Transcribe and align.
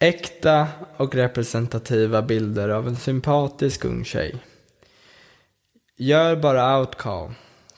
Äkta 0.00 0.68
och 0.96 1.14
representativa 1.14 2.22
bilder 2.22 2.68
av 2.68 2.88
en 2.88 2.96
sympatisk 2.96 3.84
ung 3.84 4.04
tjej. 4.04 4.34
Gör 5.96 6.36
bara 6.36 6.78
outcall. 6.80 7.32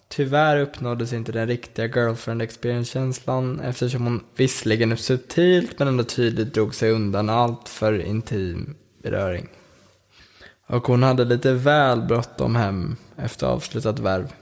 Tyvärr 0.08 0.60
uppnåddes 0.60 1.12
inte 1.12 1.32
den 1.32 1.46
riktiga 1.48 1.86
girlfriend 1.86 2.42
experience-känslan 2.42 3.60
eftersom 3.60 4.04
hon 4.04 4.24
visserligen 4.36 4.96
subtilt 4.96 5.78
men 5.78 5.88
ändå 5.88 6.04
tydligt 6.04 6.54
drog 6.54 6.74
sig 6.74 6.90
undan 6.90 7.30
allt 7.30 7.68
för 7.68 8.00
intim 8.00 8.74
beröring. 9.02 9.48
Och 10.66 10.86
hon 10.86 11.02
hade 11.02 11.24
lite 11.24 11.52
väl 11.52 12.02
bråttom 12.02 12.56
hem 12.56 12.96
efter 13.16 13.46
avslutat 13.46 13.98
värv. 13.98 14.32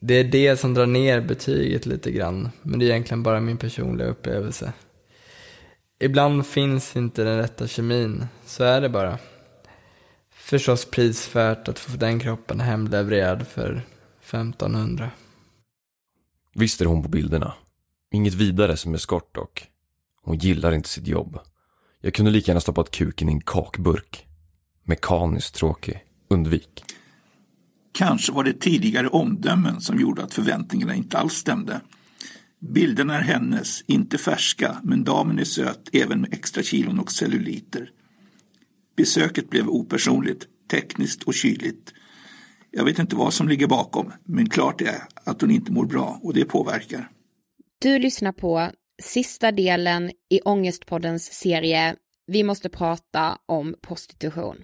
Det 0.00 0.14
är 0.14 0.24
det 0.24 0.56
som 0.56 0.74
drar 0.74 0.86
ner 0.86 1.20
betyget 1.20 1.86
lite 1.86 2.10
grann, 2.10 2.50
men 2.62 2.78
det 2.78 2.84
är 2.84 2.90
egentligen 2.90 3.22
bara 3.22 3.40
min 3.40 3.56
personliga 3.56 4.08
upplevelse. 4.08 4.72
Ibland 6.00 6.46
finns 6.46 6.96
inte 6.96 7.24
den 7.24 7.38
rätta 7.38 7.66
kemin, 7.66 8.26
så 8.46 8.64
är 8.64 8.80
det 8.80 8.88
bara. 8.88 9.18
Förstås 10.30 10.84
prisvärt 10.84 11.68
att 11.68 11.78
få 11.78 11.96
den 11.96 12.20
kroppen 12.20 12.60
hemlevererad 12.60 13.46
för 13.46 13.82
1500. 14.20 15.10
Visst 16.54 16.80
är 16.80 16.84
hon 16.84 17.02
på 17.02 17.08
bilderna. 17.08 17.54
Inget 18.12 18.34
vidare 18.34 18.76
som 18.76 18.94
eskort 18.94 19.34
dock. 19.34 19.66
Hon 20.22 20.38
gillar 20.38 20.72
inte 20.72 20.88
sitt 20.88 21.06
jobb. 21.06 21.38
Jag 22.00 22.14
kunde 22.14 22.30
lika 22.30 22.50
gärna 22.50 22.60
stoppat 22.60 22.90
kuken 22.90 23.28
i 23.28 23.32
en 23.32 23.40
kakburk. 23.40 24.26
Mekaniskt 24.84 25.54
tråkig. 25.54 26.04
Undvik. 26.30 26.84
Kanske 27.92 28.32
var 28.32 28.44
det 28.44 28.60
tidigare 28.60 29.08
omdömen 29.08 29.80
som 29.80 29.98
gjorde 29.98 30.22
att 30.22 30.34
förväntningarna 30.34 30.94
inte 30.94 31.18
alls 31.18 31.34
stämde. 31.34 31.80
Bilderna 32.60 33.18
är 33.18 33.22
hennes, 33.22 33.82
inte 33.86 34.18
färska, 34.18 34.80
men 34.82 35.04
damen 35.04 35.38
är 35.38 35.44
söt 35.44 35.88
även 35.92 36.20
med 36.20 36.34
extra 36.34 36.62
kilon 36.62 37.00
och 37.00 37.12
celluliter. 37.12 37.90
Besöket 38.96 39.50
blev 39.50 39.68
opersonligt, 39.68 40.46
tekniskt 40.70 41.22
och 41.22 41.34
kyligt. 41.34 41.92
Jag 42.70 42.84
vet 42.84 42.98
inte 42.98 43.16
vad 43.16 43.34
som 43.34 43.48
ligger 43.48 43.66
bakom, 43.66 44.12
men 44.24 44.48
klart 44.48 44.80
är 44.80 45.02
att 45.24 45.40
hon 45.40 45.50
inte 45.50 45.72
mår 45.72 45.86
bra 45.86 46.20
och 46.22 46.34
det 46.34 46.44
påverkar. 46.44 47.10
Du 47.78 47.98
lyssnar 47.98 48.32
på 48.32 48.70
sista 49.02 49.52
delen 49.52 50.10
i 50.30 50.40
Ångestpoddens 50.40 51.24
serie 51.24 51.96
Vi 52.26 52.42
måste 52.42 52.68
prata 52.68 53.38
om 53.46 53.74
prostitution. 53.82 54.56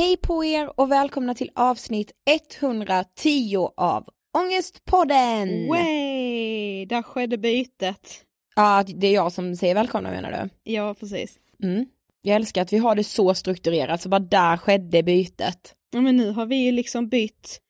Hej 0.00 0.16
på 0.16 0.44
er 0.44 0.80
och 0.80 0.90
välkomna 0.90 1.34
till 1.34 1.50
avsnitt 1.54 2.12
110 2.60 3.56
av 3.76 4.08
Ångestpodden! 4.38 5.68
Way, 5.68 6.86
där 6.86 7.02
skedde 7.02 7.38
bytet. 7.38 8.24
Ja, 8.56 8.84
det 8.86 9.06
är 9.06 9.14
jag 9.14 9.32
som 9.32 9.56
säger 9.56 9.74
välkomna 9.74 10.10
menar 10.10 10.30
du? 10.32 10.72
Ja, 10.72 10.94
precis. 10.94 11.38
Mm. 11.62 11.86
Jag 12.22 12.36
älskar 12.36 12.62
att 12.62 12.72
vi 12.72 12.78
har 12.78 12.94
det 12.94 13.04
så 13.04 13.34
strukturerat, 13.34 14.02
så 14.02 14.08
bara 14.08 14.18
där 14.18 14.56
skedde 14.56 15.02
bytet. 15.02 15.74
Ja 15.90 16.00
men 16.00 16.16
nu 16.16 16.30
har 16.30 16.46
vi 16.46 16.56
ju 16.56 16.72
liksom 16.72 17.08
bytt 17.08 17.60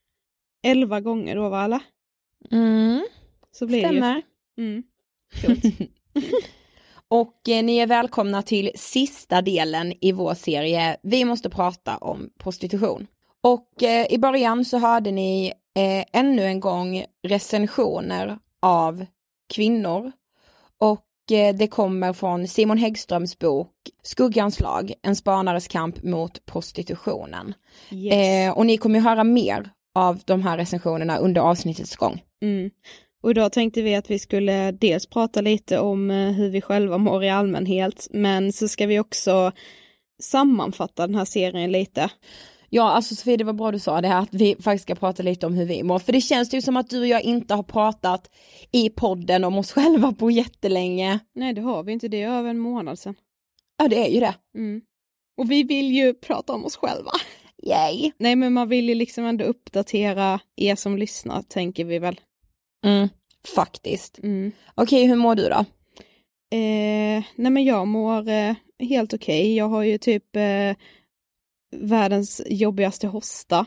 elva 0.62 1.00
gånger 1.00 1.37
då 1.37 1.49
va 1.49 1.65
eller? 1.65 1.81
Mm, 2.50 3.06
Så 3.53 3.67
blir 3.67 3.79
stämmer. 3.79 4.23
det 4.56 4.62
ju. 4.62 4.69
Mm. 4.69 4.83
Och 7.11 7.49
eh, 7.49 7.65
ni 7.65 7.77
är 7.77 7.87
välkomna 7.87 8.43
till 8.43 8.71
sista 8.75 9.43
delen 9.43 9.93
i 10.01 10.12
vår 10.12 10.35
serie 10.35 10.97
Vi 11.03 11.25
måste 11.25 11.51
prata 11.51 11.97
om 11.97 12.31
prostitution. 12.39 13.07
Och 13.43 13.83
eh, 13.83 14.07
i 14.11 14.19
början 14.19 14.65
så 14.65 14.79
hörde 14.79 15.11
ni 15.11 15.53
eh, 15.75 16.21
ännu 16.21 16.45
en 16.45 16.61
gång 16.61 17.05
recensioner 17.23 18.39
av 18.62 19.07
kvinnor. 19.55 20.12
Och 20.79 21.33
eh, 21.33 21.55
det 21.55 21.67
kommer 21.67 22.12
från 22.12 22.49
Simon 22.49 22.79
Häggströms 22.79 23.39
bok 23.39 23.73
Skuggans 24.03 24.61
lag, 24.61 24.93
en 25.03 25.17
spanares 25.17 25.69
kamp 25.69 26.03
mot 26.03 26.47
prostitutionen. 26.47 27.55
Yes. 27.91 28.55
Och 28.57 28.67
ni 28.67 28.77
kommer 28.77 28.99
ju 28.99 29.05
höra 29.05 29.25
mer 29.25 29.71
av 29.95 30.21
de 30.25 30.43
här 30.43 30.57
recensionerna 30.57 31.19
under 31.19 31.41
avsnittets 31.41 31.97
gång. 31.97 32.23
Mm. 32.43 32.71
Och 33.22 33.31
idag 33.31 33.52
tänkte 33.52 33.82
vi 33.82 33.94
att 33.94 34.11
vi 34.11 34.19
skulle 34.19 34.72
dels 34.72 35.06
prata 35.06 35.40
lite 35.40 35.78
om 35.78 36.11
eh, 36.11 36.31
hur 36.31 36.50
vi 36.50 36.61
själva 36.61 36.99
mår 36.99 37.25
i 37.25 37.31
allmänhet, 37.31 38.06
men 38.11 38.52
så 38.52 38.69
ska 38.69 38.87
vi 38.87 39.00
också 39.00 39.52
sammanfatta 40.22 41.06
den 41.06 41.17
här 41.17 41.25
serien 41.25 41.72
lite. 41.72 42.11
Ja, 42.72 42.90
alltså 42.90 43.14
Sofie, 43.14 43.37
det 43.37 43.44
var 43.44 43.52
bra 43.52 43.70
du 43.70 43.78
sa 43.78 44.00
det 44.00 44.08
här 44.08 44.22
att 44.22 44.34
vi 44.34 44.56
faktiskt 44.61 44.82
ska 44.82 44.94
prata 44.94 45.22
lite 45.22 45.46
om 45.46 45.55
hur 45.55 45.67
vi 45.67 45.82
mår. 45.82 45.99
För 45.99 46.12
det 46.12 46.20
känns 46.20 46.55
ju 46.55 46.62
som 46.62 46.76
att 46.76 46.90
du 46.90 47.00
och 47.00 47.06
jag 47.06 47.22
inte 47.22 47.55
har 47.55 47.62
pratat 47.62 48.31
i 48.72 48.90
podden 48.90 49.44
om 49.44 49.58
oss 49.58 49.73
själva 49.73 50.12
på 50.12 50.31
jättelänge. 50.31 51.19
Nej, 51.34 51.52
det 51.52 51.61
har 51.61 51.82
vi 51.82 51.93
inte, 51.93 52.08
det 52.08 52.23
är 52.23 52.28
över 52.28 52.50
en 52.50 52.58
månad 52.58 52.99
sedan. 52.99 53.14
Ja, 53.78 53.88
det 53.88 54.06
är 54.06 54.11
ju 54.11 54.20
det. 54.20 54.34
Mm. 54.55 54.81
Och 55.37 55.50
vi 55.50 55.62
vill 55.62 55.93
ju 55.93 56.14
prata 56.14 56.52
om 56.52 56.64
oss 56.64 56.76
själva. 56.76 57.11
Yay! 57.66 58.12
Nej, 58.19 58.37
men 58.37 58.52
man 58.52 58.69
vill 58.69 58.88
ju 58.88 58.94
liksom 58.94 59.25
ändå 59.25 59.44
uppdatera 59.44 60.40
er 60.56 60.76
som 60.76 60.96
lyssnar, 60.96 61.43
tänker 61.43 61.84
vi 61.84 61.99
väl. 61.99 62.20
Mm, 62.85 63.09
faktiskt. 63.55 64.19
Mm. 64.19 64.53
Okej, 64.75 65.06
hur 65.06 65.17
mår 65.17 65.35
du 65.35 65.49
då? 65.49 65.65
Eh, 66.56 67.25
nej 67.35 67.53
men 67.53 67.65
jag 67.65 67.88
mår 67.88 68.29
eh, 68.29 68.55
helt 68.79 69.15
okej. 69.15 69.56
Jag 69.56 69.69
har 69.69 69.82
ju 69.82 69.99
typ 69.99 70.37
eh, 70.37 70.77
världens 71.77 72.43
jobbigaste 72.47 73.06
hosta. 73.06 73.67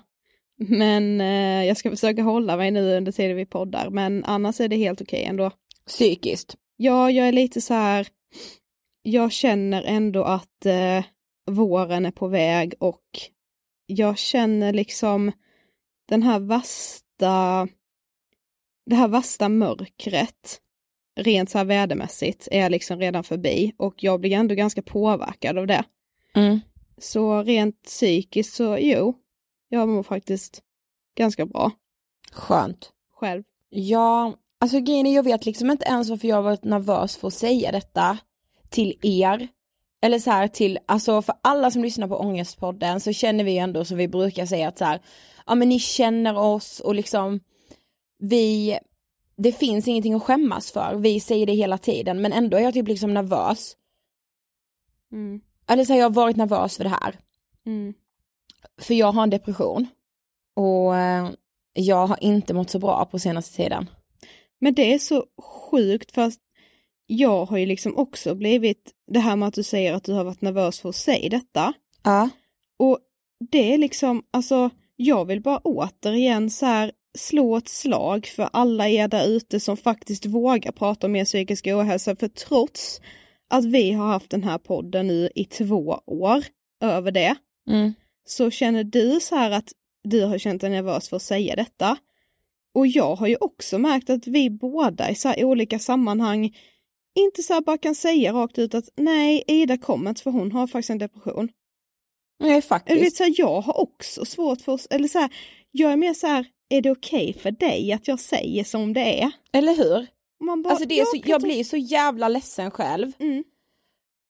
Men 0.57 1.21
eh, 1.21 1.65
jag 1.65 1.77
ska 1.77 1.89
försöka 1.89 2.21
hålla 2.24 2.57
mig 2.57 2.71
nu 2.71 2.98
under 2.98 3.12
tiden 3.12 3.38
vi 3.38 3.45
poddar, 3.45 3.89
men 3.89 4.25
annars 4.25 4.62
är 4.62 4.68
det 4.68 4.75
helt 4.75 5.01
okej 5.01 5.24
ändå. 5.24 5.51
Psykiskt? 5.88 6.56
Ja, 6.77 7.12
jag 7.12 7.27
är 7.27 7.31
lite 7.31 7.62
så 7.62 7.74
här, 7.74 8.07
jag 9.01 9.31
känner 9.31 9.83
ändå 9.83 10.24
att 10.24 10.66
eh, 10.66 11.04
våren 11.51 12.06
är 12.06 12.12
på 12.12 12.27
väg 12.27 12.74
och 12.80 13.04
jag 13.86 14.18
känner 14.18 14.74
liksom 14.74 15.31
den 16.09 16.24
här 16.24 16.39
värsta, 16.39 17.68
det 18.85 18.95
här 18.95 19.07
värsta 19.07 19.50
mörkret, 19.50 20.62
rent 21.15 21.50
så 21.50 21.57
här 21.57 21.65
vädermässigt, 21.65 22.47
är 22.51 22.69
liksom 22.69 23.00
redan 23.00 23.24
förbi 23.24 23.74
och 23.77 24.03
jag 24.03 24.19
blir 24.19 24.31
ändå 24.31 24.56
ganska 24.56 24.81
påverkad 24.81 25.57
av 25.57 25.68
det. 25.68 25.83
Mm. 26.35 26.59
Så 26.97 27.44
rent 27.44 27.83
psykiskt 27.83 28.53
så 28.53 28.77
jo, 28.80 29.13
jag 29.69 29.89
mår 29.89 30.03
faktiskt 30.03 30.62
ganska 31.18 31.45
bra 31.45 31.71
Skönt. 32.31 32.91
själv. 33.13 33.44
Ja, 33.69 34.33
alltså 34.59 34.80
grejen 34.80 35.13
jag 35.13 35.24
vet 35.24 35.45
liksom 35.45 35.71
inte 35.71 35.85
ens 35.85 36.09
varför 36.09 36.27
jag 36.27 36.41
varit 36.41 36.63
nervös 36.63 37.18
för 37.18 37.27
att 37.27 37.33
säga 37.33 37.71
detta 37.71 38.18
till 38.69 39.00
er. 39.01 39.47
Eller 40.01 40.19
så 40.19 40.31
här 40.31 40.47
till, 40.47 40.80
alltså 40.85 41.21
för 41.21 41.35
alla 41.41 41.71
som 41.71 41.83
lyssnar 41.83 42.07
på 42.07 42.18
Ångestpodden 42.18 43.00
så 43.00 43.13
känner 43.13 43.44
vi 43.44 43.57
ändå 43.57 43.85
som 43.85 43.97
vi 43.97 44.07
brukar 44.07 44.45
säga 44.45 44.68
att 44.68 44.77
så 44.77 44.85
här, 44.85 45.01
ja 45.45 45.56
men 45.56 45.69
ni 45.69 45.80
känner 45.80 46.38
oss 46.38 46.80
och 46.80 46.95
liksom 46.95 47.39
vi, 48.23 48.79
det 49.35 49.51
finns 49.51 49.87
ingenting 49.87 50.13
att 50.13 50.23
skämmas 50.23 50.71
för, 50.71 50.95
vi 50.95 51.19
säger 51.19 51.45
det 51.45 51.53
hela 51.53 51.77
tiden 51.77 52.21
men 52.21 52.33
ändå 52.33 52.57
är 52.57 52.61
jag 52.61 52.73
typ 52.73 52.87
liksom 52.87 53.13
nervös. 53.13 53.77
Mm. 55.11 55.41
Eller 55.67 55.85
så 55.85 55.93
har 55.93 55.99
jag 55.99 56.13
varit 56.13 56.37
nervös 56.37 56.77
för 56.77 56.83
det 56.83 56.89
här. 56.89 57.15
Mm. 57.65 57.93
För 58.81 58.93
jag 58.93 59.11
har 59.11 59.23
en 59.23 59.29
depression. 59.29 59.87
Och 60.55 60.97
eh, 60.97 61.29
jag 61.73 62.07
har 62.07 62.23
inte 62.23 62.53
mått 62.53 62.69
så 62.69 62.79
bra 62.79 63.05
på 63.05 63.19
senaste 63.19 63.55
tiden. 63.55 63.89
Men 64.59 64.73
det 64.73 64.93
är 64.93 64.99
så 64.99 65.25
sjukt 65.71 66.11
fast 66.11 66.39
jag 67.05 67.45
har 67.45 67.57
ju 67.57 67.65
liksom 67.65 67.97
också 67.97 68.35
blivit 68.35 68.91
det 69.07 69.19
här 69.19 69.35
med 69.35 69.47
att 69.47 69.53
du 69.53 69.63
säger 69.63 69.93
att 69.93 70.03
du 70.03 70.13
har 70.13 70.23
varit 70.23 70.41
nervös 70.41 70.79
för 70.79 70.89
att 70.89 70.95
säga 70.95 71.29
detta. 71.29 71.73
Ja. 72.03 72.29
Och 72.77 72.99
det 73.51 73.73
är 73.73 73.77
liksom, 73.77 74.23
alltså 74.31 74.69
jag 74.95 75.25
vill 75.25 75.41
bara 75.41 75.57
återigen 75.57 76.49
så 76.49 76.65
här 76.65 76.91
slå 77.18 77.57
ett 77.57 77.68
slag 77.69 78.25
för 78.25 78.50
alla 78.54 78.89
er 78.89 79.07
där 79.07 79.27
ute 79.27 79.60
som 79.60 79.77
faktiskt 79.77 80.25
vågar 80.25 80.71
prata 80.71 81.07
om 81.07 81.15
er 81.15 81.25
psykiska 81.25 81.77
ohälsa 81.77 82.15
för 82.15 82.27
trots 82.27 83.01
att 83.50 83.65
vi 83.65 83.92
har 83.92 84.07
haft 84.07 84.30
den 84.30 84.44
här 84.44 84.57
podden 84.57 85.07
nu 85.07 85.30
i 85.36 85.45
två 85.45 86.01
år 86.06 86.44
över 86.81 87.12
det 87.12 87.36
Mm. 87.69 87.94
så 88.25 88.50
känner 88.51 88.83
du 88.83 89.19
så 89.21 89.36
här 89.36 89.51
att 89.51 89.71
du 90.04 90.24
har 90.25 90.38
känt 90.38 90.62
dig 90.62 90.69
nervös 90.69 91.10
för 91.10 91.15
att 91.15 91.21
säga 91.21 91.56
detta. 91.56 91.98
Och 92.75 92.88
jag 92.88 93.16
har 93.16 93.27
ju 93.27 93.36
också 93.39 93.77
märkt 93.77 94.09
att 94.09 94.27
vi 94.27 94.50
båda 94.50 95.09
i 95.09 95.16
så 95.16 95.27
här 95.27 95.44
olika 95.44 95.80
sammanhang 95.80 96.56
inte 97.16 97.44
så 97.44 97.54
här 97.54 97.62
bara 97.62 97.77
kan 97.77 97.95
säga 97.95 98.33
rakt 98.33 98.59
ut 98.59 98.74
att 98.74 98.89
nej, 98.95 99.44
Ida 99.48 99.77
kommer 99.77 100.09
inte 100.09 100.21
för 100.21 100.31
hon 100.31 100.51
har 100.51 100.68
faktiskt 100.68 100.89
en 100.89 100.98
depression. 100.98 101.50
Nej 102.39 102.51
Eller 102.51 102.62
faktiskt. 102.62 103.16
så 103.16 103.24
här, 103.24 103.33
jag 103.38 103.62
har 103.62 103.80
också 103.80 104.25
svårt 104.25 104.62
för 104.62 104.80
eller 104.89 105.07
så 105.07 105.19
här, 105.19 105.30
jag 105.71 105.92
är 105.92 105.98
mer 105.98 106.13
så 106.13 106.27
här, 106.27 106.45
är 106.69 106.81
det 106.81 106.92
okej 106.92 107.33
för 107.33 107.51
dig 107.51 107.92
att 107.94 108.07
jag 108.07 108.19
säger 108.19 108.63
som 108.63 108.94
det 108.94 109.24
är? 109.24 109.31
Eller 109.54 109.75
hur? 109.75 110.07
Man 110.45 110.62
bara, 110.62 110.69
Alltså 110.69 110.86
det 110.88 111.00
är 111.00 111.06
så, 111.06 111.21
jag 111.25 111.42
blir 111.42 111.63
så 111.63 111.77
jävla 111.77 112.27
ledsen 112.27 112.71
själv. 112.71 113.12
Mm. 113.19 113.44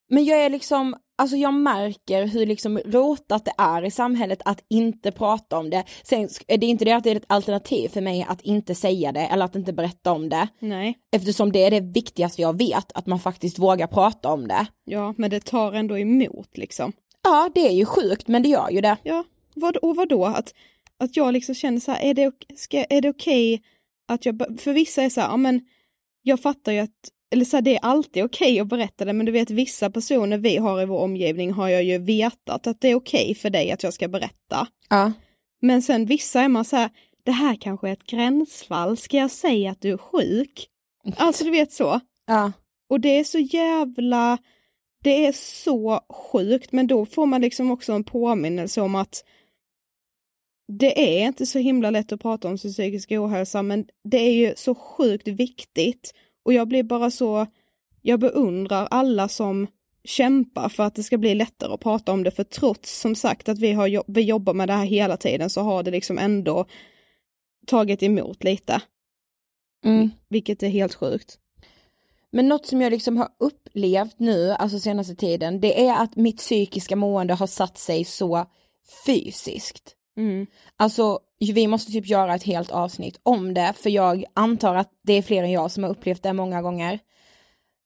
Men 0.09 0.25
jag 0.25 0.39
är 0.45 0.49
liksom, 0.49 0.95
alltså 1.17 1.37
jag 1.37 1.53
märker 1.53 2.27
hur 2.27 2.45
liksom 2.45 2.77
rotat 2.85 3.45
det 3.45 3.53
är 3.57 3.85
i 3.85 3.91
samhället 3.91 4.41
att 4.45 4.63
inte 4.69 5.11
prata 5.11 5.57
om 5.57 5.69
det. 5.69 5.83
Sen 6.03 6.29
är 6.47 6.57
det 6.57 6.65
inte 6.65 6.85
det 6.85 6.91
att 6.91 7.03
det 7.03 7.11
är 7.11 7.15
ett 7.15 7.25
alternativ 7.27 7.89
för 7.89 8.01
mig 8.01 8.25
att 8.29 8.41
inte 8.41 8.75
säga 8.75 9.11
det 9.11 9.19
eller 9.25 9.45
att 9.45 9.55
inte 9.55 9.73
berätta 9.73 10.11
om 10.11 10.29
det. 10.29 10.47
Nej, 10.59 10.97
Eftersom 11.11 11.51
det 11.51 11.63
är 11.63 11.71
det 11.71 11.79
viktigaste 11.79 12.41
jag 12.41 12.57
vet, 12.57 12.91
att 12.91 13.05
man 13.05 13.19
faktiskt 13.19 13.59
vågar 13.59 13.87
prata 13.87 14.29
om 14.33 14.47
det. 14.47 14.65
ja, 14.85 15.13
men 15.17 15.29
det 15.29 15.39
tar 15.45 15.73
ändå 15.73 15.97
emot 15.97 16.57
liksom. 16.57 16.93
Ja, 17.23 17.49
det 17.55 17.67
är 17.67 17.71
ju 17.73 17.85
sjukt 17.85 18.27
men 18.27 18.43
det 18.43 18.49
gör 18.49 18.69
ju 18.69 18.81
det. 18.81 18.97
Ja, 19.03 19.23
vad, 19.55 19.77
och 19.77 19.95
vadå? 19.95 20.25
Att, 20.25 20.53
att 21.03 21.17
jag 21.17 21.33
liksom 21.33 21.55
känner 21.55 21.79
så 21.79 21.91
här, 21.91 22.01
är 22.01 22.13
det, 22.13 22.27
ok- 22.27 22.45
ska, 22.55 22.83
är 22.83 23.01
det 23.01 23.09
okej 23.09 23.61
att 24.07 24.25
jag, 24.25 24.59
för 24.59 24.73
vissa 24.73 25.03
är 25.03 25.09
så 25.09 25.21
här, 25.21 25.27
ja 25.27 25.37
men 25.37 25.61
jag 26.21 26.39
fattar 26.39 26.71
ju 26.71 26.79
att, 26.79 27.09
eller 27.31 27.45
så 27.45 27.57
här, 27.57 27.61
det 27.61 27.75
är 27.75 27.79
alltid 27.79 28.23
okej 28.23 28.59
att 28.59 28.67
berätta 28.67 29.05
det, 29.05 29.13
men 29.13 29.25
du 29.25 29.31
vet 29.31 29.49
vissa 29.49 29.89
personer 29.89 30.37
vi 30.37 30.57
har 30.57 30.81
i 30.81 30.85
vår 30.85 30.99
omgivning 30.99 31.51
har 31.51 31.69
jag 31.69 31.83
ju 31.83 31.97
vetat 31.97 32.67
att 32.67 32.81
det 32.81 32.87
är 32.87 32.95
okej 32.95 33.35
för 33.35 33.49
dig 33.49 33.71
att 33.71 33.83
jag 33.83 33.93
ska 33.93 34.07
berätta. 34.07 34.67
Ja. 34.89 35.11
Men 35.61 35.81
sen 35.81 36.05
vissa 36.05 36.41
är 36.41 36.47
man 36.47 36.65
så 36.65 36.75
här, 36.75 36.89
det 37.23 37.31
här 37.31 37.55
kanske 37.55 37.89
är 37.89 37.93
ett 37.93 38.07
gränsfall, 38.07 38.97
ska 38.97 39.17
jag 39.17 39.31
säga 39.31 39.71
att 39.71 39.81
du 39.81 39.91
är 39.91 39.97
sjuk? 39.97 40.67
Alltså 41.17 41.43
du 41.43 41.51
vet 41.51 41.71
så. 41.73 41.99
Ja. 42.27 42.51
Och 42.89 42.99
det 42.99 43.19
är 43.19 43.23
så 43.23 43.39
jävla, 43.39 44.37
det 45.03 45.25
är 45.25 45.31
så 45.31 45.99
sjukt, 46.09 46.71
men 46.71 46.87
då 46.87 47.05
får 47.05 47.25
man 47.25 47.41
liksom 47.41 47.71
också 47.71 47.93
en 47.93 48.03
påminnelse 48.03 48.81
om 48.81 48.95
att 48.95 49.23
det 50.67 51.19
är 51.21 51.27
inte 51.27 51.45
så 51.45 51.59
himla 51.59 51.89
lätt 51.89 52.11
att 52.11 52.21
prata 52.21 52.47
om 52.47 52.57
sin 52.57 52.71
psykiska 52.71 53.21
ohälsa, 53.21 53.61
men 53.61 53.85
det 54.03 54.17
är 54.17 54.31
ju 54.31 54.53
så 54.55 54.75
sjukt 54.75 55.27
viktigt. 55.27 56.13
Och 56.43 56.53
jag 56.53 56.67
blir 56.67 56.83
bara 56.83 57.11
så, 57.11 57.47
jag 58.01 58.19
beundrar 58.19 58.87
alla 58.91 59.27
som 59.27 59.67
kämpar 60.03 60.69
för 60.69 60.83
att 60.83 60.95
det 60.95 61.03
ska 61.03 61.17
bli 61.17 61.35
lättare 61.35 61.73
att 61.73 61.79
prata 61.79 62.11
om 62.11 62.23
det, 62.23 62.31
för 62.31 62.43
trots 62.43 62.99
som 62.99 63.15
sagt 63.15 63.49
att 63.49 63.59
vi, 63.59 63.71
har, 63.71 64.03
vi 64.11 64.21
jobbar 64.21 64.53
med 64.53 64.69
det 64.69 64.73
här 64.73 64.85
hela 64.85 65.17
tiden 65.17 65.49
så 65.49 65.61
har 65.61 65.83
det 65.83 65.91
liksom 65.91 66.17
ändå 66.17 66.65
tagit 67.67 68.03
emot 68.03 68.43
lite, 68.43 68.81
Mm. 69.85 70.09
vilket 70.29 70.63
är 70.63 70.69
helt 70.69 70.93
sjukt. 70.93 71.37
Men 72.31 72.47
något 72.47 72.65
som 72.65 72.81
jag 72.81 72.91
liksom 72.91 73.17
har 73.17 73.29
upplevt 73.39 74.19
nu, 74.19 74.51
alltså 74.51 74.79
senaste 74.79 75.15
tiden, 75.15 75.61
det 75.61 75.87
är 75.87 76.03
att 76.03 76.15
mitt 76.15 76.37
psykiska 76.37 76.95
mående 76.95 77.33
har 77.33 77.47
satt 77.47 77.77
sig 77.77 78.03
så 78.03 78.45
fysiskt. 79.05 79.95
Mm. 80.17 80.47
Alltså 80.77 81.19
vi 81.53 81.67
måste 81.67 81.91
typ 81.91 82.07
göra 82.07 82.35
ett 82.35 82.43
helt 82.43 82.71
avsnitt 82.71 83.19
om 83.23 83.53
det, 83.53 83.73
för 83.75 83.89
jag 83.89 84.25
antar 84.33 84.75
att 84.75 84.91
det 85.03 85.13
är 85.13 85.21
fler 85.21 85.43
än 85.43 85.51
jag 85.51 85.71
som 85.71 85.83
har 85.83 85.91
upplevt 85.91 86.23
det 86.23 86.33
många 86.33 86.61
gånger. 86.61 86.99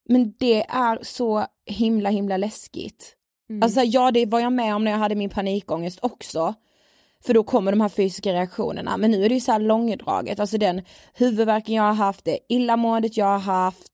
Men 0.08 0.34
det 0.38 0.64
är 0.68 0.98
så 1.02 1.46
himla 1.66 2.10
himla 2.10 2.36
läskigt. 2.36 3.14
Mm. 3.50 3.62
Alltså 3.62 3.80
ja, 3.80 4.10
det 4.10 4.26
var 4.26 4.40
jag 4.40 4.52
med 4.52 4.74
om 4.74 4.84
när 4.84 4.90
jag 4.90 4.98
hade 4.98 5.14
min 5.14 5.30
panikångest 5.30 5.98
också. 6.02 6.54
För 7.24 7.34
då 7.34 7.42
kommer 7.42 7.72
de 7.72 7.80
här 7.80 7.88
fysiska 7.88 8.32
reaktionerna, 8.32 8.96
men 8.96 9.10
nu 9.10 9.24
är 9.24 9.28
det 9.28 9.34
ju 9.34 9.40
så 9.40 9.52
här 9.52 9.60
långdraget, 9.60 10.40
alltså 10.40 10.58
den 10.58 10.82
huvudvärken 11.14 11.74
jag 11.74 11.82
har 11.82 11.92
haft, 11.92 12.24
det 12.24 12.38
illamåendet 12.48 13.16
jag 13.16 13.26
har 13.26 13.38
haft, 13.38 13.92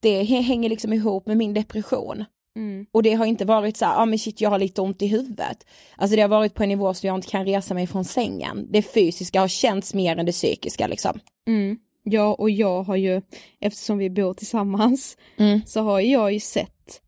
det 0.00 0.22
hänger 0.22 0.68
liksom 0.68 0.92
ihop 0.92 1.26
med 1.26 1.36
min 1.36 1.54
depression. 1.54 2.24
Mm. 2.56 2.86
Och 2.92 3.02
det 3.02 3.12
har 3.12 3.26
inte 3.26 3.44
varit 3.44 3.76
så 3.76 3.84
här, 3.84 3.92
ja 3.92 4.02
ah, 4.02 4.06
men 4.06 4.18
shit 4.18 4.40
jag 4.40 4.50
har 4.50 4.58
lite 4.58 4.80
ont 4.80 5.02
i 5.02 5.06
huvudet. 5.06 5.66
Alltså 5.96 6.16
det 6.16 6.22
har 6.22 6.28
varit 6.28 6.54
på 6.54 6.62
en 6.62 6.68
nivå 6.68 6.94
så 6.94 7.06
jag 7.06 7.14
inte 7.14 7.28
kan 7.28 7.46
resa 7.46 7.74
mig 7.74 7.86
från 7.86 8.04
sängen. 8.04 8.66
Det 8.70 8.82
fysiska 8.82 9.40
har 9.40 9.48
känts 9.48 9.94
mer 9.94 10.16
än 10.16 10.26
det 10.26 10.32
psykiska 10.32 10.86
liksom. 10.86 11.20
Mm. 11.46 11.78
Ja, 12.02 12.34
och 12.34 12.50
jag 12.50 12.82
har 12.82 12.96
ju, 12.96 13.22
eftersom 13.60 13.98
vi 13.98 14.10
bor 14.10 14.34
tillsammans, 14.34 15.16
Mm. 15.36 15.60
så 15.66 15.80
har 15.80 16.00
jag 16.00 16.32
ju 16.32 16.40
sett 16.40 17.00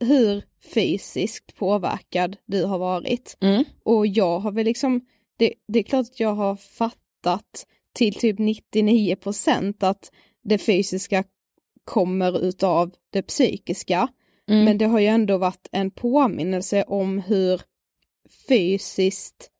hur 0.00 0.42
fysiskt 0.74 1.54
påverkad 1.56 2.36
du 2.46 2.64
har 2.64 2.78
varit. 2.78 3.36
Mm. 3.40 3.64
Och 3.82 4.06
jag 4.06 4.38
har 4.38 4.52
väl 4.52 4.64
liksom, 4.64 5.00
det, 5.38 5.54
det 5.68 5.78
är 5.78 5.82
klart 5.82 6.06
att 6.06 6.20
jag 6.20 6.34
har 6.34 6.56
fattat 6.56 7.66
till 7.94 8.14
typ 8.14 8.38
99 8.38 9.16
procent 9.16 9.82
att 9.82 10.10
det 10.44 10.58
fysiska 10.58 11.24
kommer 11.84 12.44
utav 12.44 12.90
det 13.12 13.22
psykiska. 13.22 14.08
Mm. 14.48 14.64
Men 14.64 14.78
det 14.78 14.86
har 14.86 14.98
ju 14.98 15.06
ändå 15.06 15.38
varit 15.38 15.68
en 15.72 15.90
påminnelse 15.90 16.82
om 16.82 17.18
hur 17.18 17.62
fysiskt 18.48 19.50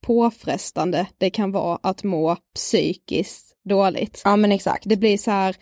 påfrestande 0.00 1.06
det 1.18 1.30
kan 1.30 1.52
vara 1.52 1.78
att 1.82 2.04
må 2.04 2.36
psykiskt 2.54 3.56
dåligt. 3.64 4.22
Ja 4.24 4.36
men 4.36 4.52
exakt. 4.52 4.84
Det 4.86 4.96
blir 4.96 5.18
så 5.18 5.30
här, 5.30 5.56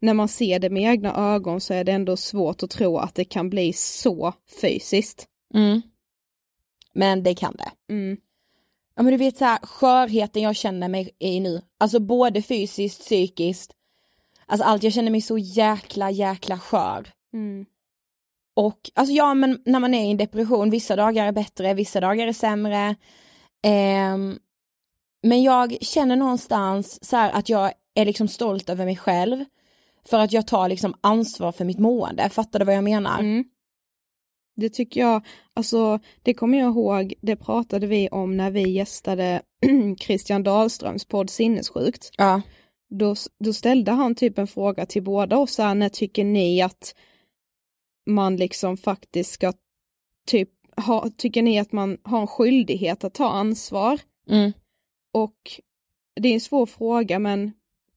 när 0.00 0.14
man 0.14 0.28
ser 0.28 0.58
det 0.58 0.70
med 0.70 0.82
egna 0.82 1.34
ögon 1.34 1.60
så 1.60 1.74
är 1.74 1.84
det 1.84 1.92
ändå 1.92 2.16
svårt 2.16 2.62
att 2.62 2.70
tro 2.70 2.98
att 2.98 3.14
det 3.14 3.24
kan 3.24 3.50
bli 3.50 3.72
så 3.72 4.32
fysiskt. 4.60 5.26
Mm. 5.54 5.82
Men 6.94 7.22
det 7.22 7.34
kan 7.34 7.56
det. 7.56 7.92
Mm. 7.92 8.16
Ja 8.96 9.02
men 9.02 9.12
du 9.12 9.16
vet 9.16 9.36
så 9.36 9.44
här, 9.44 9.58
skörheten 9.58 10.42
jag 10.42 10.56
känner 10.56 10.88
mig 10.88 11.10
i 11.18 11.40
nu, 11.40 11.62
alltså 11.78 12.00
både 12.00 12.42
fysiskt, 12.42 13.00
psykiskt, 13.00 13.72
alltså 14.46 14.66
allt, 14.66 14.82
jag 14.82 14.92
känner 14.92 15.10
mig 15.10 15.20
så 15.20 15.38
jäkla 15.38 16.10
jäkla 16.10 16.58
skör. 16.58 17.13
Mm. 17.34 17.66
Och 18.56 18.90
alltså 18.94 19.14
ja 19.14 19.34
men 19.34 19.62
när 19.64 19.80
man 19.80 19.94
är 19.94 20.06
i 20.06 20.10
en 20.10 20.16
depression, 20.16 20.70
vissa 20.70 20.96
dagar 20.96 21.26
är 21.26 21.32
bättre, 21.32 21.74
vissa 21.74 22.00
dagar 22.00 22.26
är 22.26 22.32
sämre. 22.32 22.94
Ehm, 23.62 24.38
men 25.22 25.42
jag 25.42 25.76
känner 25.80 26.16
någonstans 26.16 27.04
så 27.04 27.16
här 27.16 27.32
att 27.32 27.48
jag 27.48 27.72
är 27.94 28.04
liksom 28.04 28.28
stolt 28.28 28.70
över 28.70 28.84
mig 28.84 28.96
själv. 28.96 29.44
För 30.06 30.18
att 30.18 30.32
jag 30.32 30.46
tar 30.46 30.68
liksom 30.68 30.94
ansvar 31.00 31.52
för 31.52 31.64
mitt 31.64 31.78
mående, 31.78 32.28
fattar 32.28 32.58
du 32.58 32.64
vad 32.64 32.74
jag 32.74 32.84
menar? 32.84 33.20
Mm. 33.20 33.44
Det 34.56 34.68
tycker 34.68 35.00
jag, 35.00 35.26
alltså 35.54 35.98
det 36.22 36.34
kommer 36.34 36.58
jag 36.58 36.70
ihåg, 36.70 37.14
det 37.20 37.36
pratade 37.36 37.86
vi 37.86 38.08
om 38.08 38.36
när 38.36 38.50
vi 38.50 38.70
gästade 38.70 39.42
Christian 40.00 40.42
Dahlströms 40.42 41.04
podd 41.04 41.30
Sinnessjukt. 41.30 42.10
Ja. 42.18 42.42
Då, 42.90 43.14
då 43.38 43.52
ställde 43.52 43.92
han 43.92 44.14
typ 44.14 44.38
en 44.38 44.46
fråga 44.46 44.86
till 44.86 45.02
båda 45.02 45.36
oss 45.36 45.58
här, 45.58 45.74
när 45.74 45.88
tycker 45.88 46.24
ni 46.24 46.62
att 46.62 46.94
man 48.06 48.36
liksom 48.36 48.76
faktiskt 48.76 49.32
ska 49.32 49.52
typ 50.26 50.50
ha, 50.76 51.10
tycker 51.16 51.42
ni 51.42 51.58
att 51.58 51.72
man 51.72 51.98
har 52.02 52.20
en 52.20 52.26
skyldighet 52.26 53.04
att 53.04 53.14
ta 53.14 53.28
ansvar? 53.28 54.00
Mm. 54.30 54.52
Och 55.12 55.60
det 56.20 56.28
är 56.28 56.34
en 56.34 56.40
svår 56.40 56.66
fråga 56.66 57.18
men 57.18 57.52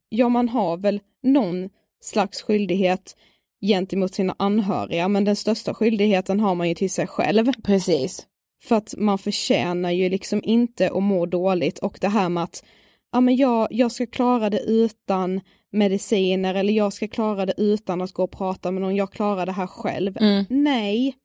ja 0.09 0.29
man 0.29 0.49
har 0.49 0.77
väl 0.77 1.01
någon 1.23 1.69
slags 2.01 2.41
skyldighet 2.41 3.17
gentemot 3.61 4.13
sina 4.13 4.35
anhöriga 4.39 5.07
men 5.07 5.25
den 5.25 5.35
största 5.35 5.73
skyldigheten 5.73 6.39
har 6.39 6.55
man 6.55 6.69
ju 6.69 6.75
till 6.75 6.91
sig 6.91 7.07
själv. 7.07 7.51
Precis. 7.63 8.27
För 8.63 8.75
att 8.75 8.93
man 8.97 9.17
förtjänar 9.17 9.91
ju 9.91 10.09
liksom 10.09 10.41
inte 10.43 10.91
att 10.91 11.03
må 11.03 11.25
dåligt 11.25 11.79
och 11.79 11.97
det 12.01 12.07
här 12.07 12.29
med 12.29 12.43
att 12.43 12.63
ja 13.11 13.21
men 13.21 13.35
jag, 13.35 13.67
jag 13.71 13.91
ska 13.91 14.05
klara 14.05 14.49
det 14.49 14.59
utan 14.59 15.41
mediciner 15.71 16.55
eller 16.55 16.73
jag 16.73 16.93
ska 16.93 17.07
klara 17.07 17.45
det 17.45 17.53
utan 17.57 18.01
att 18.01 18.11
gå 18.11 18.23
och 18.23 18.31
prata 18.31 18.71
med 18.71 18.81
någon, 18.81 18.95
jag 18.95 19.11
klarar 19.11 19.45
det 19.45 19.51
här 19.51 19.67
själv. 19.67 20.17
Mm. 20.17 20.45
Nej, 20.49 21.15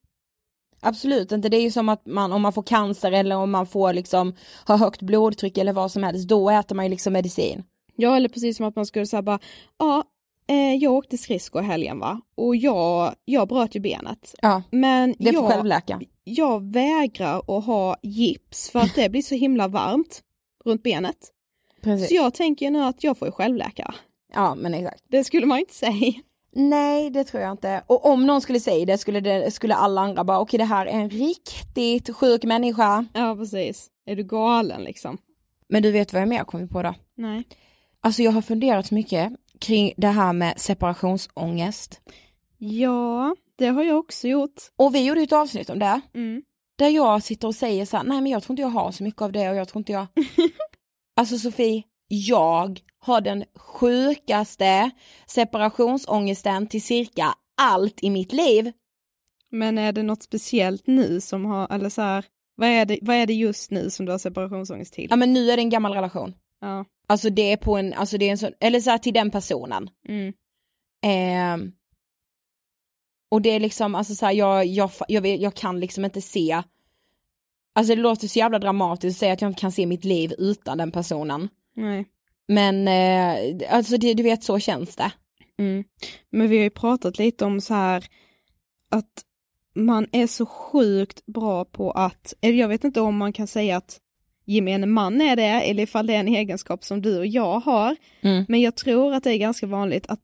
Absolut 0.85 1.33
inte, 1.33 1.49
det 1.49 1.57
är 1.57 1.63
ju 1.63 1.71
som 1.71 1.89
att 1.89 2.07
man 2.07 2.33
om 2.33 2.43
man 2.43 2.53
får 2.53 2.63
cancer 2.63 3.13
eller 3.13 3.37
om 3.37 3.51
man 3.51 3.67
får 3.67 3.93
liksom 3.93 4.35
ha 4.67 4.77
högt 4.77 5.03
blodtryck 5.03 5.59
eller 5.59 5.73
vad 5.73 5.91
som 5.93 6.03
helst, 6.03 6.29
då 6.29 6.51
äter 6.51 6.77
man 6.77 6.85
ju 6.85 6.89
liksom 6.91 7.13
medicin. 7.13 7.63
Ja, 7.97 8.17
eller 8.17 8.29
precis 8.29 8.57
som 8.57 8.67
att 8.67 8.77
man 8.77 8.87
skulle 8.87 9.07
säga 9.07 9.23
bara, 9.23 9.39
ja, 9.79 10.05
eh, 10.49 10.75
jag 10.75 10.93
åkte 10.93 11.19
skridskor 11.19 11.63
i 11.63 11.65
helgen 11.65 11.99
va, 11.99 12.21
och 12.35 12.57
jag, 12.57 13.15
jag 13.25 13.49
bröt 13.49 13.77
ju 13.77 13.81
benet. 13.81 14.35
Ja, 14.43 14.63
Men 14.71 15.15
det 15.19 15.33
får 15.33 15.43
jag, 15.43 15.51
självläka. 15.53 16.01
jag 16.25 16.73
vägrar 16.73 17.59
att 17.59 17.65
ha 17.65 17.97
gips 18.03 18.71
för 18.71 18.79
att 18.79 18.95
det 18.95 19.09
blir 19.09 19.23
så 19.23 19.35
himla 19.35 19.69
varmt 19.69 20.23
runt 20.65 20.83
benet. 20.83 21.33
Precis. 21.83 22.09
Så 22.09 22.15
jag 22.15 22.35
tänker 22.35 22.71
nu 22.71 22.83
att 22.83 23.05
jag 23.05 23.19
får 23.19 23.29
ju 23.29 23.33
självläka. 23.33 23.95
Ja 24.35 24.55
men 24.55 24.75
exakt. 24.75 25.05
Det 25.09 25.25
skulle 25.25 25.47
man 25.47 25.59
inte 25.59 25.75
säga. 25.75 26.13
Nej 26.55 27.11
det 27.11 27.25
tror 27.25 27.43
jag 27.43 27.53
inte. 27.53 27.83
Och 27.87 28.07
om 28.07 28.27
någon 28.27 28.41
skulle 28.41 28.61
säga 28.61 28.87
det 28.87 28.99
skulle, 28.99 29.21
det, 29.21 29.51
skulle 29.51 29.75
alla 29.75 30.01
andra 30.01 30.25
bara 30.25 30.41
okej 30.41 30.59
det 30.59 30.65
här 30.65 30.87
är 30.87 30.91
en 30.91 31.11
riktigt 31.11 32.17
sjuk 32.17 32.45
människa. 32.45 33.07
Ja, 33.13 33.37
precis. 33.37 33.91
Är 34.07 34.17
du 34.17 34.25
galen 34.25 34.83
liksom? 34.83 35.19
Men 35.69 35.83
du 35.83 35.91
vet 35.91 36.13
vad 36.13 36.23
jag 36.23 36.29
mer 36.29 36.45
kommit 36.45 36.71
på 36.71 36.83
då? 36.83 36.95
Nej. 37.15 37.45
Alltså 38.01 38.23
jag 38.23 38.33
har 38.33 38.43
funderat 38.43 38.87
så 38.87 38.95
mycket 38.95 39.33
kring 39.59 39.93
det 39.97 40.09
här 40.09 40.33
med 40.33 40.61
separationsångest. 40.61 42.01
Ja, 42.59 43.37
det 43.57 43.67
har 43.67 43.83
jag 43.83 43.99
också 43.99 44.29
gjort. 44.29 44.63
Och 44.77 44.95
vi 44.95 45.05
gjorde 45.05 45.21
ju 45.21 45.25
ett 45.25 45.33
avsnitt 45.33 45.71
om 45.71 45.79
det. 45.79 46.01
Mm. 46.15 46.43
Där 46.77 46.89
jag 46.89 47.23
sitter 47.23 47.49
och 47.49 47.55
säger 47.55 47.87
så 47.87 47.97
här, 47.97 48.05
nej 48.05 48.21
men 48.21 48.33
jag 48.33 48.43
tror 48.43 48.53
inte 48.53 48.63
jag 48.63 48.69
har 48.69 48.93
så 48.93 49.05
mycket 49.05 49.23
av 49.23 49.33
det 49.33 49.51
och 49.51 49.57
jag 49.57 49.69
tror 49.69 49.81
inte 49.81 49.93
jag 49.93 50.07
Alltså 51.17 51.39
Sofie, 51.39 51.83
jag 52.09 52.81
har 52.99 53.21
den 53.21 53.45
sjukaste 53.55 54.91
separationsångesten 55.27 56.67
till 56.67 56.83
cirka 56.83 57.35
allt 57.57 58.03
i 58.03 58.11
mitt 58.11 58.33
liv. 58.33 58.73
Men 59.51 59.79
är 59.79 59.93
det 59.93 60.03
något 60.03 60.23
speciellt 60.23 60.87
nu 60.87 61.21
som 61.21 61.45
har, 61.45 61.73
eller 61.73 61.89
så 61.89 62.03
här, 62.03 62.25
vad 62.55 62.69
är 62.69 62.85
det, 62.85 62.99
vad 63.03 63.17
är 63.17 63.27
det 63.27 63.35
just 63.35 63.71
nu 63.71 63.91
som 63.91 64.07
du 64.07 64.13
har 64.13 64.19
separationsångest 64.19 64.95
till? 64.95 65.07
Ja 65.11 65.17
men 65.17 65.33
nu 65.33 65.51
är 65.51 65.57
det 65.57 65.63
en 65.63 65.71
gammal 65.71 65.93
relation. 65.95 66.35
Ja. 66.61 66.85
Alltså 67.07 67.31
det 67.31 67.53
är 67.53 67.57
på 67.57 67.77
en, 67.77 67.93
alltså 67.93 68.19
det 68.19 68.27
är 68.27 68.31
en 68.31 68.39
sån, 68.39 68.53
eller 68.61 68.81
så 68.81 68.91
här 68.91 68.99
till 68.99 69.15
den 69.15 69.31
personen. 69.31 69.91
Mm. 70.09 70.33
Ehm, 71.03 71.73
och 73.31 73.43
det 73.43 73.51
är 73.51 73.61
liksom, 73.61 73.95
alltså 73.95 74.15
så 74.15 74.27
här, 74.27 74.33
jag, 74.33 74.67
jag, 74.67 74.91
jag, 75.09 75.27
jag 75.27 75.55
kan 75.55 75.81
liksom 75.81 76.05
inte 76.05 76.21
se, 76.21 76.63
alltså 77.75 77.95
det 77.95 78.03
låter 78.03 78.29
så 78.29 78.39
jävla 78.39 78.59
dramatiskt 78.59 79.17
att 79.17 79.21
säga 79.21 79.33
att 79.33 79.41
jag 79.41 79.51
inte 79.51 79.61
kan 79.61 79.73
se 79.73 79.87
mitt 79.87 80.05
liv 80.05 80.35
utan 80.39 80.79
den 80.79 80.93
personen. 80.93 81.49
Nej. 81.77 82.07
Men 82.49 82.89
eh, 82.89 83.75
alltså 83.75 83.97
det, 83.97 84.15
du 84.15 84.23
vet 84.23 84.45
så 84.45 84.59
känns 84.59 84.97
det. 84.97 85.13
Mm. 85.59 85.85
Men 86.31 86.49
vi 86.49 86.57
har 86.57 86.65
ju 86.65 86.71
pratat 86.71 87.19
lite 87.19 87.45
om 87.45 87.61
så 87.61 87.75
här 87.75 88.05
att 88.91 89.25
man 89.75 90.07
är 90.13 90.27
så 90.27 90.47
sjukt 90.47 91.27
bra 91.27 91.65
på 91.65 91.91
att, 91.91 92.35
eller 92.41 92.59
jag 92.59 92.69
vet 92.69 92.85
inte 92.85 93.01
om 93.01 93.17
man 93.17 93.33
kan 93.33 93.47
säga 93.47 93.77
att 93.77 94.01
gemene 94.45 94.87
man 94.87 95.21
är 95.21 95.37
det, 95.37 95.43
eller 95.43 95.83
ifall 95.83 96.07
det 96.07 96.15
är 96.15 96.21
en 96.21 96.29
egenskap 96.29 96.85
som 96.85 97.03
du 97.03 97.19
och 97.19 97.27
jag 97.27 97.61
har. 97.61 97.97
Mm. 98.21 98.45
Men 98.49 98.61
jag 98.61 98.77
tror 98.77 99.15
att 99.15 99.25
det 99.25 99.31
är 99.31 99.39
ganska 99.39 99.67
vanligt 99.67 100.07
att, 100.07 100.21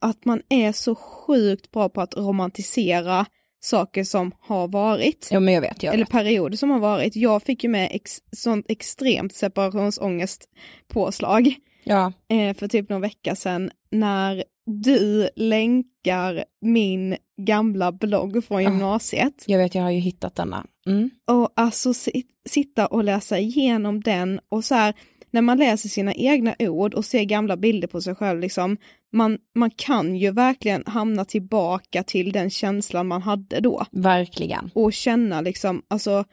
att 0.00 0.24
man 0.24 0.42
är 0.48 0.72
så 0.72 0.94
sjukt 0.94 1.70
bra 1.70 1.88
på 1.88 2.00
att 2.00 2.16
romantisera 2.16 3.26
saker 3.60 4.04
som 4.04 4.32
har 4.40 4.68
varit. 4.68 5.28
Ja 5.30 5.40
men 5.40 5.54
jag 5.54 5.60
vet, 5.60 5.82
jag 5.82 5.94
eller 5.94 6.04
vet. 6.04 6.12
perioder 6.12 6.56
som 6.56 6.70
har 6.70 6.78
varit. 6.78 7.16
Jag 7.16 7.42
fick 7.42 7.64
ju 7.64 7.70
med 7.70 7.88
ex, 7.92 8.18
sånt 8.36 8.66
extremt 8.68 9.32
separationsångest 9.34 10.48
påslag 10.88 11.54
Ja, 11.84 12.12
eh, 12.28 12.56
för 12.56 12.68
typ 12.68 12.88
någon 12.88 13.00
vecka 13.00 13.36
sedan 13.36 13.70
när 13.90 14.44
du 14.66 15.28
länkar 15.36 16.44
min 16.60 17.16
gamla 17.42 17.92
blogg 17.92 18.44
från 18.44 18.62
gymnasiet. 18.62 19.44
jag 19.46 19.58
vet 19.58 19.74
jag 19.74 19.82
har 19.82 19.90
ju 19.90 19.98
hittat 19.98 20.34
denna. 20.34 20.66
Mm. 20.86 21.10
Och 21.30 21.52
alltså 21.56 21.94
si- 21.94 22.24
sitta 22.48 22.86
och 22.86 23.04
läsa 23.04 23.38
igenom 23.38 24.00
den 24.00 24.40
och 24.48 24.64
så 24.64 24.74
här, 24.74 24.94
när 25.30 25.42
man 25.42 25.58
läser 25.58 25.88
sina 25.88 26.14
egna 26.14 26.54
ord 26.58 26.94
och 26.94 27.04
ser 27.04 27.24
gamla 27.24 27.56
bilder 27.56 27.88
på 27.88 28.00
sig 28.00 28.14
själv, 28.14 28.40
liksom, 28.40 28.76
man, 29.12 29.38
man 29.54 29.70
kan 29.70 30.16
ju 30.16 30.30
verkligen 30.30 30.82
hamna 30.86 31.24
tillbaka 31.24 32.02
till 32.02 32.32
den 32.32 32.50
känslan 32.50 33.06
man 33.06 33.22
hade 33.22 33.60
då. 33.60 33.86
Verkligen. 33.90 34.70
Och 34.74 34.92
känna 34.92 35.40
liksom, 35.40 35.82
alltså, 35.88 36.24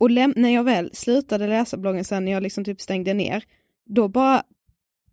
och 0.00 0.10
när 0.10 0.54
jag 0.54 0.64
väl 0.64 0.90
slutade 0.92 1.46
läsa 1.46 1.76
bloggen 1.76 2.04
sen, 2.04 2.24
när 2.24 2.32
jag 2.32 2.42
liksom 2.42 2.64
typ 2.64 2.80
stängde 2.80 3.14
ner, 3.14 3.44
då 3.86 4.08
bara 4.08 4.42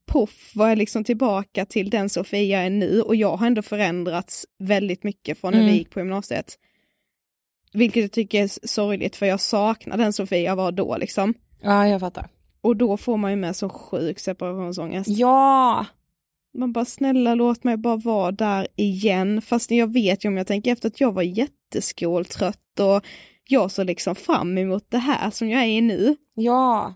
poff 0.05 0.51
var 0.55 0.70
jag 0.70 0.77
liksom 0.77 1.03
tillbaka 1.03 1.65
till 1.65 1.89
den 1.89 2.10
Sofia 2.10 2.62
är 2.62 2.70
nu 2.70 3.01
och 3.01 3.15
jag 3.15 3.38
har 3.38 3.48
ändå 3.48 3.62
förändrats 3.62 4.46
väldigt 4.60 5.03
mycket 5.03 5.38
från 5.38 5.51
när 5.51 5.60
Mm. 5.60 5.72
vi 5.72 5.77
gick 5.77 5.89
på 5.89 6.00
gymnasiet. 6.00 6.60
Vilket 7.74 8.01
jag 8.03 8.12
tycker 8.12 8.44
är 8.44 8.67
sorgligt 8.67 9.15
för 9.15 9.25
jag 9.25 9.39
saknar 9.39 9.98
den 9.98 10.13
Sofia 10.13 10.55
var 10.55 10.72
då 10.72 10.98
liksom. 10.98 11.34
Ja, 11.62 11.88
jag 11.88 12.00
fattar. 12.00 12.27
Och 12.65 12.75
då 12.77 12.98
får 12.98 13.17
man 13.17 13.31
ju 13.31 13.38
med 13.38 13.55
så 13.55 13.69
sjuk 13.69 14.19
separationsångest. 14.19 15.10
Ja, 15.10 15.86
Man 16.57 16.72
bara 16.74 16.86
snälla 16.86 17.36
låt 17.36 17.63
mig 17.63 17.77
bara 17.77 17.95
vara 17.98 18.31
där 18.31 18.67
igen. 18.75 19.41
Fast 19.41 19.72
jag 19.72 19.93
vet 19.93 20.25
ju 20.25 20.29
om 20.29 20.38
jag 20.38 20.48
tänker 20.48 20.72
efter 20.72 20.88
att 20.88 21.01
jag 21.01 21.12
var 21.12 21.22
jätteskoltrött 21.24 22.79
och 22.79 23.05
jag 23.48 23.72
såg 23.72 23.86
liksom 23.86 24.15
fram 24.15 24.57
emot 24.57 24.86
det 24.89 24.98
här 24.98 25.29
som 25.31 25.50
jag 25.50 25.62
är 25.63 25.67
i 25.67 25.81
nu. 25.81 26.15
ja, 26.34 26.93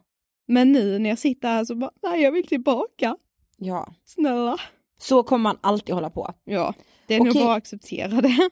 Men 0.47 0.71
nu 0.71 0.99
när 0.99 1.09
jag 1.09 1.19
sitter 1.19 1.47
här 1.47 1.65
så 1.65 1.75
bara, 1.75 1.91
nej 2.03 2.21
jag 2.21 2.31
vill 2.31 2.47
tillbaka. 2.47 3.15
ja. 3.57 3.87
Snälla. 4.05 4.57
Så 4.99 5.23
kommer 5.23 5.43
man 5.43 5.57
alltid 5.61 5.95
hålla 5.95 6.09
på. 6.09 6.33
Ja, 6.45 6.73
det 7.07 7.15
är 7.15 7.19
Okej. 7.21 7.33
nog 7.33 7.43
bara 7.43 7.51
att 7.53 7.57
acceptera 7.57 8.21
det. 8.21 8.49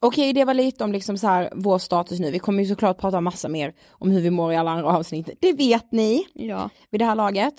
Okej, 0.00 0.32
det 0.32 0.44
var 0.44 0.54
lite 0.54 0.84
om 0.84 0.92
liksom 0.92 1.18
så 1.18 1.26
här 1.26 1.50
vår 1.54 1.78
status 1.78 2.20
nu. 2.20 2.30
Vi 2.30 2.38
kommer 2.38 2.62
ju 2.62 2.68
såklart 2.68 2.98
prata 2.98 3.20
massa 3.20 3.48
mer 3.48 3.74
om 3.90 4.10
hur 4.10 4.20
vi 4.20 4.30
mår 4.30 4.52
i 4.52 4.56
alla 4.56 4.70
andra 4.70 4.96
avsnitt. 4.96 5.30
Det 5.40 5.52
vet 5.52 5.92
ni 5.92 6.26
Ja. 6.34 6.70
vid 6.90 7.00
det 7.00 7.04
här 7.04 7.14
laget. 7.14 7.54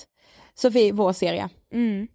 Sofie, 0.53 0.91
vår 0.94 1.13
serie. 1.13 1.50
Mm. 1.74 2.08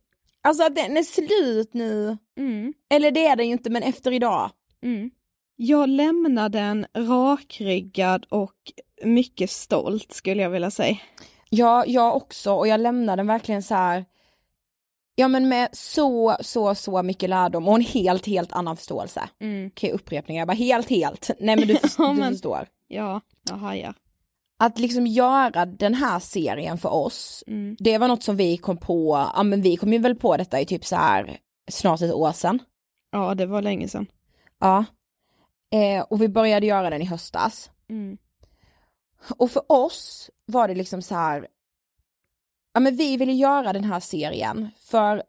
Alltså 0.42 0.68
den 0.68 0.96
är 0.96 1.02
slut 1.02 1.74
nu. 1.74 2.18
Mm. 2.38 2.72
Eller 2.94 3.10
det 3.10 3.26
är 3.26 3.36
den 3.36 3.46
ju 3.46 3.52
inte, 3.52 3.70
men 3.70 3.82
efter 3.82 4.12
idag. 4.12 4.50
Mm. 4.82 5.10
Jag 5.56 5.88
lämnar 5.88 6.48
den 6.48 6.86
rakryggad 6.96 8.26
och 8.30 8.54
mycket 9.04 9.50
stolt 9.50 10.12
skulle 10.12 10.42
jag 10.42 10.50
vilja 10.50 10.70
säga. 10.70 10.96
Ja, 11.50 11.84
jag 11.86 12.16
också 12.16 12.52
och 12.54 12.68
jag 12.68 12.80
lämnar 12.80 13.16
den 13.16 13.26
verkligen 13.26 13.62
så 13.62 13.74
här. 13.74 14.04
Ja 15.14 15.28
men 15.28 15.48
med 15.48 15.68
så, 15.72 16.36
så, 16.40 16.74
så 16.74 17.02
mycket 17.02 17.30
lärdom 17.30 17.68
och 17.68 17.74
en 17.74 17.80
helt, 17.80 18.26
helt 18.26 18.52
annan 18.52 18.76
förståelse. 18.76 19.28
Mm. 19.40 19.66
Okej, 19.66 19.92
upprepningar, 19.92 20.40
jag 20.40 20.48
bara 20.48 20.52
helt, 20.56 20.90
helt. 20.90 21.30
Nej 21.40 21.56
men 21.56 21.68
du, 21.68 21.74
Ja, 21.98 22.12
du 22.12 22.22
förstår. 22.22 22.66
Ja, 22.88 23.20
jag 23.50 23.56
hajar. 23.56 23.94
Att 24.58 24.78
liksom 24.78 25.06
göra 25.06 25.66
den 25.66 25.94
här 25.94 26.18
serien 26.18 26.78
för 26.78 26.88
oss, 26.92 27.44
Mm. 27.46 27.76
det 27.78 27.98
var 27.98 28.08
något 28.08 28.22
som 28.22 28.36
vi 28.36 28.56
kom 28.56 28.76
på, 28.76 29.30
ja 29.34 29.42
men 29.42 29.62
vi 29.62 29.76
kom 29.76 29.92
ju 29.92 29.98
väl 29.98 30.14
på 30.14 30.36
detta 30.36 30.60
i 30.60 30.66
typ 30.66 30.84
så 30.84 30.96
här 30.96 31.38
snart 31.70 32.02
ett 32.02 32.12
år 32.12 32.32
sedan. 32.32 32.58
Ja, 33.10 33.34
det 33.34 33.46
var 33.46 33.62
länge 33.62 33.88
sedan. 33.88 34.06
Ja. 34.60 34.84
Eh, 35.72 36.02
och 36.02 36.22
vi 36.22 36.28
började 36.28 36.66
göra 36.66 36.90
den 36.90 37.02
i 37.02 37.04
höstas. 37.04 37.70
Mm. 37.90 38.18
Och 39.36 39.50
för 39.50 39.62
oss 39.72 40.30
var 40.46 40.68
det 40.68 40.74
liksom 40.74 41.02
så 41.02 41.14
här, 41.14 41.46
ja 42.74 42.80
men 42.80 42.96
vi 42.96 43.16
ville 43.16 43.32
göra 43.32 43.72
den 43.72 43.84
här 43.84 44.00
serien 44.00 44.68
för 44.78 45.22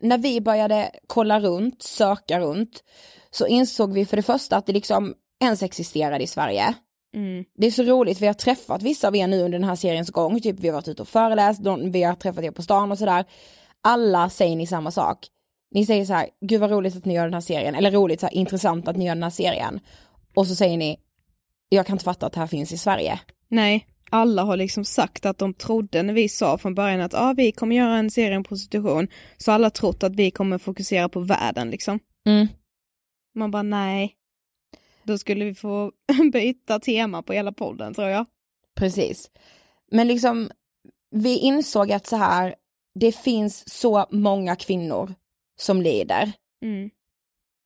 när 0.00 0.18
vi 0.18 0.40
började 0.40 0.90
kolla 1.06 1.40
runt, 1.40 1.82
söka 1.82 2.40
runt, 2.40 2.84
så 3.30 3.46
insåg 3.46 3.92
vi 3.92 4.06
för 4.06 4.16
det 4.16 4.22
första 4.22 4.56
att 4.56 4.66
det 4.66 4.72
liksom 4.72 5.14
ens 5.40 5.62
existerade 5.62 6.24
i 6.24 6.26
Sverige. 6.26 6.74
Mm. 7.14 7.44
Det 7.54 7.66
är 7.66 7.70
så 7.70 7.82
roligt, 7.82 8.20
vi 8.20 8.26
har 8.26 8.34
träffat 8.34 8.82
vissa 8.82 9.08
av 9.08 9.16
er 9.16 9.26
nu 9.26 9.42
under 9.42 9.58
den 9.58 9.68
här 9.68 9.76
seriens 9.76 10.10
gång, 10.10 10.40
typ 10.40 10.60
vi 10.60 10.68
har 10.68 10.74
varit 10.74 10.88
ute 10.88 11.02
och 11.02 11.08
föreläst, 11.08 11.60
vi 11.92 12.02
har 12.02 12.14
träffat 12.14 12.44
er 12.44 12.50
på 12.50 12.62
stan 12.62 12.92
och 12.92 12.98
sådär. 12.98 13.24
Alla 13.82 14.30
säger 14.30 14.56
ni 14.56 14.66
samma 14.66 14.90
sak. 14.90 15.26
Ni 15.70 15.86
säger 15.86 16.04
så 16.04 16.12
här, 16.12 16.28
gud 16.40 16.60
vad 16.60 16.70
roligt 16.70 16.96
att 16.96 17.04
ni 17.04 17.14
gör 17.14 17.24
den 17.24 17.34
här 17.34 17.40
serien, 17.40 17.74
eller 17.74 17.90
roligt, 17.90 18.20
så 18.20 18.26
här, 18.26 18.34
intressant 18.34 18.88
att 18.88 18.96
ni 18.96 19.06
gör 19.06 19.14
den 19.14 19.22
här 19.22 19.30
serien. 19.30 19.80
Och 20.34 20.46
så 20.46 20.54
säger 20.54 20.78
ni, 20.78 21.00
jag 21.68 21.86
kan 21.86 21.94
inte 21.94 22.04
fatta 22.04 22.26
att 22.26 22.32
det 22.32 22.40
här 22.40 22.46
finns 22.46 22.72
i 22.72 22.78
Sverige. 22.78 23.20
Nej, 23.48 23.86
alla 24.10 24.42
har 24.42 24.56
liksom 24.56 24.84
sagt 24.84 25.26
att 25.26 25.38
de 25.38 25.54
trodde 25.54 26.02
när 26.02 26.14
vi 26.14 26.28
sa 26.28 26.58
från 26.58 26.74
början 26.74 27.00
att 27.00 27.14
ah, 27.14 27.34
vi 27.36 27.52
kommer 27.52 27.76
göra 27.76 27.96
en 27.96 28.10
serie 28.10 28.36
om 28.36 28.44
prostitution, 28.44 29.08
så 29.36 29.52
alla 29.52 29.70
trott 29.70 30.02
att 30.02 30.16
vi 30.16 30.30
kommer 30.30 30.58
fokusera 30.58 31.08
på 31.08 31.20
världen 31.20 31.70
liksom. 31.70 31.98
Mm. 32.26 32.46
Man 33.34 33.50
bara 33.50 33.62
nej. 33.62 34.16
Då 35.02 35.18
skulle 35.18 35.44
vi 35.44 35.54
få 35.54 35.92
byta 36.32 36.80
tema 36.80 37.22
på 37.22 37.32
hela 37.32 37.52
podden 37.52 37.94
tror 37.94 38.08
jag. 38.08 38.26
Precis. 38.76 39.30
Men 39.90 40.08
liksom, 40.08 40.50
vi 41.10 41.38
insåg 41.38 41.92
att 41.92 42.06
så 42.06 42.16
här, 42.16 42.54
det 42.94 43.12
finns 43.12 43.80
så 43.80 44.06
många 44.10 44.56
kvinnor 44.56 45.14
som 45.60 45.82
lider 45.82 46.32
Mm. 46.62 46.90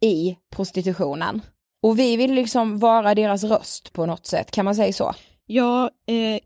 i 0.00 0.37
prostitutionen. 0.50 1.40
Och 1.83 1.99
vi 1.99 2.16
vill 2.16 2.35
liksom 2.35 2.78
vara 2.78 3.14
deras 3.14 3.45
röst 3.45 3.92
på 3.92 4.07
något 4.07 4.26
sätt, 4.26 4.50
kan 4.50 4.64
man 4.64 4.75
säga 4.75 4.92
så? 4.92 5.14
Ja, 5.50 5.90
eh, 6.07 6.40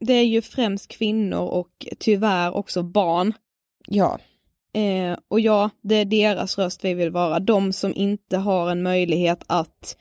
det 0.00 0.12
är 0.12 0.24
ju 0.24 0.42
främst 0.42 0.88
kvinnor 0.88 1.42
och 1.42 1.86
tyvärr 1.98 2.56
också 2.56 2.82
barn. 2.82 3.32
Ja, 3.86 4.18
Eh, 4.72 5.18
och 5.28 5.40
ja, 5.40 5.70
det 5.80 5.94
är 5.94 6.04
deras 6.04 6.58
röst 6.58 6.84
vi 6.84 6.94
vill 6.94 7.10
vara. 7.10 7.40
De 7.40 7.72
som 7.72 7.94
inte 7.94 8.36
har 8.36 8.70
en 8.70 8.82
möjlighet 8.82 9.44
att 9.46 9.96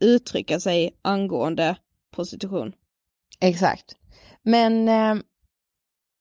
uttrycka 0.00 0.60
sig 0.60 0.90
angående 1.02 1.76
prostitution. 2.14 2.72
exakt. 3.40 3.96
Men 4.42 4.88
eh, 4.88 5.22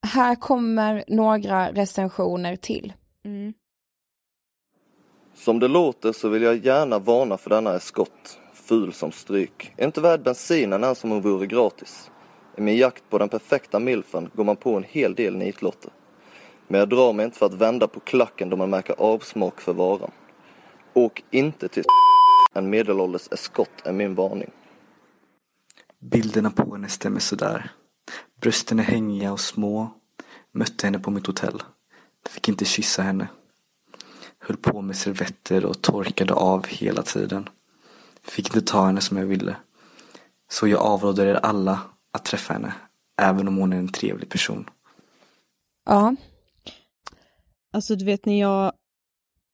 här 0.07 0.35
kommer 0.35 1.03
några 1.07 1.71
recensioner 1.71 2.55
till. 2.55 2.93
Mm. 3.25 3.53
Som 5.35 5.59
det 5.59 5.67
låter 5.67 6.11
så 6.11 6.29
vill 6.29 6.41
jag 6.41 6.65
gärna 6.65 6.99
varna 6.99 7.37
för 7.37 7.49
denna 7.49 7.75
eskort. 7.75 8.39
Ful 8.67 8.93
som 8.93 9.11
stryk. 9.11 9.73
Inte 9.77 10.01
värd 10.01 10.23
bensinen 10.23 10.83
ens 10.83 11.03
om 11.03 11.11
hon 11.11 11.21
vore 11.21 11.47
gratis. 11.47 12.11
I 12.57 12.61
min 12.61 12.77
jakt 12.77 13.03
på 13.09 13.17
den 13.17 13.29
perfekta 13.29 13.79
milfen 13.79 14.29
går 14.33 14.43
man 14.43 14.55
på 14.55 14.77
en 14.77 14.83
hel 14.83 15.15
del 15.15 15.35
nitlotter. 15.35 15.91
Men 16.67 16.79
jag 16.79 16.89
drar 16.89 17.13
mig 17.13 17.25
inte 17.25 17.37
för 17.37 17.45
att 17.45 17.53
vända 17.53 17.87
på 17.87 17.99
klacken 17.99 18.49
då 18.49 18.57
man 18.57 18.69
märker 18.69 18.95
avsmak 18.97 19.61
för 19.61 19.73
varan. 19.73 20.11
Åk 20.93 21.23
inte 21.31 21.67
till 21.67 21.83
en 22.53 22.69
medelålders 22.69 23.27
eskort 23.31 23.81
är 23.83 23.93
min 23.93 24.15
varning. 24.15 24.51
Bilderna 25.99 26.49
på 26.49 26.73
henne 26.73 26.89
stämmer 26.89 27.19
sådär. 27.19 27.71
Brösten 28.41 28.79
är 28.79 28.83
hängiga 28.83 29.31
och 29.31 29.39
små. 29.39 29.89
Mötte 30.51 30.87
henne 30.87 30.99
på 30.99 31.11
mitt 31.11 31.27
hotell. 31.27 31.63
Fick 32.29 32.49
inte 32.49 32.65
kyssa 32.65 33.01
henne. 33.01 33.27
Höll 34.39 34.57
på 34.57 34.81
med 34.81 34.95
servetter 34.95 35.65
och 35.65 35.81
torkade 35.81 36.33
av 36.33 36.67
hela 36.67 37.01
tiden. 37.03 37.49
Fick 38.27 38.47
inte 38.47 38.61
ta 38.61 38.85
henne 38.85 39.01
som 39.01 39.17
jag 39.17 39.25
ville. 39.25 39.55
Så 40.51 40.67
jag 40.67 40.81
avråder 40.81 41.25
er 41.25 41.35
alla 41.35 41.79
att 42.11 42.25
träffa 42.25 42.53
henne. 42.53 42.73
Även 43.21 43.47
om 43.47 43.57
hon 43.57 43.73
är 43.73 43.77
en 43.77 43.91
trevlig 43.91 44.29
person. 44.29 44.69
Ja, 45.85 46.15
Alltså 47.77 47.95
du 47.95 48.05
vet 48.05 48.25
när 48.25 48.39
jag, 48.39 48.73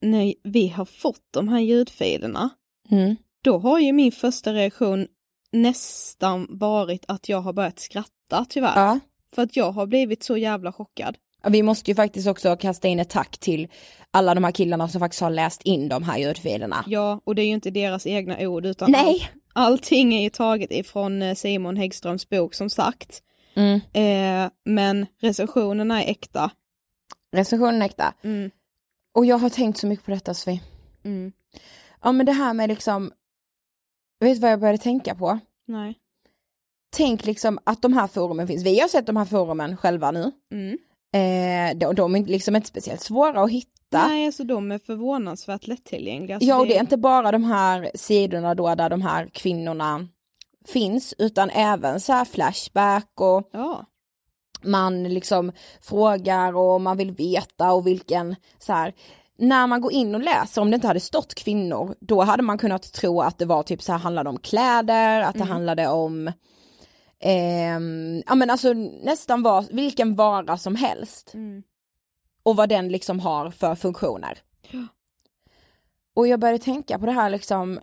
när 0.01 0.33
vi 0.43 0.67
har 0.67 0.85
fått 0.85 1.27
de 1.31 1.47
här 1.47 1.59
ljudfilerna, 1.59 2.49
mm. 2.89 3.15
då 3.43 3.57
har 3.57 3.79
ju 3.79 3.93
min 3.93 4.11
första 4.11 4.53
reaktion 4.53 5.07
nästan 5.51 6.47
varit 6.49 7.05
att 7.07 7.29
jag 7.29 7.41
har 7.41 7.53
börjat 7.53 7.79
skratta 7.79 8.45
tyvärr. 8.49 8.75
ja. 8.75 8.99
För 9.35 9.41
att 9.41 9.55
jag 9.55 9.71
har 9.71 9.85
blivit 9.85 10.23
så 10.23 10.37
jävla 10.37 10.71
chockad. 10.71 11.17
Vi 11.49 11.63
måste 11.63 11.91
ju 11.91 11.95
faktiskt 11.95 12.27
också 12.27 12.55
kasta 12.55 12.87
in 12.87 12.99
ett 12.99 13.09
tack 13.09 13.37
till 13.37 13.67
alla 14.11 14.35
de 14.35 14.43
här 14.43 14.51
killarna 14.51 14.87
som 14.87 14.99
faktiskt 14.99 15.21
har 15.21 15.29
läst 15.29 15.61
in 15.61 15.89
de 15.89 16.03
här 16.03 16.17
ljudfilerna. 16.17 16.83
Ja, 16.87 17.21
och 17.23 17.35
det 17.35 17.41
är 17.41 17.45
ju 17.45 17.53
inte 17.53 17.71
deras 17.71 18.07
egna 18.07 18.39
ord 18.39 18.65
utan 18.65 18.91
Nej! 18.91 19.29
All, 19.53 19.73
allting 19.73 20.13
är 20.13 20.21
ju 20.21 20.29
taget 20.29 20.71
ifrån 20.71 21.21
eh, 21.21 21.35
Simon 21.35 21.77
Häggströms 21.77 22.29
bok 22.29 22.53
som 22.53 22.69
sagt. 22.69 23.23
Mm. 23.53 23.79
Eh, 23.93 24.51
men 24.65 25.05
recensionerna 25.21 26.03
är 26.03 26.11
äkta. 26.11 26.51
Recensionen 27.31 27.81
är 27.81 27.85
äkta. 27.85 28.13
Mm. 28.21 28.51
Och 29.13 29.25
jag 29.25 29.37
har 29.37 29.49
tänkt 29.49 29.77
så 29.79 29.87
mycket 29.87 30.05
på 30.05 30.11
detta 30.11 30.33
Sofie. 30.33 30.61
Mm. 31.03 31.31
Ja 32.01 32.11
men 32.11 32.25
det 32.25 32.31
här 32.31 32.53
med 32.53 32.69
liksom, 32.69 33.11
vet 34.19 34.35
du 34.35 34.41
vad 34.41 34.51
jag 34.51 34.59
började 34.59 34.77
tänka 34.77 35.15
på? 35.15 35.39
Nej. 35.67 35.99
Tänk 36.95 37.25
liksom 37.25 37.59
att 37.63 37.81
de 37.81 37.93
här 37.93 38.07
forumen 38.07 38.47
finns, 38.47 38.63
vi 38.63 38.79
har 38.79 38.87
sett 38.87 39.05
de 39.05 39.17
här 39.17 39.25
forumen 39.25 39.77
själva 39.77 40.11
nu. 40.11 40.31
Mm. 41.13 41.69
Eh, 41.69 41.77
de, 41.77 41.95
de 41.95 42.15
är 42.15 42.25
liksom 42.25 42.55
inte 42.55 42.67
speciellt 42.67 43.01
svåra 43.01 43.43
att 43.43 43.51
hitta. 43.51 44.07
Nej, 44.07 44.25
alltså 44.25 44.43
de 44.43 44.71
är 44.71 44.79
förvånansvärt 44.79 45.67
lättillgängliga. 45.67 46.35
Alltså, 46.35 46.49
ja 46.49 46.59
och 46.59 46.67
det 46.67 46.75
är 46.75 46.81
inte 46.81 46.97
bara 46.97 47.31
de 47.31 47.43
här 47.43 47.91
sidorna 47.95 48.55
då 48.55 48.75
där 48.75 48.89
de 48.89 49.01
här 49.01 49.29
kvinnorna 49.33 50.07
finns 50.67 51.13
utan 51.17 51.49
även 51.49 51.99
så 51.99 52.13
här 52.13 52.25
Flashback 52.25 53.11
och 53.21 53.49
Ja. 53.53 53.85
man 54.63 55.03
liksom 55.03 55.51
frågar 55.81 56.55
och 56.55 56.81
man 56.81 56.97
vill 56.97 57.11
veta 57.11 57.71
och 57.71 57.87
vilken 57.87 58.35
så 58.59 58.73
här 58.73 58.93
när 59.37 59.67
man 59.67 59.81
går 59.81 59.91
in 59.93 60.15
och 60.15 60.21
läser, 60.21 60.61
om 60.61 60.71
det 60.71 60.75
inte 60.75 60.87
hade 60.87 60.99
stått 60.99 61.35
kvinnor, 61.35 61.95
då 61.99 62.21
hade 62.21 62.43
man 62.43 62.57
kunnat 62.57 62.93
tro 62.93 63.21
att 63.21 63.37
det 63.37 63.45
var 63.45 63.63
typ 63.63 63.81
så 63.81 63.91
här 63.91 63.99
handlade 63.99 64.29
om 64.29 64.37
kläder, 64.37 65.21
att 65.21 65.35
det 65.37 65.43
handlade 65.43 65.87
om 65.87 66.31
ehm, 67.23 68.23
ja 68.27 68.35
men 68.35 68.49
alltså 68.49 68.73
nästan 69.03 69.43
var, 69.43 69.65
vilken 69.71 70.15
vara 70.15 70.57
som 70.57 70.75
helst. 70.75 71.33
Mm. 71.33 71.63
Och 72.43 72.55
vad 72.55 72.69
den 72.69 72.89
liksom 72.89 73.19
har 73.19 73.51
för 73.51 73.75
funktioner. 73.75 74.37
Ja. 74.71 74.87
Och 76.15 76.27
jag 76.27 76.39
började 76.39 76.59
tänka 76.59 76.99
på 76.99 77.05
det 77.05 77.11
här 77.11 77.29
liksom, 77.29 77.79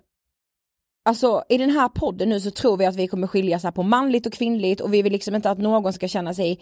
alltså 1.05 1.45
i 1.49 1.59
den 1.59 1.71
här 1.71 1.89
podden 1.89 2.29
nu 2.29 2.41
så 2.41 2.51
tror 2.51 2.77
vi 2.77 2.87
att 2.87 2.97
vi 2.97 3.09
kommer 3.09 3.27
skilja 3.27 3.59
så 3.59 3.73
på 3.73 3.83
manligt 3.83 4.27
och 4.27 4.33
kvinnligt 4.33 4.81
och 4.81 4.95
vi 4.95 5.03
vill 5.03 5.13
liksom 5.13 5.35
inte 5.35 5.51
att 5.51 5.59
någon 5.59 5.93
ska 5.93 6.09
känna 6.09 6.35
sig 6.35 6.61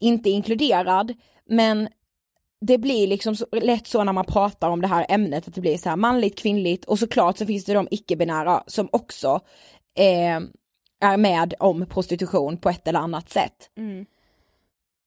inte 0.00 0.30
inkluderad, 0.30 1.14
men 1.46 1.88
det 2.60 2.78
blir 2.78 3.06
liksom 3.06 3.36
så, 3.36 3.46
lätt 3.52 3.86
så 3.86 4.04
när 4.04 4.12
man 4.12 4.24
pratar 4.24 4.70
om 4.70 4.80
det 4.80 4.86
här 4.86 5.06
ämnet 5.08 5.48
att 5.48 5.54
det 5.54 5.60
blir 5.60 5.78
så 5.78 5.88
här 5.88 5.96
manligt, 5.96 6.38
kvinnligt 6.38 6.84
och 6.84 6.98
såklart 6.98 7.38
så 7.38 7.46
finns 7.46 7.64
det 7.64 7.74
de 7.74 7.88
icke-binära 7.90 8.62
som 8.66 8.88
också 8.92 9.40
eh, 9.98 10.40
är 11.00 11.16
med 11.16 11.54
om 11.58 11.86
prostitution 11.86 12.56
på 12.56 12.70
ett 12.70 12.88
eller 12.88 12.98
annat 12.98 13.30
sätt. 13.30 13.70
Mm. 13.76 14.06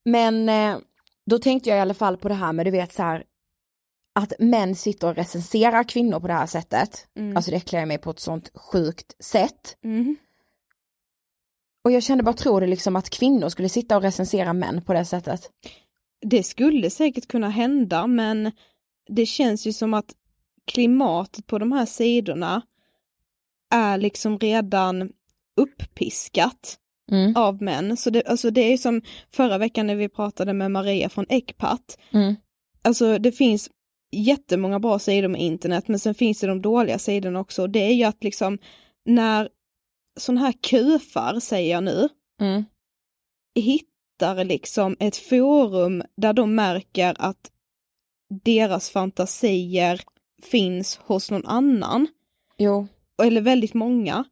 Men 0.04 0.48
eh, 0.48 0.78
då 1.26 1.38
tänkte 1.38 1.68
jag 1.68 1.78
i 1.78 1.80
alla 1.80 1.94
fall 1.94 2.16
på 2.16 2.28
det 2.28 2.34
här 2.34 2.52
med 2.52 2.66
du 2.66 2.70
vet 2.70 2.92
så 2.92 3.02
här 3.02 3.24
att 4.14 4.32
män 4.38 4.74
sitter 4.74 5.08
och 5.08 5.16
recenserar 5.16 5.84
kvinnor 5.84 6.20
på 6.20 6.26
det 6.26 6.32
här 6.32 6.46
sättet. 6.46 7.06
Mm. 7.16 7.36
Alltså 7.36 7.50
det 7.50 7.56
äcklar 7.56 7.86
mig 7.86 7.98
på 7.98 8.10
ett 8.10 8.20
sånt 8.20 8.50
sjukt 8.54 9.24
sätt. 9.24 9.76
Mm. 9.84 10.16
Och 11.84 11.92
jag 11.92 12.02
kände 12.02 12.24
bara, 12.24 12.34
tror 12.34 12.60
det 12.60 12.66
liksom 12.66 12.96
att 12.96 13.10
kvinnor 13.10 13.48
skulle 13.48 13.68
sitta 13.68 13.96
och 13.96 14.02
recensera 14.02 14.52
män 14.52 14.82
på 14.82 14.92
det 14.92 15.04
sättet? 15.04 15.50
Det 16.20 16.42
skulle 16.42 16.90
säkert 16.90 17.26
kunna 17.26 17.48
hända 17.48 18.06
men 18.06 18.52
det 19.08 19.26
känns 19.26 19.66
ju 19.66 19.72
som 19.72 19.94
att 19.94 20.14
klimatet 20.64 21.46
på 21.46 21.58
de 21.58 21.72
här 21.72 21.86
sidorna 21.86 22.62
är 23.70 23.98
liksom 23.98 24.38
redan 24.38 25.12
upppiskat 25.56 26.78
Mm. 27.12 27.36
av 27.36 27.62
män. 27.62 27.96
Så 27.96 28.10
det, 28.10 28.22
alltså 28.26 28.50
det 28.50 28.72
är 28.72 28.76
som 28.76 29.02
förra 29.32 29.58
veckan 29.58 29.86
när 29.86 29.94
vi 29.96 30.08
pratade 30.08 30.52
med 30.52 30.70
Maria 30.70 31.08
från 31.08 31.26
Eggpat. 31.28 31.98
Mm. 32.12 32.34
Alltså 32.82 33.18
det 33.18 33.32
finns 33.32 33.70
jättemånga 34.12 34.80
bra 34.80 34.98
sidor 34.98 35.28
med 35.28 35.40
internet 35.40 35.88
men 35.88 35.98
sen 35.98 36.14
finns 36.14 36.40
det 36.40 36.46
de 36.46 36.62
dåliga 36.62 36.98
sidorna 36.98 37.40
också. 37.40 37.66
Det 37.66 37.78
är 37.78 37.92
ju 37.94 38.04
att 38.04 38.24
liksom 38.24 38.58
när 39.04 39.48
sådana 40.20 40.40
här 40.40 40.52
kufar, 40.70 41.40
säger 41.40 41.70
jag 41.70 41.84
nu, 41.84 42.08
Mm. 42.40 42.64
hittar 43.54 44.44
liksom 44.44 44.96
ett 45.00 45.16
forum 45.16 46.02
där 46.16 46.32
de 46.32 46.54
märker 46.54 47.14
att 47.18 47.50
deras 48.44 48.90
fantasier 48.90 50.00
finns 50.42 50.96
hos 50.96 51.30
någon 51.30 51.46
annan, 51.46 52.06
Jo. 52.58 52.86
eller 53.22 53.40
väldigt 53.40 53.74
många, 53.74 54.24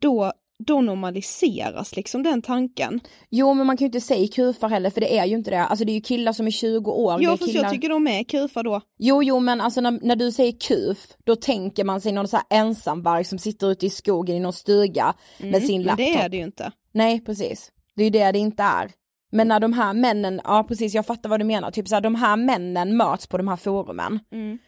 då, 0.00 0.32
då 0.58 0.80
normaliseras 0.80 1.96
liksom 1.96 2.22
den 2.22 2.42
tanken. 2.42 3.00
jo, 3.30 3.54
men 3.54 3.66
man 3.66 3.76
kan 3.76 3.84
ju 3.84 3.86
inte 3.86 4.00
säga 4.00 4.28
kufar 4.28 4.68
heller 4.68 4.90
för 4.90 5.00
det 5.00 5.18
är 5.18 5.24
ju 5.24 5.34
inte 5.34 5.50
det. 5.50 5.64
Alltså 5.64 5.84
det 5.84 5.92
är 5.92 5.94
ju 5.94 6.00
killar 6.00 6.32
som 6.32 6.46
är 6.46 6.50
20 6.50 6.90
år. 6.90 7.22
är 7.32 7.36
fast 7.36 7.52
killar... 7.52 7.64
jag 7.64 7.72
tycker 7.72 7.88
de 7.88 8.06
är 8.06 8.24
kufar 8.24 8.62
då. 8.62 8.80
Jo, 8.98 9.22
jo, 9.22 9.40
men 9.40 9.60
alltså 9.60 9.80
när, 9.80 9.98
när 10.02 10.16
du 10.16 10.32
säger 10.32 10.52
kuf, 10.52 10.98
då 11.24 11.36
tänker 11.36 11.84
man 11.84 12.00
sig 12.00 12.12
någon 12.12 12.28
så 12.28 12.36
här 12.36 12.46
ensamvarg 12.50 13.24
som 13.24 13.38
sitter 13.38 13.70
ute 13.70 13.86
i 13.86 13.90
skogen 13.90 14.36
i 14.36 14.40
någon 14.40 14.52
stuga 14.52 15.14
med 15.38 15.62
sin 15.62 15.80
Men 15.80 15.86
laptop. 15.86 16.06
det 16.06 16.14
är 16.14 16.28
det 16.28 16.36
ju 16.36 16.44
inte. 16.44 16.72
Nej, 16.92 17.24
precis. 17.24 17.72
Det 17.96 18.02
är 18.02 18.04
ju 18.04 18.10
det 18.10 18.32
det 18.32 18.38
inte 18.38 18.62
är. 18.62 18.90
Men 19.32 19.48
när 19.48 19.60
de 19.60 19.72
här 19.72 19.92
männen, 19.92 20.40
ja 20.44 20.64
precis 20.68 20.94
jag 20.94 21.06
fattar 21.06 21.28
vad 21.28 21.40
du 21.40 21.44
menar, 21.44 21.70
typ 21.70 21.88
så 21.88 21.94
här, 21.94 22.00
de 22.02 22.14
här 22.14 22.36
männen 22.36 22.96
möts 22.96 23.26
på 23.26 23.36
de 23.36 23.48
här 23.48 23.56
forumen. 23.56 24.20
Mm. 24.32 24.58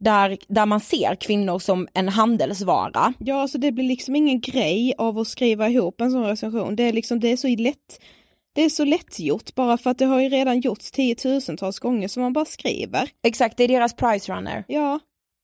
Där, 0.00 0.38
där 0.48 0.66
man 0.66 0.80
ser 0.80 1.14
kvinnor 1.14 1.58
som 1.58 1.88
en 1.94 2.08
handelsvara. 2.08 3.14
Ja, 3.18 3.42
alltså 3.42 3.58
det 3.58 3.72
blir 3.72 3.84
liksom 3.84 4.16
ingen 4.16 4.40
grej 4.40 4.94
av 4.98 5.18
att 5.18 5.28
skriva 5.28 5.68
ihop 5.68 6.00
en 6.00 6.10
sån 6.10 6.24
recension. 6.24 6.76
Det 6.76 6.82
är 6.82 6.92
liksom, 6.92 7.20
det 7.20 7.28
är 7.28 7.36
så 7.36 7.48
lätt, 7.48 8.00
det 8.54 8.62
är 8.62 8.68
så 8.68 8.84
lättgjort 8.84 9.54
bara 9.54 9.78
för 9.78 9.90
att 9.90 9.98
det 9.98 10.04
har 10.04 10.20
ju 10.20 10.28
redan 10.28 10.60
gjorts 10.60 10.90
tiotusentals 10.90 11.78
gånger 11.78 12.08
så 12.08 12.20
man 12.20 12.32
bara 12.32 12.44
skriver. 12.44 13.10
Exakt, 13.22 13.56
det 13.56 13.64
är 13.64 13.68
deras 13.68 13.96
price 13.96 14.32
runner. 14.32 14.64
Ja, 14.68 15.00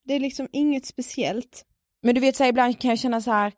det 0.07 0.13
är 0.13 0.19
liksom 0.19 0.47
inget 0.51 0.85
speciellt. 0.85 1.65
Men 2.03 2.15
du 2.15 2.21
vet 2.21 2.35
så 2.35 2.43
här, 2.43 2.49
ibland 2.49 2.79
kan 2.79 2.89
jag 2.89 2.99
känna 2.99 3.21
så 3.21 3.31
här 3.31 3.53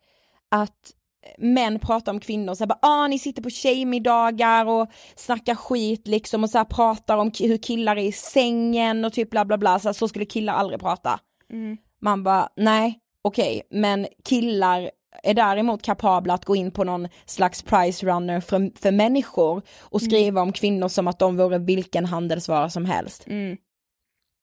att 0.52 0.92
män 1.38 1.80
pratar 1.80 2.12
om 2.12 2.20
kvinnor 2.20 2.54
så 2.54 2.64
här, 2.64 2.68
bara, 2.68 2.80
ah, 2.82 3.08
ni 3.08 3.20
sitter 3.20 3.42
på 3.42 3.50
tjejmiddagar 3.50 4.66
och 4.66 4.88
snackar 5.16 5.56
skit 5.56 6.08
liksom 6.08 6.44
och 6.44 6.50
så 6.50 6.58
här 6.58 6.66
pratar 6.66 7.18
om 7.18 7.32
hur 7.40 7.58
killar 7.58 7.96
är 7.96 8.04
i 8.04 8.12
sängen 8.12 9.06
och 9.06 9.14
typ 9.14 9.30
bla 9.30 9.46
bla 9.46 9.58
bla, 9.58 9.80
så, 9.80 9.88
här, 9.88 9.94
så 9.94 10.08
skulle 10.08 10.26
killar 10.26 10.54
aldrig 10.54 10.80
prata. 10.80 11.20
Mm. 11.52 11.78
Man 12.02 12.24
bara, 12.24 12.50
nej, 12.56 13.00
okej, 13.22 13.62
men 13.70 14.08
killar 14.24 14.92
är 15.24 15.34
däremot 15.34 15.82
kapabla 15.82 16.34
att 16.34 16.46
gå 16.46 16.56
in 16.56 16.72
på 16.72 16.84
någon 16.84 17.08
slags 17.26 17.62
price 17.62 18.06
runner 18.06 18.40
för, 18.40 18.80
för 18.80 18.92
människor 18.92 19.62
och 19.80 20.02
skriva 20.02 20.42
om 20.42 20.52
kvinnor 20.52 20.88
som 20.88 21.08
att 21.08 21.20
de 21.20 21.38
vore 21.38 21.58
vilken 21.58 22.06
handelsvara 22.06 22.70
som 22.70 22.86
helst. 22.86 23.28
Mm. 23.28 23.58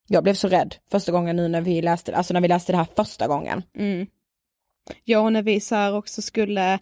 Jag 0.07 0.23
blev 0.23 0.33
så 0.33 0.47
rädd 0.47 0.75
första 0.91 1.11
gången 1.11 1.35
nu 1.35 1.47
när 1.47 1.61
vi 1.61 1.81
läste, 1.81 2.15
alltså 2.15 2.33
när 2.33 2.41
vi 2.41 2.47
läste 2.47 2.73
det 2.73 2.77
här 2.77 2.87
första 2.95 3.27
gången. 3.27 3.63
Mm. 3.77 4.07
Ja, 5.03 5.19
och 5.19 5.33
när 5.33 5.43
vi 5.43 5.59
så 5.59 5.75
här 5.75 5.95
också 5.95 6.21
skulle 6.21 6.79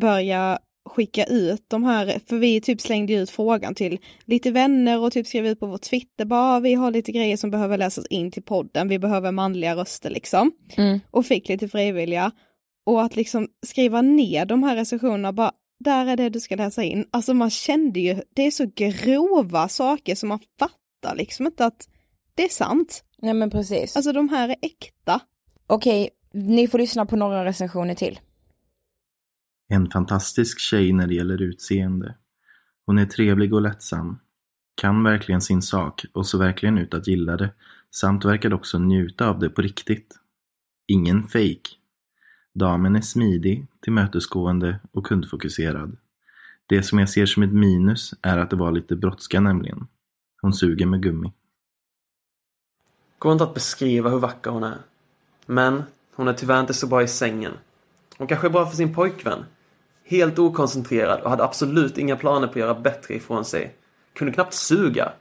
börja 0.00 0.58
skicka 0.86 1.24
ut 1.24 1.64
de 1.68 1.84
här, 1.84 2.20
för 2.26 2.36
vi 2.36 2.60
typ 2.60 2.80
slängde 2.80 3.12
ut 3.12 3.30
frågan 3.30 3.74
till 3.74 3.98
lite 4.24 4.50
vänner 4.50 5.00
och 5.00 5.12
typ 5.12 5.26
skrev 5.26 5.46
ut 5.46 5.60
på 5.60 5.66
vår 5.66 5.78
Twitter, 5.78 6.24
bara 6.24 6.60
vi 6.60 6.74
har 6.74 6.90
lite 6.90 7.12
grejer 7.12 7.36
som 7.36 7.50
behöver 7.50 7.78
läsas 7.78 8.06
in 8.06 8.30
till 8.30 8.42
podden, 8.42 8.88
vi 8.88 8.98
behöver 8.98 9.32
manliga 9.32 9.76
röster 9.76 10.10
liksom. 10.10 10.52
Mm. 10.76 11.00
Och 11.10 11.26
fick 11.26 11.48
lite 11.48 11.68
frivilliga. 11.68 12.32
Och 12.86 13.02
att 13.02 13.16
liksom 13.16 13.48
skriva 13.66 14.02
ner 14.02 14.44
de 14.46 14.62
här 14.62 14.76
recensionerna, 14.76 15.32
bara 15.32 15.52
där 15.84 16.06
är 16.06 16.16
det 16.16 16.28
du 16.28 16.40
ska 16.40 16.56
läsa 16.56 16.82
in. 16.82 17.06
Alltså 17.10 17.34
man 17.34 17.50
kände 17.50 18.00
ju, 18.00 18.22
det 18.34 18.42
är 18.42 18.50
så 18.50 18.66
grova 18.74 19.68
saker 19.68 20.14
som 20.14 20.28
man 20.28 20.40
fattar 20.58 21.16
liksom 21.16 21.46
inte 21.46 21.66
att 21.66 21.88
det 22.34 22.44
är 22.44 22.48
sant. 22.48 23.04
Nej 23.18 23.34
men 23.34 23.50
precis. 23.50 23.96
Alltså 23.96 24.12
de 24.12 24.28
här 24.28 24.48
är 24.48 24.56
äkta. 24.62 25.20
Okej, 25.66 26.10
ni 26.36 26.68
får 26.68 26.78
lyssna 26.78 27.06
på 27.06 27.16
några 27.16 27.44
recensioner 27.44 27.94
till. 27.94 28.20
En 29.68 29.90
fantastisk 29.90 30.58
tjej 30.58 30.92
när 30.92 31.06
det 31.06 31.14
gäller 31.14 31.42
utseende. 31.42 32.14
Hon 32.86 32.98
är 32.98 33.06
trevlig 33.06 33.54
och 33.54 33.62
lättsam. 33.62 34.18
Kan 34.74 35.04
verkligen 35.04 35.40
sin 35.40 35.62
sak 35.62 36.04
och 36.12 36.26
så 36.26 36.38
verkligen 36.38 36.78
ut 36.78 36.94
att 36.94 37.06
gilla 37.06 37.36
det 37.36 37.50
samt 37.90 38.24
verkar 38.24 38.54
också 38.54 38.78
njuta 38.78 39.28
av 39.28 39.38
det 39.38 39.50
på 39.50 39.62
riktigt. 39.62 40.18
Ingen 40.86 41.22
fake. 41.22 41.68
Damen 42.54 42.96
är 42.96 43.00
smidig, 43.00 43.66
tillmötesgående 43.80 44.80
och 44.92 45.06
kundfokuserad. 45.06 45.96
Det 46.66 46.82
som 46.82 46.98
jag 46.98 47.08
ser 47.08 47.26
som 47.26 47.42
ett 47.42 47.52
minus 47.52 48.14
är 48.22 48.38
att 48.38 48.50
det 48.50 48.56
var 48.56 48.72
lite 48.72 48.96
brådska 48.96 49.40
nämligen. 49.40 49.86
Hon 50.42 50.52
suger 50.52 50.86
med 50.86 51.02
gummi. 51.02 51.32
Går 53.18 53.32
inte 53.32 53.44
att 53.44 53.54
beskriva 53.54 54.10
hur 54.10 54.18
vacker 54.18 54.50
hon 54.50 54.64
är. 54.64 54.78
Men 55.46 55.82
hon 56.16 56.28
är 56.28 56.32
tyvärr 56.32 56.60
inte 56.60 56.74
så 56.74 56.86
bra 56.86 57.02
i 57.02 57.08
sängen. 57.08 57.52
Hon 58.18 58.26
kanske 58.26 58.46
är 58.46 58.50
bra 58.50 58.66
för 58.66 58.76
sin 58.76 58.94
pojkvän. 58.94 59.44
Helt 60.04 60.38
okoncentrerad 60.38 61.20
och 61.20 61.30
hade 61.30 61.44
absolut 61.44 61.98
inga 61.98 62.16
planer 62.16 62.46
på 62.46 62.50
att 62.50 62.56
göra 62.56 62.74
bättre 62.74 63.14
ifrån 63.14 63.44
sig. 63.44 63.74
Kunde 64.12 64.32
knappt 64.32 64.54
suga. 64.54 65.12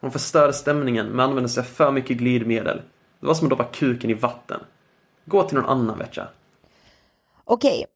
Hon 0.00 0.10
förstörde 0.10 0.52
stämningen 0.52 1.06
med 1.06 1.24
att 1.24 1.28
använda 1.28 1.48
sig 1.48 1.60
av 1.60 1.64
för 1.64 1.90
mycket 1.92 2.16
glidmedel. 2.16 2.82
Det 3.20 3.26
var 3.26 3.34
som 3.34 3.46
att 3.46 3.50
doppa 3.50 3.64
kuken 3.64 4.10
i 4.10 4.14
vatten. 4.14 4.60
Gå 5.24 5.42
till 5.42 5.56
någon 5.56 5.66
annan 5.70 5.98
vet 5.98 6.16
jag. 6.16 6.26
Okej, 7.44 7.86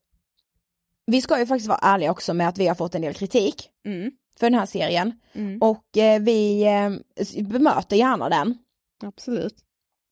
vi 1.06 1.22
ska 1.22 1.38
ju 1.38 1.46
faktiskt 1.46 1.68
vara 1.68 1.78
ärliga 1.82 2.10
också 2.10 2.34
med 2.34 2.48
att 2.48 2.58
vi 2.58 2.66
har 2.66 2.74
fått 2.74 2.94
en 2.94 3.02
del 3.02 3.14
kritik 3.14 3.68
Mm. 3.84 4.10
för 4.38 4.46
den 4.50 4.58
här 4.58 4.66
serien. 4.66 5.12
Mm. 5.32 5.62
Och 5.62 5.96
eh, 5.96 6.22
vi 6.22 6.62
eh, 6.62 7.42
bemöter 7.42 7.96
gärna 7.96 8.28
den. 8.28 8.58
Absolut. 9.02 9.54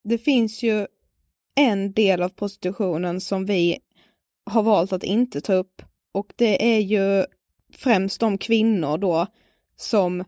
Det 0.05 0.18
finns 0.18 0.62
ju 0.62 0.87
en 1.56 1.92
del 1.92 2.22
av 2.22 2.28
prostitutionen 2.28 3.20
som 3.20 3.46
vi 3.46 3.78
har 4.50 4.62
valt 4.62 4.92
att 4.92 5.04
inte 5.04 5.40
ta 5.40 5.54
upp 5.54 5.82
och 6.12 6.32
det 6.36 6.76
är 6.76 6.80
ju 6.80 7.24
främst 7.74 8.20
de 8.20 8.38
kvinnor 8.38 8.98
då 8.98 9.26
som 9.76 10.24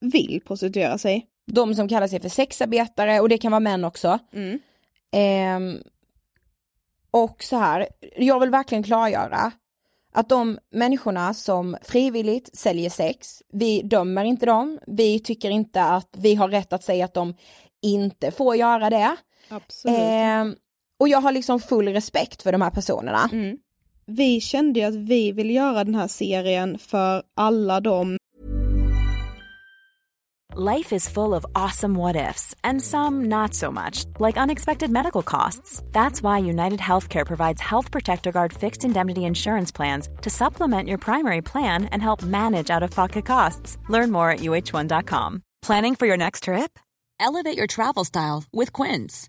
vill 0.00 0.40
prostituera 0.46 0.98
sig. 0.98 1.26
De 1.46 1.74
som 1.74 1.88
kallar 1.88 2.08
sig 2.08 2.20
för 2.20 2.28
sexarbetare 2.28 3.20
och 3.20 3.28
det 3.28 3.38
kan 3.38 3.52
vara 3.52 3.60
män 3.60 3.84
också. 3.84 4.18
Mm. 4.32 4.58
Ehm, 5.12 5.78
och 7.10 7.42
så 7.42 7.56
här, 7.56 7.88
jag 8.16 8.40
vill 8.40 8.50
verkligen 8.50 8.82
klargöra 8.82 9.52
att 10.12 10.28
de 10.28 10.58
människorna 10.70 11.34
som 11.34 11.76
frivilligt 11.82 12.56
säljer 12.56 12.90
sex, 12.90 13.42
vi 13.52 13.82
dömer 13.82 14.24
inte 14.24 14.46
dem, 14.46 14.78
vi 14.86 15.20
tycker 15.20 15.50
inte 15.50 15.82
att 15.82 16.08
vi 16.18 16.34
har 16.34 16.48
rätt 16.48 16.72
att 16.72 16.84
säga 16.84 17.04
att 17.04 17.14
de 17.14 17.34
inte 17.82 18.30
får 18.30 18.56
göra 18.56 18.90
det. 18.90 19.16
Absolut. 19.48 19.98
Ehm, 19.98 20.56
och 21.00 21.08
jag 21.08 21.20
har 21.20 21.32
liksom 21.32 21.60
full 21.60 21.88
respekt 21.88 22.42
för 22.42 22.52
de 22.52 22.62
här 22.62 22.70
personerna. 22.70 23.28
Mm. 23.32 23.56
Vi 24.06 24.40
kände 24.40 24.80
ju 24.80 24.86
att 24.86 24.94
vi 24.94 25.32
vill 25.32 25.50
göra 25.50 25.84
den 25.84 25.94
här 25.94 26.08
serien 26.08 26.78
för 26.78 27.22
alla 27.36 27.80
de 27.80 28.18
Life 30.54 30.92
is 30.96 31.08
full 31.08 31.34
of 31.34 31.44
awesome 31.54 31.94
what 31.94 32.16
ifs, 32.16 32.54
and 32.64 32.82
some 32.82 33.24
not 33.28 33.54
so 33.54 33.70
much, 33.70 34.06
like 34.18 34.36
unexpected 34.36 34.90
medical 34.90 35.22
costs. 35.22 35.82
That's 35.92 36.20
why 36.20 36.38
United 36.38 36.80
Healthcare 36.80 37.26
provides 37.26 37.60
Health 37.60 37.92
Protector 37.92 38.32
Guard 38.32 38.52
fixed 38.52 38.82
indemnity 38.82 39.24
insurance 39.24 39.70
plans 39.70 40.08
to 40.22 40.30
supplement 40.30 40.88
your 40.88 40.98
primary 40.98 41.42
plan 41.42 41.84
and 41.92 42.02
help 42.02 42.22
manage 42.22 42.70
out 42.70 42.82
of 42.82 42.90
pocket 42.90 43.26
costs. 43.26 43.76
Learn 43.88 44.10
more 44.10 44.30
at 44.30 44.40
uh1.com. 44.40 45.42
Planning 45.62 45.94
for 45.94 46.06
your 46.06 46.16
next 46.16 46.44
trip? 46.44 46.78
Elevate 47.20 47.56
your 47.56 47.66
travel 47.66 48.04
style 48.04 48.44
with 48.52 48.72
Quince. 48.72 49.28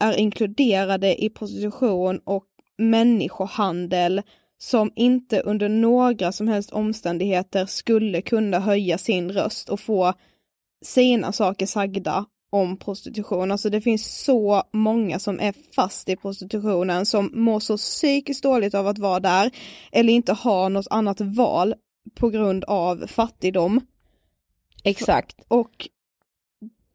är 0.00 0.16
inkluderade 0.16 1.24
i 1.24 1.30
prostitution 1.30 2.20
och 2.24 2.44
människohandel 2.78 4.22
som 4.58 4.92
inte 4.96 5.40
under 5.40 5.68
några 5.68 6.32
som 6.32 6.48
helst 6.48 6.70
omständigheter 6.70 7.66
skulle 7.66 8.22
kunna 8.22 8.58
höja 8.58 8.98
sin 8.98 9.32
röst 9.32 9.68
och 9.68 9.80
få 9.80 10.14
sina 10.82 11.32
saker 11.32 11.66
sagda 11.66 12.26
om 12.50 12.76
prostitution. 12.76 13.50
Alltså 13.50 13.70
det 13.70 13.80
finns 13.80 14.24
så 14.24 14.62
många 14.72 15.18
som 15.18 15.40
är 15.40 15.54
fast 15.74 16.08
i 16.08 16.16
prostitutionen 16.16 17.06
som 17.06 17.30
mår 17.34 17.60
så 17.60 17.76
psykiskt 17.76 18.42
dåligt 18.42 18.74
av 18.74 18.86
att 18.86 18.98
vara 18.98 19.20
där 19.20 19.50
eller 19.92 20.12
inte 20.12 20.32
har 20.32 20.68
något 20.68 20.86
annat 20.90 21.20
val 21.20 21.74
på 22.14 22.28
grund 22.30 22.64
av 22.64 23.06
fattigdom. 23.06 23.80
Exakt. 24.84 25.36
Och 25.48 25.88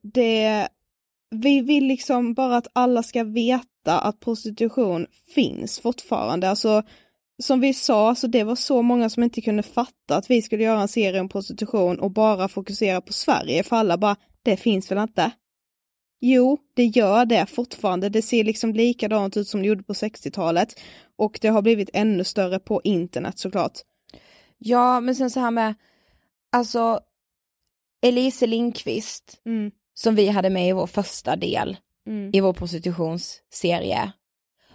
det, 0.01 0.67
vi 1.29 1.61
vill 1.61 1.87
liksom 1.87 2.33
bara 2.33 2.57
att 2.57 2.67
alla 2.73 3.03
ska 3.03 3.23
veta 3.23 3.99
att 3.99 4.19
prostitution 4.19 5.07
finns 5.35 5.79
fortfarande. 5.79 6.49
Alltså 6.49 6.83
som 7.43 7.59
vi 7.59 7.73
sa, 7.73 8.15
så 8.15 8.27
det 8.27 8.43
var 8.43 8.55
så 8.55 8.81
många 8.81 9.09
som 9.09 9.23
inte 9.23 9.41
kunde 9.41 9.63
fatta 9.63 10.15
att 10.15 10.29
vi 10.29 10.41
skulle 10.41 10.63
göra 10.63 10.81
en 10.81 10.87
serie 10.87 11.19
om 11.19 11.29
prostitution 11.29 11.99
och 11.99 12.11
bara 12.11 12.47
fokusera 12.47 13.01
på 13.01 13.13
Sverige, 13.13 13.63
för 13.63 13.75
alla 13.75 13.97
bara, 13.97 14.15
det 14.43 14.57
finns 14.57 14.91
väl 14.91 14.97
inte? 14.97 15.31
Jo, 16.21 16.57
det 16.73 16.85
gör 16.85 17.25
det 17.25 17.45
fortfarande. 17.45 18.09
Det 18.09 18.21
ser 18.21 18.43
liksom 18.43 18.73
likadant 18.73 19.37
ut 19.37 19.47
som 19.47 19.61
det 19.61 19.67
gjorde 19.67 19.83
på 19.83 19.93
60-talet. 19.93 20.79
Och 21.17 21.39
det 21.41 21.47
har 21.47 21.61
blivit 21.61 21.89
ännu 21.93 22.23
större 22.23 22.59
på 22.59 22.81
internet 22.83 23.39
såklart. 23.39 23.79
Ja, 24.57 24.99
men 24.99 25.15
sen 25.15 25.29
så 25.29 25.39
här 25.39 25.51
med, 25.51 25.75
alltså 26.51 26.99
Elise 28.01 28.47
Lindqvist, 28.47 29.41
Mm. 29.45 29.71
Som 29.95 30.15
vi 30.15 30.27
hade 30.27 30.49
med 30.49 30.67
i 30.69 30.71
vår 30.71 30.87
första 30.87 31.35
del 31.35 31.77
Mm. 32.07 32.31
i 32.33 32.39
vår 32.39 32.53
prostitutionsserie. 32.53 34.11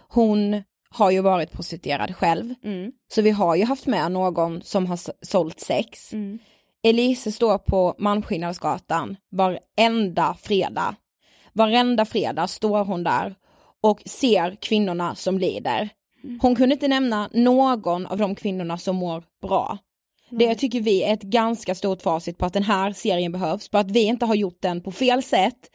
Hon 0.07 0.63
har 0.89 1.11
ju 1.11 1.21
varit 1.21 1.51
prostituerad 1.51 2.15
själv, 2.15 2.53
Mm. 2.63 2.91
så 3.13 3.21
vi 3.21 3.29
har 3.31 3.55
ju 3.55 3.65
haft 3.65 3.85
med 3.87 4.11
någon 4.11 4.61
som 4.61 4.85
har 4.85 4.99
sålt 5.25 5.59
sex. 5.59 6.13
Mm. 6.13 6.39
Elise 6.83 7.31
står 7.31 7.57
på 7.57 7.95
Malmskillnadsgatan 7.97 9.17
varenda 9.31 10.35
fredag. 10.41 10.95
Varenda 11.53 12.05
fredag 12.05 12.47
står 12.47 12.83
hon 12.85 13.03
där 13.03 13.35
och 13.81 14.01
ser 14.05 14.55
kvinnorna 14.61 15.15
som 15.15 15.39
lider. 15.39 15.89
Hon 16.41 16.55
kunde 16.55 16.73
inte 16.75 16.87
nämna 16.87 17.29
någon 17.33 18.05
av 18.05 18.17
de 18.17 18.35
kvinnorna 18.35 18.77
som 18.77 18.95
mår 18.95 19.23
bra. 19.41 19.77
Det 20.31 20.55
tycker 20.55 20.81
vi 20.81 21.03
är 21.03 21.13
ett 21.13 21.21
ganska 21.21 21.75
stort 21.75 22.01
facit 22.01 22.37
på 22.37 22.45
att 22.45 22.53
den 22.53 22.63
här 22.63 22.93
serien 22.93 23.31
behövs, 23.31 23.69
på 23.69 23.77
att 23.77 23.91
vi 23.91 24.03
inte 24.03 24.25
har 24.25 24.35
gjort 24.35 24.61
den 24.61 24.81
på 24.81 24.91
fel 24.91 25.23
sätt. 25.23 25.71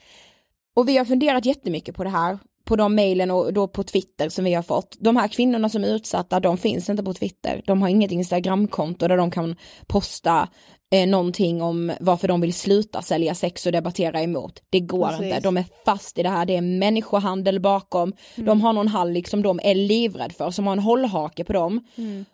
Och 0.76 0.88
vi 0.88 0.96
har 0.96 1.04
funderat 1.04 1.44
jättemycket 1.44 1.96
på 1.96 2.04
det 2.04 2.10
här, 2.10 2.38
på 2.66 2.76
de 2.76 2.94
mejlen 2.94 3.30
och 3.30 3.52
då 3.52 3.68
på 3.68 3.82
Twitter 3.82 4.28
som 4.28 4.44
vi 4.44 4.54
har 4.54 4.62
fått. 4.62 4.96
De 5.00 5.16
här 5.16 5.28
kvinnorna 5.28 5.68
som 5.68 5.84
är 5.84 5.88
utsatta, 5.88 6.40
de 6.40 6.56
finns 6.56 6.90
inte 6.90 7.02
på 7.02 7.14
Twitter. 7.14 7.62
De 7.66 7.82
har 7.82 7.88
inget 7.88 8.12
Instagramkonto 8.12 9.08
där 9.08 9.16
de 9.16 9.30
kan 9.30 9.56
posta 9.86 10.48
eh, 10.92 11.08
någonting 11.08 11.62
om 11.62 11.92
varför 12.00 12.28
de 12.28 12.40
vill 12.40 12.54
sluta 12.54 13.02
sälja 13.02 13.34
sex 13.34 13.66
och 13.66 13.72
debattera 13.72 14.22
emot. 14.22 14.62
Det 14.70 14.80
går 14.80 15.08
Precis. 15.08 15.24
inte, 15.24 15.40
de 15.40 15.56
är 15.56 15.64
fast 15.84 16.18
i 16.18 16.22
det 16.22 16.28
här, 16.28 16.46
det 16.46 16.56
är 16.56 16.60
människohandel 16.60 17.60
bakom. 17.60 18.12
De 18.36 18.60
har 18.60 18.72
någon 18.72 18.88
hallick 18.88 19.28
som 19.28 19.42
de 19.42 19.60
är 19.62 19.74
livrädd 19.74 20.32
för, 20.32 20.50
som 20.50 20.66
har 20.66 20.72
en 20.72 20.78
hållhake 20.78 21.44
på 21.44 21.52
dem. 21.52 21.80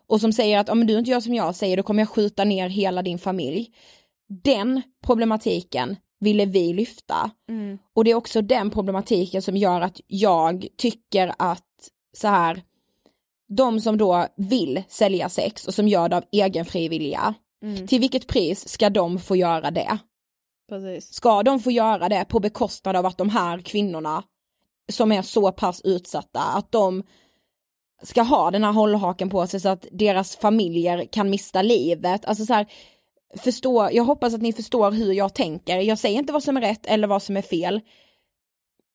Och 0.08 0.20
som 0.20 0.32
säger 0.32 0.58
att 0.58 0.68
om 0.68 0.86
du 0.86 0.98
inte 0.98 1.10
gör 1.10 1.20
som 1.20 1.34
jag 1.34 1.54
säger 1.54 1.76
då 1.76 1.82
kommer 1.82 2.00
jag 2.00 2.08
skjuta 2.08 2.44
ner 2.44 2.68
hela 2.68 3.02
din 3.02 3.18
familj. 3.18 3.68
Den 4.44 4.82
problematiken 5.06 5.96
ville 6.22 6.44
vi 6.44 6.72
lyfta. 6.72 7.30
Mm. 7.48 7.78
Och 7.94 8.04
det 8.04 8.10
är 8.10 8.14
också 8.14 8.42
den 8.42 8.70
problematiken 8.70 9.42
som 9.42 9.56
gör 9.56 9.80
att 9.80 10.00
jag 10.06 10.66
tycker 10.76 11.34
att 11.38 11.62
så 12.16 12.28
här, 12.28 12.62
de 13.48 13.80
som 13.80 13.98
då 13.98 14.26
vill 14.36 14.82
sälja 14.88 15.28
sex 15.28 15.66
och 15.66 15.74
som 15.74 15.88
gör 15.88 16.08
det 16.08 16.16
av 16.16 16.24
egen 16.32 16.64
fri 16.64 16.88
vilja, 16.88 17.34
Mm. 17.62 17.86
till 17.86 18.00
vilket 18.00 18.26
pris 18.26 18.68
ska 18.68 18.90
de 18.90 19.18
få 19.18 19.36
göra 19.36 19.70
det? 19.70 19.98
Precis. 20.68 21.14
Ska 21.14 21.42
de 21.42 21.60
få 21.60 21.70
göra 21.70 22.08
det 22.08 22.24
på 22.24 22.40
bekostnad 22.40 22.96
av 22.96 23.06
att 23.06 23.18
de 23.18 23.28
här 23.28 23.58
kvinnorna 23.58 24.22
som 24.92 25.12
är 25.12 25.22
så 25.22 25.52
pass 25.52 25.80
utsatta, 25.84 26.40
att 26.40 26.72
de 26.72 27.02
ska 28.02 28.22
ha 28.22 28.50
den 28.50 28.64
här 28.64 28.72
hållhaken 28.72 29.30
på 29.30 29.46
sig 29.46 29.60
så 29.60 29.68
att 29.68 29.86
deras 29.92 30.36
familjer 30.36 31.06
kan 31.12 31.30
mista 31.30 31.62
livet. 31.62 32.24
Alltså 32.24 32.46
så 32.46 32.54
här, 32.54 32.66
förstå, 33.36 33.88
jag 33.92 34.04
hoppas 34.04 34.34
att 34.34 34.42
ni 34.42 34.52
förstår 34.52 34.90
hur 34.92 35.12
jag 35.12 35.34
tänker. 35.34 35.78
Jag 35.78 35.98
säger 35.98 36.18
inte 36.18 36.32
vad 36.32 36.42
som 36.42 36.56
är 36.56 36.60
rätt 36.60 36.86
eller 36.86 37.08
vad 37.08 37.22
som 37.22 37.36
är 37.36 37.42
fel. 37.42 37.80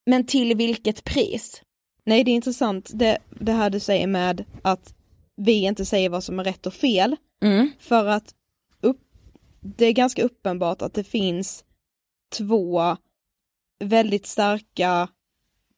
Men 0.05 0.25
till 0.25 0.55
vilket 0.57 1.03
pris? 1.03 1.61
Nej, 2.05 2.23
det 2.23 2.31
är 2.31 2.35
intressant 2.35 2.89
det, 2.93 3.17
det 3.39 3.51
här 3.51 3.69
du 3.69 3.79
säger 3.79 4.07
med 4.07 4.45
att 4.61 4.93
vi 5.35 5.63
inte 5.63 5.85
säger 5.85 6.09
vad 6.09 6.23
som 6.23 6.39
är 6.39 6.43
rätt 6.43 6.65
och 6.65 6.73
fel. 6.73 7.15
Mm. 7.43 7.71
För 7.79 8.05
att 8.05 8.33
upp, 8.81 8.99
det 9.61 9.85
är 9.85 9.91
ganska 9.91 10.23
uppenbart 10.23 10.81
att 10.81 10.93
det 10.93 11.03
finns 11.03 11.63
två 12.37 12.97
väldigt 13.79 14.25
starka 14.27 15.09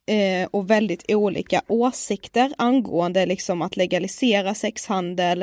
eh, 0.08 0.48
och 0.52 0.70
väldigt 0.70 1.06
olika 1.12 1.62
åsikter 1.68 2.54
angående 2.58 3.26
liksom 3.26 3.62
att 3.62 3.78
legalisera 3.78 4.56
sexhandel 4.56 5.42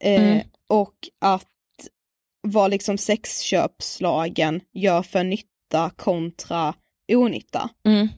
eh, 0.00 0.22
Mm. 0.22 0.46
och 0.66 0.94
att 1.18 1.46
vad 2.42 2.70
liksom 2.70 2.98
sexköpslagen 2.98 4.60
gör 4.72 5.02
för 5.02 5.24
nytta 5.24 5.90
kontra 5.96 6.74
onytta. 7.12 7.70
Mm. 7.84 8.08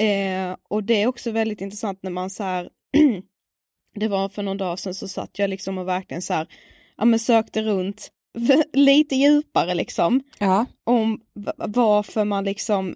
Eh, 0.00 0.56
och 0.68 0.84
det 0.84 1.02
är 1.02 1.06
också 1.06 1.30
väldigt 1.30 1.60
intressant 1.60 2.02
när 2.02 2.10
man 2.10 2.30
så 2.30 2.42
här, 2.42 2.70
det 3.94 4.08
var 4.08 4.28
för 4.28 4.42
någon 4.42 4.56
dag 4.56 4.78
sedan 4.78 4.94
så 4.94 5.08
satt 5.08 5.38
jag 5.38 5.50
liksom 5.50 5.78
och 5.78 5.88
verkligen 5.88 6.22
så 6.22 6.34
här, 6.34 6.46
ja 6.96 7.04
men 7.04 7.18
sökte 7.18 7.62
runt 7.62 8.10
lite 8.72 9.16
djupare 9.16 9.74
liksom, 9.74 10.22
Ja. 10.38 10.66
om 10.84 11.20
varför 11.56 12.24
man 12.24 12.44
liksom, 12.44 12.94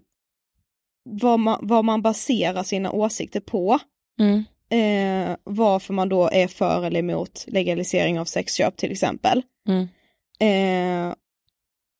vad 1.10 1.40
man, 1.40 1.58
vad 1.62 1.84
man 1.84 2.02
baserar 2.02 2.62
sina 2.62 2.92
åsikter 2.92 3.40
på. 3.40 3.78
Mm. 4.20 4.44
Eh, 4.70 5.36
varför 5.44 5.94
man 5.94 6.08
då 6.08 6.28
är 6.32 6.48
för 6.48 6.84
eller 6.84 7.00
emot 7.00 7.44
legalisering 7.48 8.20
av 8.20 8.24
sexköp 8.24 8.76
till 8.76 8.92
exempel. 8.92 9.42
Mm. 9.68 9.88
Eh, 10.38 11.14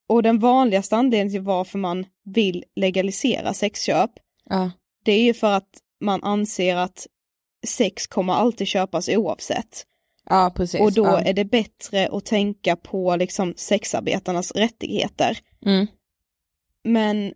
och 0.07 0.23
den 0.23 0.38
vanligaste 0.38 0.97
anledningen 0.97 1.33
till 1.33 1.40
varför 1.40 1.79
man 1.79 2.07
vill 2.25 2.64
legalisera 2.77 3.55
sexköp 3.55 4.11
Ja. 4.51 4.70
det 5.05 5.12
är 5.12 5.23
ju 5.23 5.35
för 5.35 5.53
att 5.53 5.79
man 6.01 6.23
anser 6.23 6.77
att 6.77 7.07
sex 7.66 8.07
kommer 8.07 8.33
alltid 8.33 8.66
köpas 8.66 9.09
oavsett. 9.09 9.87
Ja, 10.29 10.53
precis. 10.57 10.81
och 10.81 10.92
då 10.92 11.05
ja. 11.05 11.20
är 11.20 11.33
det 11.33 11.44
bättre 11.44 12.09
att 12.12 12.25
tänka 12.25 12.77
på 12.77 13.16
liksom 13.16 13.55
sexarbetarnas 13.57 14.53
rättigheter. 14.53 15.38
Mm. 15.66 15.87
Men 16.85 17.35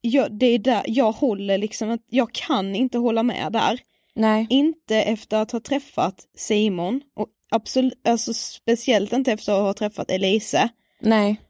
jag, 0.00 0.38
det 0.38 0.46
är 0.46 0.58
där, 0.58 0.82
jag 0.86 1.12
håller 1.12 1.58
liksom, 1.58 1.90
att 1.90 2.04
jag 2.08 2.32
kan 2.32 2.74
inte 2.74 2.98
hålla 2.98 3.22
med 3.22 3.52
där. 3.52 3.80
Nej. 4.14 4.46
Inte 4.50 4.96
efter 4.96 5.36
att 5.42 5.52
ha 5.52 5.60
träffat 5.60 6.26
Simon 6.36 7.00
och 7.14 7.28
absolut, 7.50 8.08
alltså 8.08 8.34
speciellt 8.34 9.12
inte 9.12 9.32
efter 9.32 9.52
att 9.52 9.58
ha 9.58 9.72
träffat 9.72 10.10
Elise. 10.10 10.68
Nej. 11.00 11.40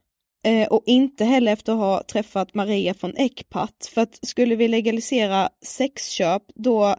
Eh, 0.45 0.69
och 0.69 0.83
inte 0.87 1.25
heller 1.25 1.53
efter 1.53 1.73
att 1.73 1.79
ha 1.79 2.03
träffat 2.03 2.55
Maria 2.55 2.95
från 2.95 3.17
Ecpat. 3.17 3.91
För 3.95 4.01
att 4.01 4.19
skulle 4.27 4.57
vi 4.57 4.69
legalisera 4.69 5.49
sexköp 5.65 6.43
då, 6.55 6.97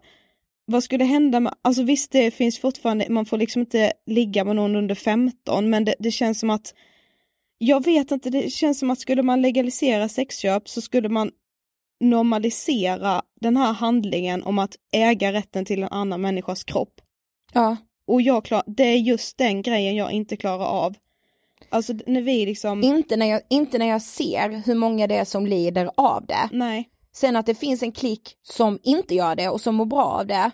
vad 0.66 0.84
skulle 0.84 1.04
hända 1.04 1.40
med, 1.40 1.54
alltså 1.62 1.84
visst 1.84 2.12
det 2.12 2.32
finns 2.32 2.60
fortfarande, 2.60 3.06
man 3.10 3.26
får 3.26 3.38
liksom 3.38 3.60
inte 3.60 3.94
ligga 4.06 4.44
med 4.44 4.56
någon 4.56 4.76
under 4.76 4.96
15 4.96 5.70
men 5.70 5.86
det, 5.86 5.96
det 6.00 6.12
känns 6.12 6.40
som 6.40 6.50
att, 6.50 6.74
jag 7.58 7.86
vet 7.86 8.12
inte, 8.12 8.30
det 8.30 8.54
känns 8.54 8.80
som 8.80 8.92
att 8.92 9.00
skulle 9.00 9.24
man 9.24 9.42
legalisera 9.42 10.10
sexköp 10.10 10.70
så 10.70 10.82
skulle 10.82 11.10
man 11.10 11.32
normalisera 12.00 13.22
den 13.42 13.58
här 13.58 13.74
handlingen 13.74 14.44
om 14.44 14.60
att 14.60 14.76
äga 14.92 15.34
rätten 15.34 15.66
till 15.66 15.84
en 15.84 15.90
annan 15.90 16.22
människas 16.22 16.64
kropp. 16.64 17.02
Ja. 17.54 17.78
Och 18.08 18.22
jag 18.22 18.46
klar, 18.46 18.64
det 18.68 18.84
är 18.84 18.98
just 18.98 19.38
den 19.38 19.62
grejen 19.62 19.96
jag 19.96 20.12
inte 20.12 20.38
klarar 20.38 20.66
av. 20.66 20.96
Alltså 21.70 21.94
när 22.06 22.22
vi 22.22 22.46
liksom... 22.46 22.84
Inte 22.84 23.16
när, 23.16 23.26
jag, 23.26 23.42
inte 23.50 23.78
när 23.78 23.88
jag 23.88 24.02
ser 24.02 24.50
hur 24.50 24.76
många 24.76 25.08
det 25.08 25.16
är 25.16 25.26
som 25.26 25.48
lider 25.48 25.90
av 25.98 26.26
det. 26.26 26.50
Nej. 26.52 26.90
Sen 27.14 27.36
att 27.36 27.46
det 27.46 27.56
finns 27.56 27.84
en 27.84 27.92
klick 27.92 28.38
som 28.42 28.80
inte 28.84 29.16
gör 29.16 29.36
det 29.36 29.50
och 29.50 29.62
som 29.62 29.76
mår 29.76 29.86
bra 29.86 30.06
av 30.06 30.28
det. 30.28 30.52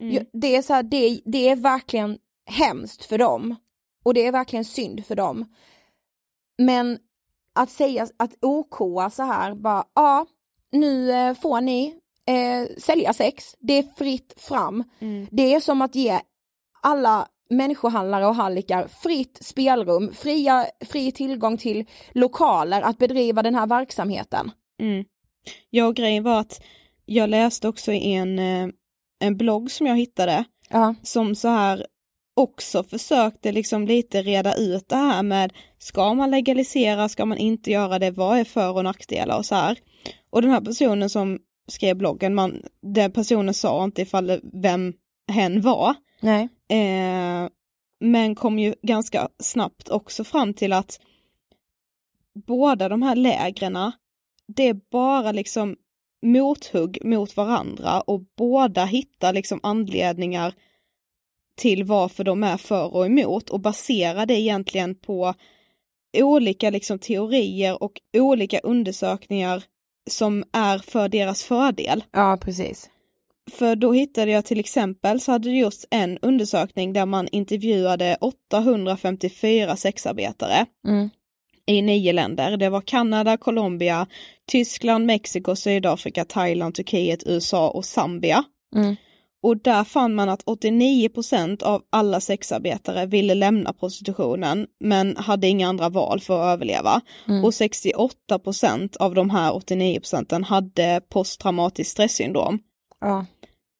Mm. 0.00 0.26
Det, 0.32 0.56
är 0.56 0.62
så 0.62 0.74
här, 0.74 0.82
det, 0.82 1.20
det 1.24 1.48
är 1.48 1.56
verkligen 1.56 2.18
hemskt 2.46 3.04
för 3.04 3.18
dem. 3.18 3.56
Och 4.04 4.14
det 4.14 4.26
är 4.26 4.32
verkligen 4.32 4.64
synd 4.64 5.06
för 5.06 5.14
dem. 5.14 5.54
Men 6.58 6.98
att 7.54 7.70
säga 7.70 8.08
att 8.16 8.34
OKa 8.40 9.10
så 9.10 9.22
här, 9.22 9.54
bara 9.54 9.84
ja, 9.94 10.26
nu 10.72 11.12
eh, 11.12 11.34
får 11.34 11.60
ni 11.60 11.94
eh, 12.26 12.76
sälja 12.78 13.12
sex, 13.12 13.56
det 13.58 13.78
är 13.78 13.84
fritt 13.96 14.34
fram. 14.36 14.84
Mm. 14.98 15.26
Det 15.30 15.54
är 15.54 15.60
som 15.60 15.82
att 15.82 15.94
ge 15.94 16.20
alla 16.82 17.28
människohandlare 17.50 18.26
och 18.26 18.34
hallickar 18.34 18.86
fritt 18.88 19.38
spelrum, 19.40 20.12
fria, 20.14 20.66
fri 20.90 21.12
tillgång 21.12 21.58
till 21.58 21.84
lokaler 22.12 22.82
att 22.82 22.98
bedriva 22.98 23.42
den 23.42 23.54
här 23.54 23.66
verksamheten. 23.66 24.50
Mm. 24.80 25.04
Ja, 25.70 25.90
grejen 25.90 26.22
var 26.22 26.40
att 26.40 26.62
jag 27.06 27.30
läste 27.30 27.68
också 27.68 27.92
i 27.92 28.12
en, 28.14 28.38
eh, 28.38 28.68
en 29.20 29.36
blogg 29.36 29.70
som 29.70 29.86
jag 29.86 29.96
hittade, 29.96 30.44
Ja. 30.68 30.94
som 31.02 31.34
så 31.34 31.48
här 31.48 31.86
också 32.36 32.82
försökte 32.82 33.52
liksom 33.52 33.86
lite 33.86 34.22
reda 34.22 34.54
ut 34.54 34.88
det 34.88 34.96
här 34.96 35.22
med 35.22 35.52
ska 35.78 36.14
man 36.14 36.30
legalisera, 36.30 37.08
ska 37.08 37.26
man 37.26 37.38
inte 37.38 37.70
göra 37.70 37.98
det, 37.98 38.10
vad 38.10 38.38
är 38.38 38.44
för 38.44 38.76
och 38.76 38.84
nackdelar 38.84 39.38
och 39.38 39.46
så 39.46 39.54
här. 39.54 39.78
Och 40.30 40.42
den 40.42 40.50
här 40.50 40.60
personen 40.60 41.10
som 41.10 41.38
skrev 41.68 41.96
bloggen, 41.96 42.34
man, 42.34 42.62
den 42.94 43.12
personen 43.12 43.54
sa 43.54 43.84
inte 43.84 44.02
ifall 44.02 44.40
vem 44.62 44.92
hen 45.32 45.60
var, 45.60 45.94
Nej 46.20 46.48
eh, 46.72 47.48
men 48.00 48.34
kom 48.34 48.58
ju 48.58 48.74
ganska 48.82 49.28
snabbt 49.38 49.88
också 49.88 50.24
fram 50.24 50.54
till 50.54 50.72
att 50.72 51.00
båda 52.46 52.88
de 52.88 53.02
här 53.02 53.16
lägrena, 53.16 53.92
det 54.46 54.68
är 54.68 54.80
bara 54.90 55.32
liksom 55.32 55.76
mothugg 56.26 56.98
mot 57.04 57.36
varandra 57.36 58.00
och 58.00 58.20
båda 58.36 58.84
hittar 58.84 59.32
liksom 59.32 59.60
anledningar 59.62 60.54
till 61.56 61.84
varför 61.84 62.24
de 62.24 62.44
är 62.44 62.56
för 62.56 62.94
och 62.94 63.06
emot 63.06 63.50
och 63.50 63.60
baserar 63.60 64.26
det 64.26 64.40
egentligen 64.40 64.94
på 64.94 65.34
olika 66.18 66.70
liksom 66.70 66.98
teorier 66.98 67.82
och 67.82 68.00
olika 68.16 68.58
undersökningar 68.58 69.64
som 70.10 70.44
är 70.52 70.78
för 70.78 71.08
deras 71.08 71.44
fördel. 71.44 72.04
Ja, 72.10 72.38
precis. 72.40 72.90
För 73.52 73.76
då 73.76 73.92
hittade 73.92 74.30
jag 74.30 74.44
till 74.44 74.60
exempel 74.60 75.20
så 75.20 75.32
hade 75.32 75.48
det 75.48 75.56
gjorts 75.56 75.86
en 75.90 76.18
undersökning 76.22 76.92
där 76.92 77.06
man 77.06 77.28
intervjuade 77.32 78.16
854 78.20 79.76
sexarbetare 79.76 80.66
Mm. 80.88 81.10
i 81.66 81.82
nio 81.82 82.12
länder. 82.12 82.56
Det 82.56 82.68
var 82.68 82.80
Kanada, 82.80 83.36
Colombia, 83.36 84.06
Tyskland, 84.46 85.06
Mexiko, 85.06 85.56
Sydafrika, 85.56 86.24
Thailand, 86.24 86.74
Turkiet, 86.74 87.22
USA 87.26 87.70
och 87.70 87.84
Zambia. 87.84 88.44
Mm. 88.76 88.96
Och 89.42 89.56
där 89.56 89.84
fann 89.84 90.14
man 90.14 90.28
att 90.28 90.44
89% 90.44 91.62
av 91.62 91.82
alla 91.90 92.20
sexarbetare 92.20 93.06
ville 93.06 93.34
lämna 93.34 93.72
prostitutionen 93.72 94.66
men 94.80 95.16
hade 95.16 95.46
inga 95.48 95.68
andra 95.68 95.88
val 95.88 96.20
för 96.20 96.40
att 96.42 96.54
överleva. 96.54 97.00
Mm. 97.28 97.44
Och 97.44 97.50
68% 97.50 98.96
av 98.96 99.14
de 99.14 99.30
här 99.30 99.54
89 99.54 100.00
procenten 100.00 100.44
hade 100.44 101.00
posttraumatiskt 101.08 101.92
stresssyndrom. 101.92 102.58
Ja. 103.00 103.26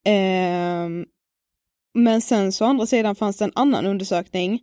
Ehm, 0.05 1.07
men 1.95 2.21
sen 2.21 2.53
så 2.53 2.65
å 2.65 2.69
andra 2.69 2.87
sidan 2.87 3.15
fanns 3.15 3.37
det 3.37 3.45
en 3.45 3.53
annan 3.55 3.87
undersökning 3.87 4.61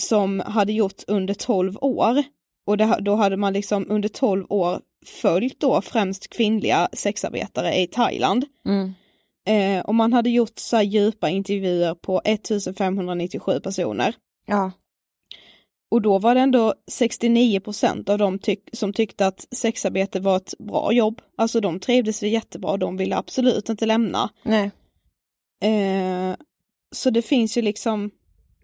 som 0.00 0.40
hade 0.40 0.72
gjorts 0.72 1.04
under 1.08 1.34
12 1.34 1.76
år. 1.80 2.22
Och 2.66 2.76
det, 2.76 2.98
då 3.00 3.14
hade 3.14 3.36
man 3.36 3.52
liksom 3.52 3.86
under 3.88 4.08
12 4.08 4.46
år 4.48 4.80
följt 5.06 5.60
då 5.60 5.82
främst 5.82 6.28
kvinnliga 6.28 6.88
sexarbetare 6.92 7.74
i 7.74 7.86
Thailand. 7.86 8.44
Mm. 8.66 8.94
Eh, 9.46 9.84
och 9.84 9.94
man 9.94 10.12
hade 10.12 10.30
gjort 10.30 10.58
så 10.58 10.76
här 10.76 10.82
djupa 10.82 11.28
intervjuer 11.28 11.94
på 11.94 12.20
1597 12.24 13.60
personer. 13.60 14.14
Ja. 14.46 14.72
Och 15.94 16.02
då 16.02 16.18
var 16.18 16.34
det 16.34 16.40
ändå 16.40 16.74
69% 16.90 18.10
av 18.10 18.18
dem 18.18 18.38
tyck 18.38 18.68
som 18.72 18.92
tyckte 18.92 19.26
att 19.26 19.46
sexarbete 19.50 20.20
var 20.20 20.36
ett 20.36 20.58
bra 20.58 20.92
jobb. 20.92 21.20
Alltså 21.36 21.60
de 21.60 21.80
trivdes 21.80 22.22
jättebra 22.22 22.70
och 22.70 22.78
de 22.78 22.96
ville 22.96 23.16
absolut 23.16 23.68
inte 23.68 23.86
lämna. 23.86 24.30
Nej. 24.42 24.70
Eh, 25.62 26.36
så 26.94 27.10
det 27.10 27.22
finns 27.22 27.58
ju 27.58 27.62
liksom, 27.62 28.10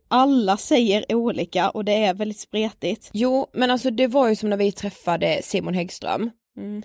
alla 0.08 0.56
säger 0.56 1.14
olika 1.14 1.70
och 1.70 1.84
det 1.84 2.04
är 2.04 2.14
väldigt 2.14 2.40
spretigt. 2.40 3.10
Jo, 3.12 3.46
men 3.52 3.70
alltså 3.70 3.90
det 3.90 4.06
var 4.06 4.28
ju 4.28 4.36
som 4.36 4.50
när 4.50 4.56
vi 4.56 4.72
träffade 4.72 5.40
Simon 5.42 5.74
Häggström. 5.74 6.30
Mm. 6.56 6.82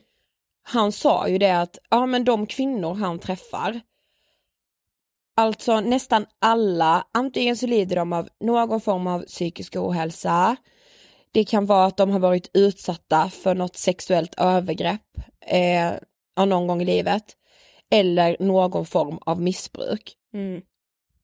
Han 0.63 0.91
sa 0.91 1.27
ju 1.27 1.37
det 1.37 1.61
att, 1.61 1.77
ja 1.89 2.05
men 2.05 2.23
de 2.23 2.45
kvinnor 2.45 2.93
han 2.93 3.19
träffar, 3.19 3.81
alltså 5.35 5.79
nästan 5.79 6.25
alla, 6.39 7.07
antingen 7.13 7.57
så 7.57 7.67
lider 7.67 7.95
de 7.95 8.13
av 8.13 8.29
någon 8.39 8.81
form 8.81 9.07
av 9.07 9.19
psykisk 9.19 9.75
ohälsa, 9.75 10.55
det 11.31 11.45
kan 11.45 11.65
vara 11.65 11.85
att 11.85 11.97
de 11.97 12.11
har 12.11 12.19
varit 12.19 12.51
utsatta 12.53 13.29
för 13.29 13.55
något 13.55 13.75
sexuellt 13.75 14.35
övergrepp 14.37 15.01
eh, 15.47 16.45
någon 16.45 16.67
gång 16.67 16.81
i 16.81 16.85
livet, 16.85 17.23
eller 17.91 18.37
någon 18.39 18.85
form 18.85 19.19
av 19.25 19.41
missbruk. 19.41 20.15
Mm. 20.33 20.61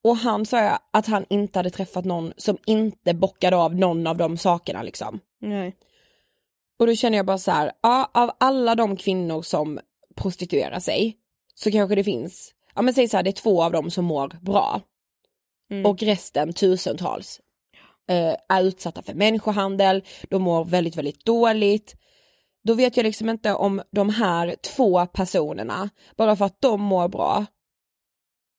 Och 0.03 0.17
han 0.17 0.45
sa 0.45 0.79
att 0.93 1.07
han 1.07 1.25
inte 1.29 1.59
hade 1.59 1.69
träffat 1.69 2.05
någon 2.05 2.33
som 2.37 2.57
inte 2.65 3.13
bockade 3.13 3.55
av 3.55 3.75
någon 3.75 4.07
av 4.07 4.17
de 4.17 4.37
sakerna 4.37 4.83
liksom. 4.83 5.19
Nej. 5.41 5.75
Och 6.79 6.87
då 6.87 6.95
känner 6.95 7.17
jag 7.17 7.25
bara 7.25 7.37
så 7.37 7.51
här, 7.51 7.71
ja, 7.81 8.11
av 8.13 8.31
alla 8.39 8.75
de 8.75 8.97
kvinnor 8.97 9.41
som 9.41 9.79
prostituerar 10.15 10.79
sig 10.79 11.17
så 11.55 11.71
kanske 11.71 11.95
det 11.95 12.03
finns, 12.03 12.53
ja 12.75 12.81
men 12.81 12.93
säg 12.93 13.07
så 13.07 13.17
här, 13.17 13.23
det 13.23 13.29
är 13.29 13.41
två 13.41 13.63
av 13.63 13.71
dem 13.71 13.91
som 13.91 14.05
mår 14.05 14.37
bra. 14.41 14.81
Mm. 15.71 15.85
Och 15.85 16.03
resten, 16.03 16.53
tusentals, 16.53 17.41
eh, 18.09 18.35
är 18.49 18.63
utsatta 18.63 19.01
för 19.01 19.13
människohandel, 19.13 20.03
de 20.29 20.41
mår 20.41 20.65
väldigt, 20.65 20.95
väldigt 20.95 21.25
dåligt. 21.25 21.95
Då 22.63 22.73
vet 22.73 22.97
jag 22.97 23.03
liksom 23.03 23.29
inte 23.29 23.53
om 23.53 23.81
de 23.91 24.09
här 24.09 24.55
två 24.75 25.05
personerna, 25.05 25.89
bara 26.17 26.35
för 26.35 26.45
att 26.45 26.61
de 26.61 26.81
mår 26.81 27.07
bra, 27.07 27.45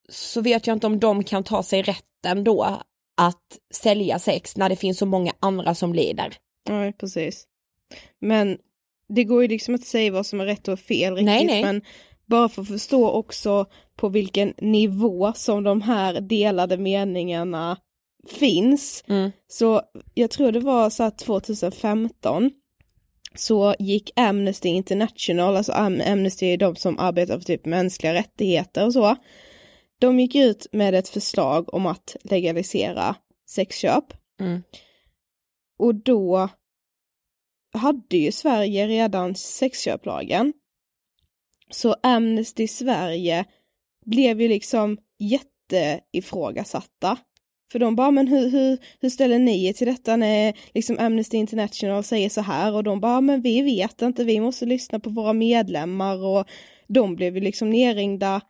så 0.09 0.41
vet 0.41 0.67
jag 0.67 0.77
inte 0.77 0.87
om 0.87 1.01
de 1.01 1.25
kan 1.25 1.45
ta 1.45 1.63
sig 1.63 1.83
rätten 1.83 2.45
då 2.45 2.83
att 3.17 3.59
sälja 3.75 4.19
sex 4.19 4.57
när 4.57 4.69
det 4.69 4.77
finns 4.77 4.99
så 4.99 5.07
många 5.07 5.33
andra 5.41 5.75
som 5.75 5.95
lider. 5.95 6.37
Nej, 6.69 6.93
precis. 6.93 7.47
Men 8.21 8.59
det 9.09 9.25
går 9.25 9.43
ju 9.43 9.49
liksom 9.49 9.75
inte 9.75 9.85
att 9.85 9.89
säga 9.89 10.13
vad 10.13 10.27
som 10.27 10.41
är 10.41 10.45
rätt 10.45 10.69
och 10.69 10.81
fel 10.81 11.15
riktigt, 11.15 11.27
Nej, 11.27 11.45
nej. 11.45 11.63
men 11.63 11.83
bara 12.27 12.49
för 12.49 12.63
att 12.63 12.69
förstå 12.69 13.11
också 13.11 13.67
på 14.03 14.09
vilken 14.09 14.55
nivå 14.59 15.33
som 15.33 15.65
de 15.65 15.83
här 15.83 16.21
delade 16.21 16.77
meningarna 16.77 17.79
finns. 18.29 19.05
Mm. 19.09 19.31
Så 19.49 19.83
jag 20.15 20.31
tror 20.31 20.53
det 20.53 20.61
var 20.61 20.91
så 20.91 21.03
att 21.03 21.19
2015 21.19 22.51
så 23.35 23.75
gick 23.79 24.11
Amnesty 24.17 24.69
International, 24.69 25.57
alltså 25.57 25.73
Am- 25.73 26.13
Amnesty 26.13 26.47
är 26.47 26.57
de 26.57 26.77
som 26.77 26.99
arbetar 26.99 27.39
för 27.39 27.45
typ 27.45 27.65
mänskliga 27.65 28.15
rättigheter 28.15 28.87
och 28.87 28.93
så. 28.93 29.17
De 30.01 30.21
gick 30.21 30.35
ut 30.35 30.67
med 30.73 30.95
ett 30.95 31.09
förslag 31.09 31.75
om 31.75 31.87
att 31.87 32.17
legalisera 32.25 33.17
sexköp. 33.51 34.05
Mm. 34.41 34.63
Och 35.79 35.95
då 35.95 36.49
hade 37.73 38.17
ju 38.17 38.33
Sverige 38.33 38.87
redan 38.87 39.35
sexköplagen. 39.35 40.53
Så 41.71 41.97
Amnesty 42.03 42.69
Sverige 42.69 43.45
blev 44.05 44.41
ju 44.41 44.49
liksom 44.49 44.99
jätteifrågasatta. 45.19 47.17
För 47.73 47.79
de 47.79 47.97
bara, 47.97 48.11
men 48.11 48.29
hur, 48.29 48.51
hur, 48.51 48.79
hur 49.01 49.11
ställer 49.11 49.39
ni 49.39 49.65
er 49.67 49.73
till 49.73 49.87
detta 49.87 50.17
när 50.17 50.55
liksom 50.75 50.99
Amnesty 50.99 51.37
International 51.37 52.05
säger 52.05 52.29
så 52.29 52.41
här? 52.41 52.75
Och 52.75 52.85
de 52.85 53.01
bara, 53.01 53.21
men 53.21 53.43
vi 53.43 53.63
vet 53.63 54.03
inte, 54.03 54.25
vi 54.25 54.41
måste 54.41 54.67
lyssna 54.67 55.01
på 55.01 55.11
våra 55.11 55.33
medlemmar 55.33 56.25
och 56.25 56.47
de 56.89 57.17
blev 57.17 57.35
ju 57.37 57.41
liksom 57.43 57.71
nerringda 57.71 58.41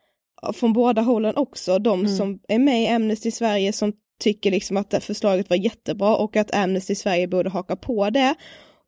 från 0.55 0.73
båda 0.73 1.03
hållen 1.03 1.37
också. 1.37 1.79
De 1.79 2.01
Mm. 2.01 2.17
som 2.17 2.41
är 2.49 2.59
med 2.59 2.83
i 2.83 2.88
Amnesty 2.88 3.31
Sverige 3.31 3.73
som 3.73 3.93
tycker 4.21 4.51
liksom 4.51 4.77
att 4.77 4.91
det 4.91 5.01
förslaget 5.01 5.51
var 5.51 5.57
jättebra 5.57 6.17
och 6.17 6.37
att 6.37 6.55
Amnesty 6.55 6.95
Sverige 6.95 7.29
borde 7.29 7.51
haka 7.51 7.77
på 7.77 8.11
det. 8.11 8.35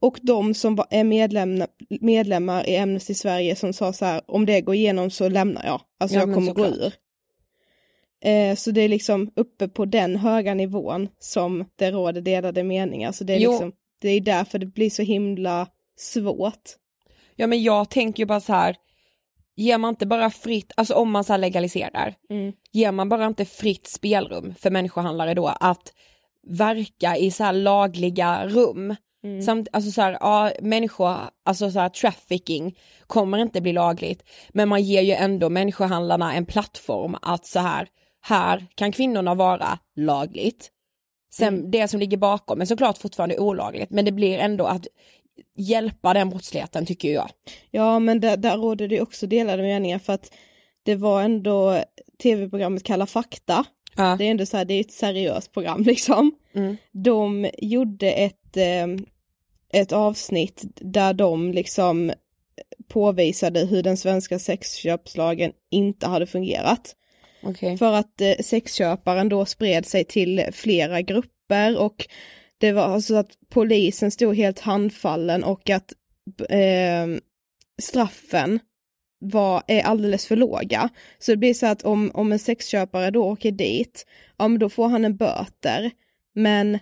Och 0.05 0.19
de 0.23 0.55
som 0.55 0.77
var- 0.77 0.87
är 0.91 1.05
medlemmar, 1.05 1.69
medlemmar 2.01 2.69
i 2.69 2.77
Amnesty 2.77 3.15
Sverige 3.15 3.57
som 3.57 3.73
sa 3.73 3.93
så 3.93 4.05
här, 4.05 4.23
om 4.27 4.47
det 4.47 4.61
går 4.61 4.75
igenom 4.75 5.11
så 5.11 5.29
lämnar 5.29 5.65
jag. 5.67 5.81
Alltså 6.01 6.17
Ja, 6.17 6.23
jag 6.27 6.35
kommer 6.35 6.53
gå 6.55 6.67
ur. 6.67 6.93
Eh, 8.25 8.57
så 8.57 8.71
det 8.71 8.81
är 8.81 8.89
liksom 8.89 9.31
uppe 9.37 9.69
på 9.69 9.85
den 9.85 10.17
höga 10.17 10.55
nivån 10.55 11.09
som 11.19 11.65
det 11.77 11.91
råder 11.91 12.21
delade 12.21 12.65
meningar. 12.65 13.13
Så 13.13 13.25
det 13.25 13.33
är 13.33 13.39
Jo. 13.39 13.51
liksom, 13.51 13.73
det 14.01 14.09
är 14.09 14.21
därför 14.21 14.59
det 14.59 14.67
blir 14.67 14.91
så 14.91 15.03
himla 15.03 15.67
svårt. 15.99 16.63
Ja 17.37 17.47
men 17.47 17.63
jag 17.63 17.91
tänker 17.91 18.23
ju 18.23 18.27
bara 18.27 18.41
så 18.41 18.53
här, 18.53 18.77
ger 19.57 19.79
man 19.79 19.89
inte 19.91 20.07
bara 20.07 20.31
fritt, 20.31 20.73
alltså 20.77 20.95
om 20.95 21.11
man 21.11 21.25
så 21.25 21.33
här 21.33 21.39
legaliserar, 21.41 22.15
Mm. 22.31 22.53
ger 22.73 22.93
man 22.93 23.09
bara 23.09 23.27
inte 23.27 23.45
fritt 23.45 23.87
spelrum 23.87 24.55
för 24.59 24.71
människohandlare 24.71 25.35
då 25.35 25.47
att 25.61 25.93
verka 26.47 27.17
i 27.17 27.31
så 27.31 27.45
här 27.45 27.53
lagliga 27.53 28.47
rum 28.49 28.95
Mm. 29.25 29.43
Samt, 29.43 29.68
alltså 29.72 29.91
så 29.91 30.03
här, 30.03 30.18
ja, 30.20 30.53
människor, 30.61 31.16
alltså 31.45 31.70
så 31.70 31.81
här, 31.81 31.89
trafficking 31.89 32.79
kommer 33.07 33.39
inte 33.39 33.61
bli 33.61 33.72
lagligt. 33.72 34.22
Men 34.49 34.68
man 34.68 34.83
ger 34.83 35.03
ju 35.03 35.12
ändå 35.12 35.49
människohandlarna 35.49 36.35
en 36.35 36.47
plattform 36.47 37.16
att 37.22 37.47
så 37.47 37.61
här, 37.61 37.89
här 38.22 38.66
kan 38.75 38.93
kvinnorna 38.93 39.35
vara 39.35 39.79
lagligt. 39.97 40.70
Sen 41.33 41.55
mm. 41.55 41.70
det 41.70 41.89
som 41.89 42.01
ligger 42.01 42.16
bakom 42.16 42.61
är 42.61 42.64
såklart 42.64 42.99
fortfarande 42.99 43.39
olagligt, 43.39 43.91
men 43.91 44.05
det 44.05 44.12
blir 44.12 44.39
ändå 44.39 44.66
att 44.66 44.87
hjälpa 45.57 46.14
den 46.14 46.31
brottsligheten 46.31 46.87
tycker 46.87 47.12
jag. 47.14 47.31
Ja, 47.70 47.99
men 47.99 48.20
där, 48.20 48.37
där 48.37 48.57
råder 48.57 48.89
det 48.89 49.01
också 49.01 49.27
delade 49.27 49.62
meningar 49.62 49.99
för 49.99 50.12
att 50.12 50.33
det 50.83 50.95
var 50.95 51.22
ändå 51.22 51.85
tv-programmet 52.22 52.83
Kalla 52.83 53.07
fakta. 53.07 53.64
Ja. 53.97 54.16
Det 54.18 54.25
är 54.25 54.31
ändå 54.31 54.47
så 54.47 54.57
här, 54.57 54.64
det 54.64 54.75
är 54.75 54.81
ett 54.81 54.93
seriöst 54.93 55.53
program 55.53 55.83
liksom. 55.87 56.33
Mm. 56.55 56.77
De 56.93 57.51
gjorde 57.59 58.11
ett, 58.12 58.57
eh, 58.57 58.87
ett 59.75 59.93
avsnitt 59.93 60.64
där 60.75 61.14
de 61.14 61.53
liksom 61.53 62.12
påvisade 62.89 63.61
hur 63.61 63.83
den 63.83 63.97
svenska 63.97 64.39
sexköpslagen 64.39 65.53
inte 65.70 66.07
hade 66.07 66.27
fungerat. 66.27 66.97
Okay. 67.43 67.77
För 67.77 67.93
att 67.93 68.20
eh, 68.20 68.35
sexköparen 68.41 69.29
då 69.29 69.45
spred 69.45 69.87
sig 69.87 70.05
till 70.05 70.45
flera 70.53 71.03
grupper 71.03 71.79
och 71.79 72.07
det 72.59 72.72
var 72.72 72.83
alltså 72.83 73.14
att 73.14 73.31
polisen 73.49 74.11
stod 74.11 74.37
helt 74.37 74.61
handfallen 74.61 75.45
och 75.45 75.70
att 75.70 75.93
eh, 76.49 77.07
straffen 77.83 78.59
var, 79.18 79.62
är 79.66 79.83
alldeles 79.83 80.27
för 80.27 80.37
låga. 80.37 80.89
Så 81.18 81.31
det 81.31 81.37
blir 81.37 81.55
så 81.55 81.66
att 81.66 81.83
om, 81.83 82.11
om 82.14 82.33
en 82.33 82.39
sexköpare 82.39 83.11
då 83.11 83.25
åker 83.25 83.51
dit, 83.51 84.07
ja 84.37 84.49
men 84.49 84.59
då 84.59 84.68
får 84.68 84.89
han 84.89 85.05
en 85.05 85.16
böter. 85.16 85.91
Men 86.35 86.79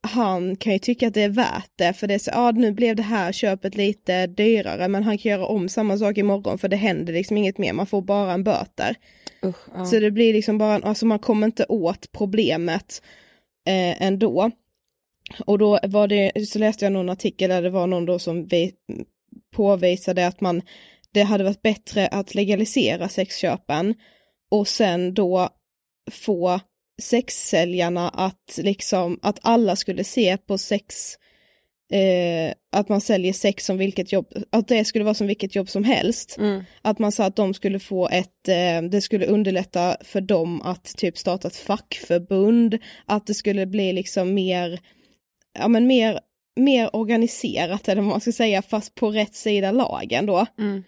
han 0.00 0.56
kan 0.56 0.72
ju 0.72 0.78
tycka 0.78 1.08
att 1.08 1.14
det 1.14 1.22
är 1.22 1.28
värt 1.28 1.70
det 1.76 1.92
för 1.92 2.06
det 2.06 2.14
är 2.14 2.18
så, 2.18 2.30
ja 2.34 2.50
nu 2.50 2.72
blev 2.72 2.96
det 2.96 3.02
här 3.02 3.32
köpet 3.32 3.76
lite 3.76 4.26
dyrare 4.26 4.88
men 4.88 5.04
han 5.04 5.18
kan 5.18 5.30
göra 5.30 5.46
om 5.46 5.68
samma 5.68 5.98
sak 5.98 6.18
imorgon 6.18 6.58
för 6.58 6.68
det 6.68 6.76
händer 6.76 7.12
liksom 7.12 7.36
inget 7.36 7.58
mer, 7.58 7.72
man 7.72 7.86
får 7.86 8.02
bara 8.02 8.32
en 8.32 8.44
böter. 8.44 8.96
Usch, 9.44 9.68
ja. 9.74 9.84
Så 9.84 10.00
det 10.00 10.10
blir 10.10 10.32
liksom 10.32 10.58
bara, 10.58 10.74
alltså 10.74 11.06
man 11.06 11.18
kommer 11.18 11.46
inte 11.46 11.66
åt 11.68 12.12
problemet 12.12 13.02
eh, 13.66 14.02
ändå. 14.02 14.50
Och 15.46 15.58
då 15.58 15.78
var 15.82 16.08
det, 16.08 16.48
så 16.48 16.58
läste 16.58 16.84
jag 16.84 16.92
någon 16.92 17.08
artikel 17.08 17.50
där 17.50 17.62
det 17.62 17.70
var 17.70 17.86
någon 17.86 18.06
då 18.06 18.18
som 18.18 18.46
vi, 18.46 18.72
påvisade 19.56 20.26
att 20.26 20.40
man, 20.40 20.62
det 21.12 21.22
hade 21.22 21.44
varit 21.44 21.62
bättre 21.62 22.06
att 22.08 22.34
legalisera 22.34 23.08
sexköpen 23.08 23.94
och 24.50 24.68
sen 24.68 25.14
då 25.14 25.48
få 26.10 26.60
sexsäljarna 27.02 28.08
att 28.08 28.58
liksom, 28.62 29.18
att 29.22 29.38
alla 29.42 29.76
skulle 29.76 30.04
se 30.04 30.36
på 30.36 30.58
sex, 30.58 31.14
eh, 31.92 32.54
att 32.72 32.88
man 32.88 33.00
säljer 33.00 33.32
sex 33.32 33.66
som 33.66 33.78
vilket 33.78 34.12
jobb, 34.12 34.32
att 34.50 34.68
det 34.68 34.84
skulle 34.84 35.04
vara 35.04 35.14
som 35.14 35.26
vilket 35.26 35.54
jobb 35.54 35.68
som 35.68 35.84
helst. 35.84 36.36
Mm. 36.38 36.64
Att 36.82 36.98
man 36.98 37.12
sa 37.12 37.24
att 37.24 37.36
de 37.36 37.54
skulle 37.54 37.78
få 37.78 38.08
ett, 38.08 38.48
eh, 38.48 38.82
det 38.90 39.00
skulle 39.00 39.26
underlätta 39.26 39.96
för 40.00 40.20
dem 40.20 40.62
att 40.62 40.96
typ 40.96 41.18
starta 41.18 41.48
ett 41.48 41.56
fackförbund, 41.56 42.78
att 43.06 43.26
det 43.26 43.34
skulle 43.34 43.66
bli 43.66 43.92
liksom 43.92 44.34
mer, 44.34 44.80
ja 45.58 45.68
men 45.68 45.86
mer, 45.86 46.20
mer 46.56 46.96
organiserat 46.96 47.88
eller 47.88 48.02
vad 48.02 48.10
man 48.10 48.20
ska 48.20 48.32
säga, 48.32 48.62
fast 48.62 48.94
på 48.94 49.10
rätt 49.10 49.34
sida 49.34 49.70
lagen 49.70 50.26
då. 50.26 50.46
Mm. 50.58 50.84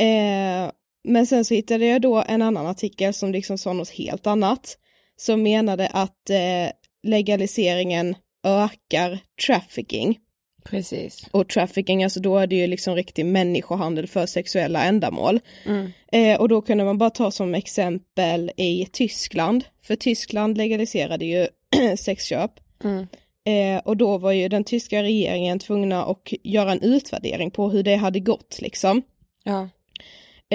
Eh, 0.00 0.72
men 1.04 1.26
sen 1.26 1.44
så 1.44 1.54
hittade 1.54 1.86
jag 1.86 2.02
då 2.02 2.24
en 2.28 2.42
annan 2.42 2.66
artikel 2.66 3.14
som 3.14 3.32
liksom 3.32 3.58
sa 3.58 3.72
något 3.72 3.90
helt 3.90 4.26
annat 4.26 4.76
som 5.20 5.42
menade 5.42 5.88
att 5.88 6.30
eh, 6.30 6.72
legaliseringen 7.02 8.14
ökar 8.44 9.18
trafficking. 9.46 10.18
Precis. 10.64 11.26
Och 11.30 11.48
trafficking, 11.48 12.04
alltså 12.04 12.20
då 12.20 12.38
är 12.38 12.46
det 12.46 12.56
ju 12.56 12.66
liksom 12.66 12.94
riktig 12.94 13.26
människohandel 13.26 14.06
för 14.06 14.26
sexuella 14.26 14.84
ändamål. 14.84 15.40
Mm. 15.66 15.92
Eh, 16.12 16.40
och 16.40 16.48
då 16.48 16.62
kunde 16.62 16.84
man 16.84 16.98
bara 16.98 17.10
ta 17.10 17.30
som 17.30 17.54
exempel 17.54 18.50
i 18.56 18.86
Tyskland, 18.92 19.64
för 19.82 19.96
Tyskland 19.96 20.58
legaliserade 20.58 21.24
ju 21.24 21.46
sexköp. 21.96 22.52
Mm. 22.84 23.06
Eh, 23.44 23.82
och 23.84 23.96
då 23.96 24.18
var 24.18 24.32
ju 24.32 24.48
den 24.48 24.64
tyska 24.64 25.02
regeringen 25.02 25.58
tvungna 25.58 26.04
att 26.04 26.32
göra 26.42 26.72
en 26.72 26.82
utvärdering 26.82 27.50
på 27.50 27.70
hur 27.70 27.82
det 27.82 27.96
hade 27.96 28.20
gått 28.20 28.58
liksom. 28.60 29.02
Ja. 29.44 29.68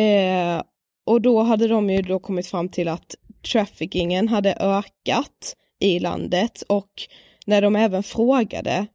Eh, 0.01 0.63
och 1.05 1.21
då 1.21 1.41
hade 1.41 1.67
de 1.67 1.89
ju 1.89 2.01
då 2.01 2.19
kommit 2.19 2.47
fram 2.47 2.69
till 2.69 2.87
att 2.87 3.15
traffickingen 3.45 4.27
hade 4.27 4.53
ökat 4.53 5.55
i 5.79 5.99
landet 5.99 6.63
och 6.67 6.89
när 7.45 7.61
de 7.61 7.75
även 7.75 8.03
frågade 8.03 8.87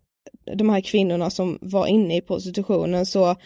de 0.57 0.69
här 0.69 0.81
kvinnorna 0.81 1.31
som 1.31 1.59
var 1.61 1.87
inne 1.87 2.17
i 2.17 2.21
prostitutionen 2.21 3.07
så 3.07 3.37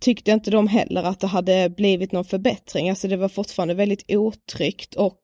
tyckte 0.00 0.30
inte 0.30 0.50
de 0.50 0.68
heller 0.68 1.02
att 1.02 1.20
det 1.20 1.26
hade 1.26 1.70
blivit 1.70 2.12
någon 2.12 2.24
förbättring, 2.24 2.90
alltså 2.90 3.08
det 3.08 3.16
var 3.16 3.28
fortfarande 3.28 3.74
väldigt 3.74 4.04
otryggt 4.08 4.94
och 4.94 5.20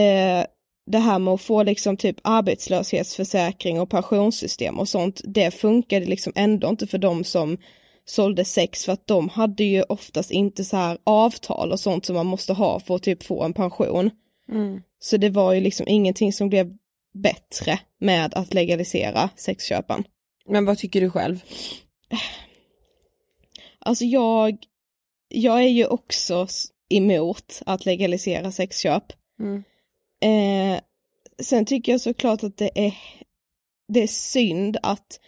eh, 0.00 0.44
det 0.86 0.98
här 0.98 1.18
med 1.18 1.34
att 1.34 1.40
få 1.40 1.62
liksom 1.62 1.96
typ 1.96 2.16
arbetslöshetsförsäkring 2.24 3.80
och 3.80 3.90
pensionssystem 3.90 4.78
och 4.78 4.88
sånt, 4.88 5.20
det 5.24 5.50
funkade 5.50 6.06
liksom 6.06 6.32
ändå 6.36 6.68
inte 6.68 6.86
för 6.86 6.98
de 6.98 7.24
som 7.24 7.58
sålde 8.10 8.44
sex 8.44 8.84
för 8.84 8.92
att 8.92 9.06
de 9.06 9.28
hade 9.28 9.64
ju 9.64 9.82
oftast 9.82 10.30
inte 10.30 10.64
så 10.64 10.76
här 10.76 10.98
avtal 11.04 11.72
och 11.72 11.80
sånt 11.80 12.06
som 12.06 12.16
man 12.16 12.26
måste 12.26 12.52
ha 12.52 12.80
för 12.80 12.94
att 12.94 13.02
typ 13.02 13.22
få 13.22 13.42
en 13.42 13.52
pension. 13.52 14.10
Mm. 14.48 14.82
Så 14.98 15.16
det 15.16 15.30
var 15.30 15.52
ju 15.52 15.60
liksom 15.60 15.88
ingenting 15.88 16.32
som 16.32 16.48
blev 16.48 16.76
bättre 17.14 17.78
med 17.98 18.34
att 18.34 18.54
legalisera 18.54 19.30
sexköpen. 19.36 20.04
Men 20.46 20.64
vad 20.64 20.78
tycker 20.78 21.00
du 21.00 21.10
själv? 21.10 21.44
Alltså 23.78 24.04
jag, 24.04 24.58
jag 25.28 25.62
är 25.62 25.68
ju 25.68 25.86
också 25.86 26.46
emot 26.88 27.62
att 27.66 27.86
legalisera 27.86 28.52
sexköp. 28.52 29.12
Mm. 29.40 29.64
Eh, 30.20 30.80
sen 31.42 31.64
tycker 31.64 31.92
jag 31.92 32.00
såklart 32.00 32.42
att 32.42 32.56
det 32.56 32.70
är, 32.86 32.94
det 33.88 34.02
är 34.02 34.06
synd 34.06 34.76
att 34.82 35.20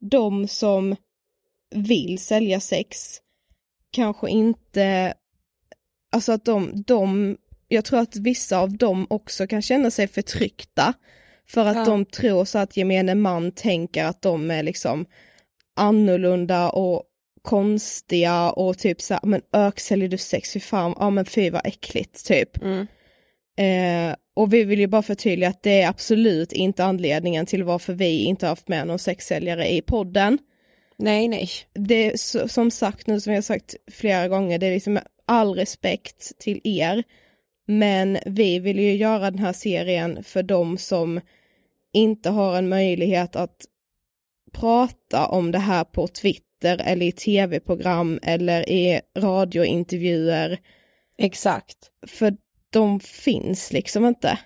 de 0.00 0.48
som 0.48 0.96
vill 1.74 2.18
sälja 2.18 2.60
sex 2.60 3.20
kanske 3.94 4.30
inte, 4.30 5.14
alltså 6.12 6.32
att 6.32 6.44
de, 6.44 6.82
de, 6.86 7.36
jag 7.68 7.84
tror 7.84 8.00
att 8.00 8.16
vissa 8.16 8.58
av 8.58 8.76
dem 8.76 9.06
också 9.10 9.46
kan 9.46 9.62
känna 9.62 9.90
sig 9.90 10.08
förtryckta 10.08 10.94
för 11.48 11.66
att 11.66 11.76
ja. 11.76 11.84
de 11.84 12.04
tror 12.04 12.44
så 12.44 12.58
att 12.58 12.76
gemene 12.76 13.14
man 13.14 13.52
tänker 13.52 14.04
att 14.04 14.22
de 14.22 14.50
är 14.50 14.62
liksom 14.62 15.06
annorlunda 15.76 16.70
och 16.70 17.02
konstiga 17.42 18.50
och 18.50 18.78
typ 18.78 19.02
så 19.02 19.18
men 19.22 19.42
ök 19.52 19.80
säljer 19.80 20.08
du 20.08 20.18
sex, 20.18 20.52
fy 20.52 20.60
fan, 20.60 20.94
ja 20.98 21.10
men 21.10 21.24
fy 21.24 21.50
vad 21.50 21.66
äckligt 21.66 22.26
typ. 22.26 22.62
Mm. 22.62 22.86
Eh, 23.56 24.16
och 24.36 24.52
vi 24.52 24.64
vill 24.64 24.80
ju 24.80 24.86
bara 24.86 25.02
förtydliga 25.02 25.48
att 25.48 25.62
det 25.62 25.82
är 25.82 25.88
absolut 25.88 26.52
inte 26.52 26.84
anledningen 26.84 27.46
till 27.46 27.64
varför 27.64 27.92
vi 27.92 28.24
inte 28.24 28.46
haft 28.46 28.68
med 28.68 28.86
någon 28.86 28.98
sexsäljare 28.98 29.72
i 29.72 29.82
podden. 29.82 30.38
Nej, 30.96 31.28
nej. 31.28 31.48
Det 31.72 32.12
är 32.12 32.46
som 32.48 32.70
sagt 32.70 33.06
nu 33.06 33.20
som 33.20 33.32
jag 33.32 33.44
sagt 33.44 33.74
flera 33.90 34.28
gånger, 34.28 34.58
det 34.58 34.66
är 34.66 34.74
liksom 34.74 34.98
all 35.26 35.54
respekt 35.54 36.38
till 36.38 36.60
er. 36.64 37.04
Men 37.66 38.18
vi 38.26 38.58
vill 38.58 38.78
ju 38.78 38.96
göra 38.96 39.30
den 39.30 39.38
här 39.38 39.52
serien 39.52 40.24
för 40.24 40.42
de 40.42 40.78
som 40.78 41.20
inte 41.92 42.30
har 42.30 42.56
en 42.56 42.68
möjlighet 42.68 43.36
att 43.36 43.64
prata 44.52 45.26
om 45.26 45.52
det 45.52 45.58
här 45.58 45.84
på 45.84 46.08
Twitter 46.08 46.80
eller 46.84 47.06
i 47.06 47.12
tv-program 47.12 48.20
eller 48.22 48.68
i 48.68 49.00
radiointervjuer. 49.16 50.60
Exakt. 51.18 51.76
För 52.06 52.36
de 52.70 53.00
finns 53.00 53.72
liksom 53.72 54.06
inte. 54.06 54.38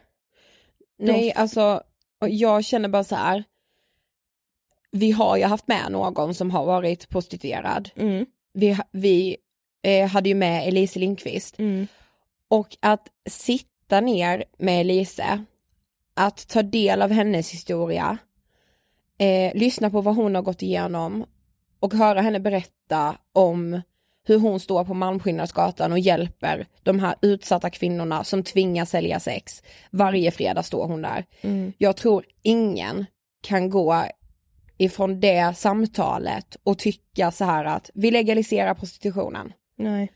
Nej, 0.99 1.33
alltså 1.33 1.83
jag 2.21 2.65
känner 2.65 2.89
bara 2.89 3.05
så 3.05 3.15
här 3.15 3.45
vi 4.91 5.12
har 5.12 5.36
ju 5.36 5.45
haft 5.45 5.68
med 5.68 5.93
någon 5.93 6.34
som 6.34 6.51
har 6.51 6.64
varit 6.64 7.09
prostituerad. 7.09 7.91
Mm. 7.97 8.26
Vi, 8.53 8.78
vi 8.93 9.36
eh, 9.82 10.09
hade 10.09 10.28
ju 10.28 10.34
med 10.34 10.68
Elise 10.68 10.99
Lindqvist. 10.99 11.59
Mm. 11.59 11.86
Och 12.49 12.76
att 12.80 13.09
sitta 13.30 14.01
ner 14.01 14.45
med 14.59 14.80
Elise, 14.80 15.45
att 16.14 16.49
ta 16.49 16.62
del 16.62 17.03
av 17.03 17.11
hennes 17.11 17.53
historia, 17.53 18.18
eh, 19.18 19.55
lyssna 19.55 19.91
på 19.91 20.01
vad 20.01 20.16
hon 20.16 20.34
har 20.34 20.43
gått 20.43 20.62
igenom 20.62 21.24
och 21.80 21.95
höra 21.95 22.20
henne 22.20 22.41
berätta 22.41 23.18
om 23.32 23.80
hur 24.24 24.39
hon 24.39 24.61
står 24.61 24.84
på 24.84 24.95
Malmskillnadsgatan 24.95 25.93
och 25.93 25.99
hjälper 25.99 26.66
de 26.82 26.99
här 26.99 27.14
utsatta 27.22 27.70
kvinnorna 27.70 28.24
som 28.24 28.43
tvingas 28.43 28.91
sälja 28.91 29.20
sex. 29.20 29.62
Varje 29.91 30.30
fredag 30.30 30.62
står 30.62 30.86
hon 30.86 31.03
där. 31.03 31.24
Mm. 31.41 31.72
Jag 31.78 31.97
tror 31.97 32.24
ingen 32.43 33.07
kan 33.43 33.70
gå 33.70 34.05
ifrån 34.79 35.20
det 35.20 35.57
samtalet 35.57 36.57
och 36.62 36.79
tycka 36.79 37.31
så 37.31 37.45
här 37.45 37.64
att 37.64 37.91
vi 37.95 38.11
legaliserar 38.11 38.74
prostitutionen. 38.74 39.53
Nej. 39.76 40.12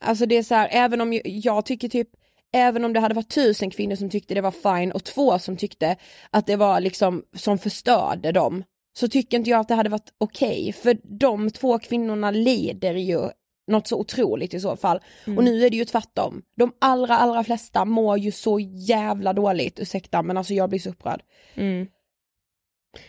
Alltså 0.00 0.26
det 0.26 0.36
är 0.36 0.42
så 0.42 0.54
här, 0.54 0.68
även 0.72 1.00
om 1.00 1.20
jag 1.24 1.66
tycker 1.66 1.88
typ, 1.88 2.08
även 2.52 2.84
om 2.84 2.92
det 2.92 3.00
hade 3.00 3.14
varit 3.14 3.34
tusen 3.34 3.70
kvinnor 3.70 3.96
som 3.96 4.10
tyckte 4.10 4.34
det 4.34 4.40
var 4.40 4.78
fine 4.78 4.92
och 4.92 5.04
två 5.04 5.38
som 5.38 5.56
tyckte 5.56 5.96
att 6.30 6.46
det 6.46 6.56
var 6.56 6.80
liksom, 6.80 7.24
som 7.36 7.58
förstörde 7.58 8.32
dem 8.32 8.64
så 8.98 9.08
tycker 9.08 9.36
inte 9.36 9.50
jag 9.50 9.60
att 9.60 9.68
det 9.68 9.74
hade 9.74 9.88
varit 9.88 10.12
okej. 10.18 10.72
För 10.72 10.98
de 11.18 11.50
två 11.50 11.78
kvinnorna 11.78 12.30
lider 12.30 12.94
ju 12.94 13.28
något 13.66 13.86
så 13.86 14.00
otroligt 14.00 14.54
i 14.54 14.60
så 14.60 14.76
fall. 14.76 15.00
Mm. 15.26 15.38
Och 15.38 15.44
nu 15.44 15.66
är 15.66 15.70
det 15.70 15.76
ju 15.76 15.84
tvärtom. 15.84 16.42
De 16.56 16.72
allra, 16.78 17.18
allra 17.18 17.44
flesta 17.44 17.84
mår 17.84 18.18
ju 18.18 18.32
så 18.32 18.60
jävla 18.60 19.32
dåligt, 19.32 19.80
ursäkta 19.80 20.22
men 20.22 20.36
alltså 20.36 20.54
jag 20.54 20.68
blir 20.68 20.78
så 20.78 20.90
upprörd. 20.90 21.22
Mm. 21.54 21.86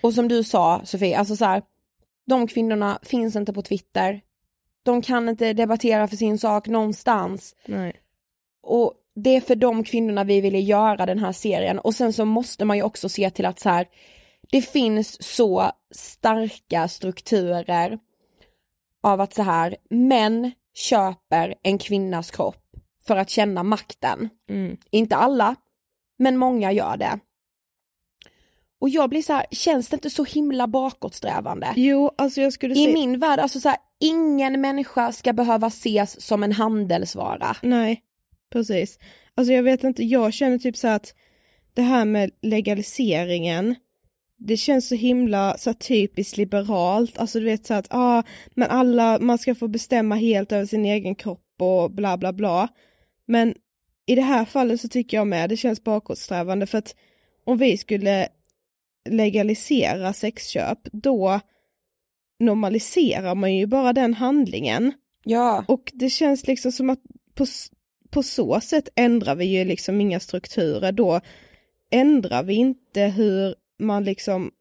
Och 0.02 0.14
som 0.14 0.28
du 0.28 0.44
sa 0.44 0.82
Sofie, 0.86 1.18
alltså 1.18 1.36
så 1.36 1.46
här, 1.46 1.62
de 2.28 2.48
kvinnorna 2.48 3.00
finns 3.04 3.36
inte 3.36 3.54
på 3.54 3.62
Twitter. 3.62 4.22
De 4.84 5.02
kan 5.02 5.30
inte 5.30 5.54
debattera 5.54 6.08
för 6.08 6.16
sin 6.16 6.38
sak 6.38 6.68
någonstans. 6.68 7.56
Nej. 7.66 7.94
Och 8.64 8.94
det 9.16 9.30
är 9.30 9.42
för 9.42 9.56
de 9.56 9.84
kvinnorna 9.84 10.24
vi 10.24 10.42
ville 10.42 10.60
göra 10.60 11.06
den 11.06 11.20
här 11.20 11.32
serien 11.32 11.80
och 11.80 11.96
sen 11.96 12.14
så 12.14 12.26
måste 12.26 12.66
man 12.66 12.78
ju 12.78 12.84
också 12.84 13.10
se 13.10 13.30
till 13.30 13.46
att 13.46 13.60
så 13.60 13.70
här, 13.70 13.88
det 14.52 14.62
finns 14.62 15.24
så 15.24 15.72
starka 15.92 16.88
strukturer 16.88 18.00
av 19.04 19.22
att 19.22 19.34
så 19.34 19.44
här, 19.44 19.78
män 19.90 20.52
köper 20.74 21.56
en 21.64 21.78
kvinnas 21.78 22.32
kropp 22.32 22.64
för 23.08 23.18
att 23.18 23.30
känna 23.30 23.64
makten. 23.64 24.30
Mm. 24.50 24.78
Inte 24.92 25.16
alla, 25.16 25.56
men 26.18 26.38
många 26.38 26.72
gör 26.72 26.98
det. 26.98 27.20
Och 28.80 28.90
jag 28.90 29.10
blir 29.10 29.22
så 29.22 29.34
här, 29.34 29.46
känns 29.52 29.90
det 29.90 29.96
inte 29.96 30.10
så 30.10 30.24
himla 30.24 30.68
bakåtsträvande? 30.68 31.74
Jo, 31.76 32.12
alltså 32.18 32.42
jag 32.42 32.54
skulle 32.54 32.74
I 32.74 32.84
säga... 32.84 32.94
min 32.94 33.20
värld, 33.20 33.40
alltså 33.40 33.60
så 33.60 33.70
här, 33.70 33.78
ingen 34.00 34.62
människa 34.62 35.12
ska 35.12 35.34
behöva 35.34 35.68
ses 35.68 36.22
som 36.22 36.44
en 36.44 36.52
handelsvara. 36.52 37.56
Nej, 37.62 38.02
precis. 38.52 39.00
Alltså 39.36 39.54
jag 39.54 39.64
vet 39.64 39.84
inte, 39.84 40.04
jag 40.04 40.34
känner 40.34 40.58
typ 40.58 40.78
så 40.78 40.88
här 40.88 40.96
att 40.96 41.14
det 41.74 41.82
här 41.82 42.06
med 42.06 42.32
legaliseringen, 42.42 43.76
det 44.38 44.58
känns 44.58 44.88
så 44.88 44.96
himla 44.96 45.58
så 45.58 45.70
här, 45.70 45.78
typiskt 45.78 46.38
liberalt, 46.38 47.18
alltså 47.18 47.40
du 47.40 47.46
vet 47.46 47.66
så 47.66 47.74
här 47.74 47.80
att, 47.80 47.88
ja, 47.90 48.18
ah, 48.20 48.24
men 48.56 48.70
alla, 48.70 49.20
man 49.20 49.38
ska 49.38 49.56
få 49.56 49.68
bestämma 49.68 50.16
helt 50.16 50.52
över 50.52 50.66
sin 50.66 50.86
egen 50.86 51.16
kropp 51.16 51.44
och 51.60 51.92
bla 51.92 52.18
bla 52.18 52.34
bla. 52.34 52.68
Men 53.26 53.56
i 54.06 54.16
det 54.16 54.22
här 54.22 54.46
fallet 54.46 54.82
så 54.82 54.88
tycker 54.88 55.18
jag 55.18 55.28
med, 55.28 55.50
det 55.50 55.58
känns 55.58 55.84
bakåtsträvande 55.84 56.66
för 56.66 56.78
att 56.78 56.96
om 57.44 57.58
vi 57.58 57.78
skulle 57.78 58.28
legalisera 59.10 60.14
sexköp, 60.14 60.80
då 60.92 61.40
normaliserar 62.40 63.36
man 63.36 63.56
ju 63.56 63.66
bara 63.66 63.94
den 63.94 64.14
handlingen. 64.14 64.94
Ja. 65.24 65.66
Och 65.68 65.92
det 65.94 66.10
känns 66.10 66.48
liksom 66.48 66.72
som 66.72 66.90
att 66.90 67.00
på, 67.36 67.46
på 68.10 68.24
så 68.24 68.60
sätt 68.60 68.90
ändrar 68.96 69.36
vi 69.36 69.46
ju 69.46 69.66
liksom 69.66 70.02
inga 70.02 70.20
strukturer, 70.20 70.92
då 70.92 71.22
ändrar 71.92 72.44
vi 72.44 72.54
inte 72.54 73.02
hur 73.02 73.56
man 73.80 74.04
liksom, 74.04 74.52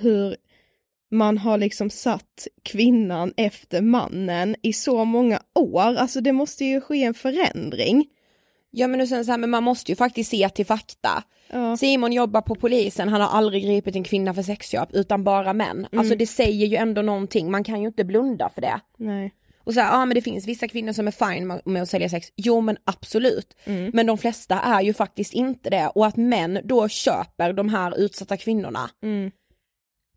hur 0.00 0.36
man 1.10 1.38
har 1.38 1.58
liksom 1.58 1.90
satt 1.90 2.46
kvinnan 2.62 3.32
efter 3.36 3.82
mannen 3.82 4.56
i 4.62 4.72
så 4.72 5.04
många 5.04 5.42
år, 5.54 5.94
alltså 5.94 6.20
det 6.20 6.32
måste 6.32 6.64
ju 6.64 6.80
ske 6.80 7.02
en 7.02 7.14
förändring. 7.14 8.06
Ja 8.70 8.88
men 8.88 9.00
och 9.00 9.08
sen 9.08 9.24
så 9.24 9.30
här, 9.30 9.38
men 9.38 9.50
man 9.50 9.62
måste 9.62 9.92
ju 9.92 9.96
faktiskt 9.96 10.30
se 10.30 10.48
till 10.48 10.66
fakta. 10.66 11.24
Ja. 11.52 11.76
Simon 11.76 12.12
jobbar 12.12 12.40
på 12.40 12.54
polisen, 12.54 13.08
han 13.08 13.20
har 13.20 13.28
aldrig 13.28 13.64
gripit 13.64 13.96
en 13.96 14.04
kvinna 14.04 14.34
för 14.34 14.42
sexköp 14.42 14.88
utan 14.92 15.24
bara 15.24 15.52
män. 15.52 15.86
Mm. 15.92 15.98
Alltså 15.98 16.16
det 16.16 16.26
säger 16.26 16.66
ju 16.66 16.76
ändå 16.76 17.02
någonting, 17.02 17.50
man 17.50 17.64
kan 17.64 17.80
ju 17.80 17.86
inte 17.86 18.04
blunda 18.04 18.48
för 18.48 18.60
det. 18.60 18.80
Nej. 18.96 19.34
Och 19.64 19.74
så 19.74 19.80
här, 19.80 19.92
ja 19.92 20.04
men 20.04 20.14
det 20.14 20.22
finns 20.22 20.46
vissa 20.46 20.68
kvinnor 20.68 20.92
som 20.92 21.06
är 21.06 21.10
fine 21.34 21.60
med, 21.64 21.82
att 21.82 21.88
sälja 21.88 22.08
sex, 22.08 22.28
jo 22.36 22.60
men 22.60 22.76
absolut. 22.84 23.56
Mm. 23.64 23.90
Men 23.94 24.06
de 24.06 24.18
flesta 24.18 24.60
är 24.60 24.80
ju 24.80 24.94
faktiskt 24.94 25.34
inte 25.34 25.70
det 25.70 25.88
och 25.94 26.06
att 26.06 26.16
män 26.16 26.58
då 26.64 26.88
köper 26.88 27.52
de 27.52 27.68
här 27.68 27.98
utsatta 27.98 28.36
kvinnorna, 28.36 28.90
Mm. 29.02 29.30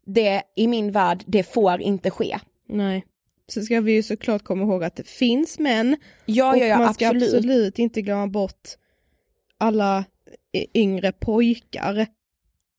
det 0.06 0.42
i 0.56 0.68
min 0.68 0.92
värld, 0.92 1.24
det 1.26 1.44
får 1.54 1.82
inte 1.82 2.10
ske. 2.10 2.40
Nej. 2.70 3.06
Så 3.48 3.62
ska 3.62 3.82
vi 3.82 3.92
ju 3.92 4.04
såklart 4.04 4.44
komma 4.44 4.64
ihåg 4.64 4.84
att 4.84 4.96
det 4.96 5.08
finns 5.08 5.60
män 5.60 5.98
Ja, 6.26 6.52
och 6.52 6.58
ja, 6.58 6.66
ja, 6.66 6.78
man 6.78 6.94
ska 6.94 7.08
absolut. 7.08 7.34
absolut. 7.34 7.80
inte 7.80 8.02
glömma 8.02 8.28
bort 8.28 8.70
alla 9.58 10.06
yngre 10.74 11.12
pojkar. 11.12 12.08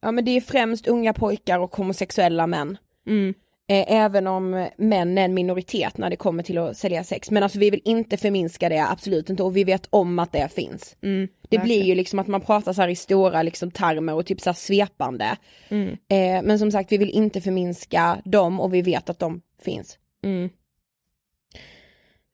Ja 0.02 0.12
men 0.12 0.24
det 0.24 0.30
är 0.30 0.40
främst 0.40 0.86
unga 0.86 1.12
pojkar 1.12 1.58
och 1.58 1.76
homosexuella 1.76 2.46
män. 2.46 2.78
Mm. 3.06 3.34
Eh, 3.68 3.92
även 3.92 4.26
om 4.26 4.68
män 4.76 5.18
är 5.18 5.24
en 5.24 5.34
minoritet 5.34 5.98
när 5.98 6.10
det 6.10 6.16
kommer 6.16 6.42
till 6.42 6.58
att 6.58 6.76
sälja 6.76 7.04
sex. 7.04 7.30
Men 7.30 7.42
alltså 7.42 7.58
vi 7.58 7.70
vill 7.70 7.80
inte 7.84 8.16
förminska 8.16 8.68
det, 8.68 8.90
absolut 8.90 9.30
inte. 9.30 9.42
Och 9.42 9.56
vi 9.56 9.64
vet 9.64 9.86
om 9.90 10.18
att 10.18 10.32
det 10.32 10.48
finns. 10.52 10.96
Mm, 11.02 11.28
det 11.48 11.56
verkligen. 11.56 11.64
blir 11.64 11.82
ju 11.82 11.94
liksom 11.94 12.18
att 12.18 12.26
man 12.26 12.40
pratar 12.40 12.72
så 12.72 12.82
här 12.82 12.88
i 12.88 12.96
stora 12.96 13.42
liksom 13.42 13.70
termer 13.70 14.14
och 14.14 14.26
typ 14.26 14.40
så 14.40 14.50
här 14.50 14.54
svepande. 14.54 15.36
Mm. 15.68 15.88
Eh, 15.90 16.42
men 16.42 16.58
som 16.58 16.70
sagt, 16.70 16.92
vi 16.92 16.98
vill 16.98 17.10
inte 17.10 17.40
förminska 17.40 18.22
dem 18.24 18.60
och 18.60 18.74
vi 18.74 18.82
vet 18.82 19.10
att 19.10 19.18
de 19.18 19.40
finns. 19.62 19.98
Mm. 20.24 20.50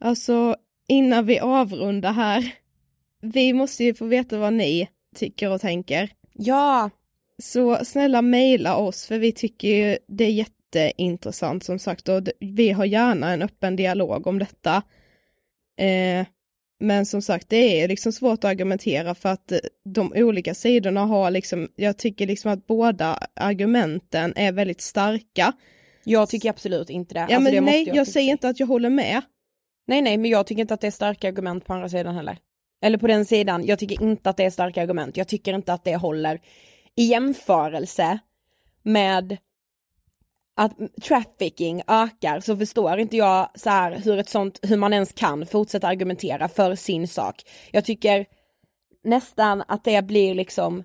Alltså 0.01 0.57
innan 0.89 1.27
vi 1.27 1.39
avrundar 1.39 2.13
här, 2.13 2.55
vi 3.21 3.53
måste 3.53 3.85
ju 3.85 3.95
få 3.95 4.05
veta 4.05 4.39
vad 4.39 4.53
ni 4.53 4.89
tycker 5.17 5.51
och 5.51 5.61
tänker. 5.61 6.11
Ja! 6.33 6.91
Så 7.43 7.85
snälla 7.85 8.23
mejla 8.23 8.77
oss 8.77 9.07
för 9.07 9.19
vi 9.19 9.33
tycker 9.33 9.69
ju 9.69 9.99
det 10.09 10.25
är 10.25 10.31
jätteintressant 10.31 11.65
som 11.65 11.79
sagt 11.79 12.09
och 12.09 12.23
vi 12.41 12.71
har 12.71 12.85
gärna 12.85 13.33
en 13.33 13.43
öppen 13.43 13.77
dialog 13.77 14.27
om 14.27 14.39
detta. 14.39 14.83
Eh, 15.79 16.27
men 16.81 17.07
som 17.07 17.23
sagt 17.23 17.49
det 17.49 17.83
är 17.83 17.89
liksom 17.89 18.13
svårt 18.13 18.39
att 18.39 18.51
argumentera 18.51 19.15
för 19.15 19.29
att 19.29 19.53
eh, 19.53 19.59
de 19.85 20.13
olika 20.17 20.55
sidorna 20.55 21.01
har 21.01 21.31
liksom, 21.31 21.69
jag 21.77 21.99
tycker 21.99 22.27
liksom 22.27 22.53
att 22.53 22.67
båda 22.67 23.19
argumenten 23.35 24.33
är 24.37 24.53
väldigt 24.53 24.81
starka. 24.81 25.53
Jag 26.05 26.29
tycker 26.29 26.51
absolut 26.51 26.91
inte 26.91 27.15
det. 27.15 27.21
Ja 27.21 27.25
Alltså, 27.25 27.41
men 27.41 27.53
det 27.53 27.61
nej, 27.61 27.79
jag, 27.79 27.97
faktiskt 27.97 28.13
säger 28.13 28.25
säga. 28.25 28.33
inte 28.33 28.49
att 28.49 28.61
jag 28.61 28.67
håller 28.67 28.91
med. 28.91 29.23
Nej 29.87 30.03
nej, 30.03 30.17
men 30.19 30.31
jag 30.31 30.47
tycker 30.47 30.61
inte 30.61 30.75
att 30.75 30.81
det 30.81 30.87
är 30.87 30.91
starka 30.91 31.29
argument 31.29 31.65
på 31.65 31.73
andra 31.73 31.89
sidan 31.89 32.15
heller. 32.15 32.39
Eller 32.81 32.99
på 32.99 33.07
den 33.07 33.25
sidan, 33.25 33.67
jag 33.67 33.79
tycker 33.79 34.03
inte 34.03 34.31
att 34.31 34.37
det 34.37 34.45
är 34.45 34.51
starka 34.51 34.83
argument. 34.83 35.17
Jag 35.17 35.29
tycker 35.29 35.55
inte 35.55 35.73
att 35.73 35.85
det 35.85 35.97
håller 35.97 36.41
i 36.97 37.05
jämförelse 37.05 38.19
med 38.83 39.37
att 40.57 40.73
trafficking 41.03 41.83
ökar 41.87 42.41
så 42.41 42.57
förstår 42.57 42.99
inte 42.99 43.17
jag 43.17 43.51
så 43.55 43.71
här 43.71 43.93
hur 44.05 44.19
ett 44.19 44.29
sånt, 44.29 44.59
hur 44.63 44.77
man 44.77 44.93
ens 44.93 45.13
kan 45.13 45.47
fortsätta 45.47 45.89
argumentera 45.89 46.49
för 46.49 46.75
sin 46.75 47.09
sak. 47.09 47.43
Jag 47.71 47.85
tycker 47.85 48.27
nästan 49.05 49.63
att 49.69 49.85
det 49.85 50.03
blir 50.03 50.35
liksom 50.35 50.85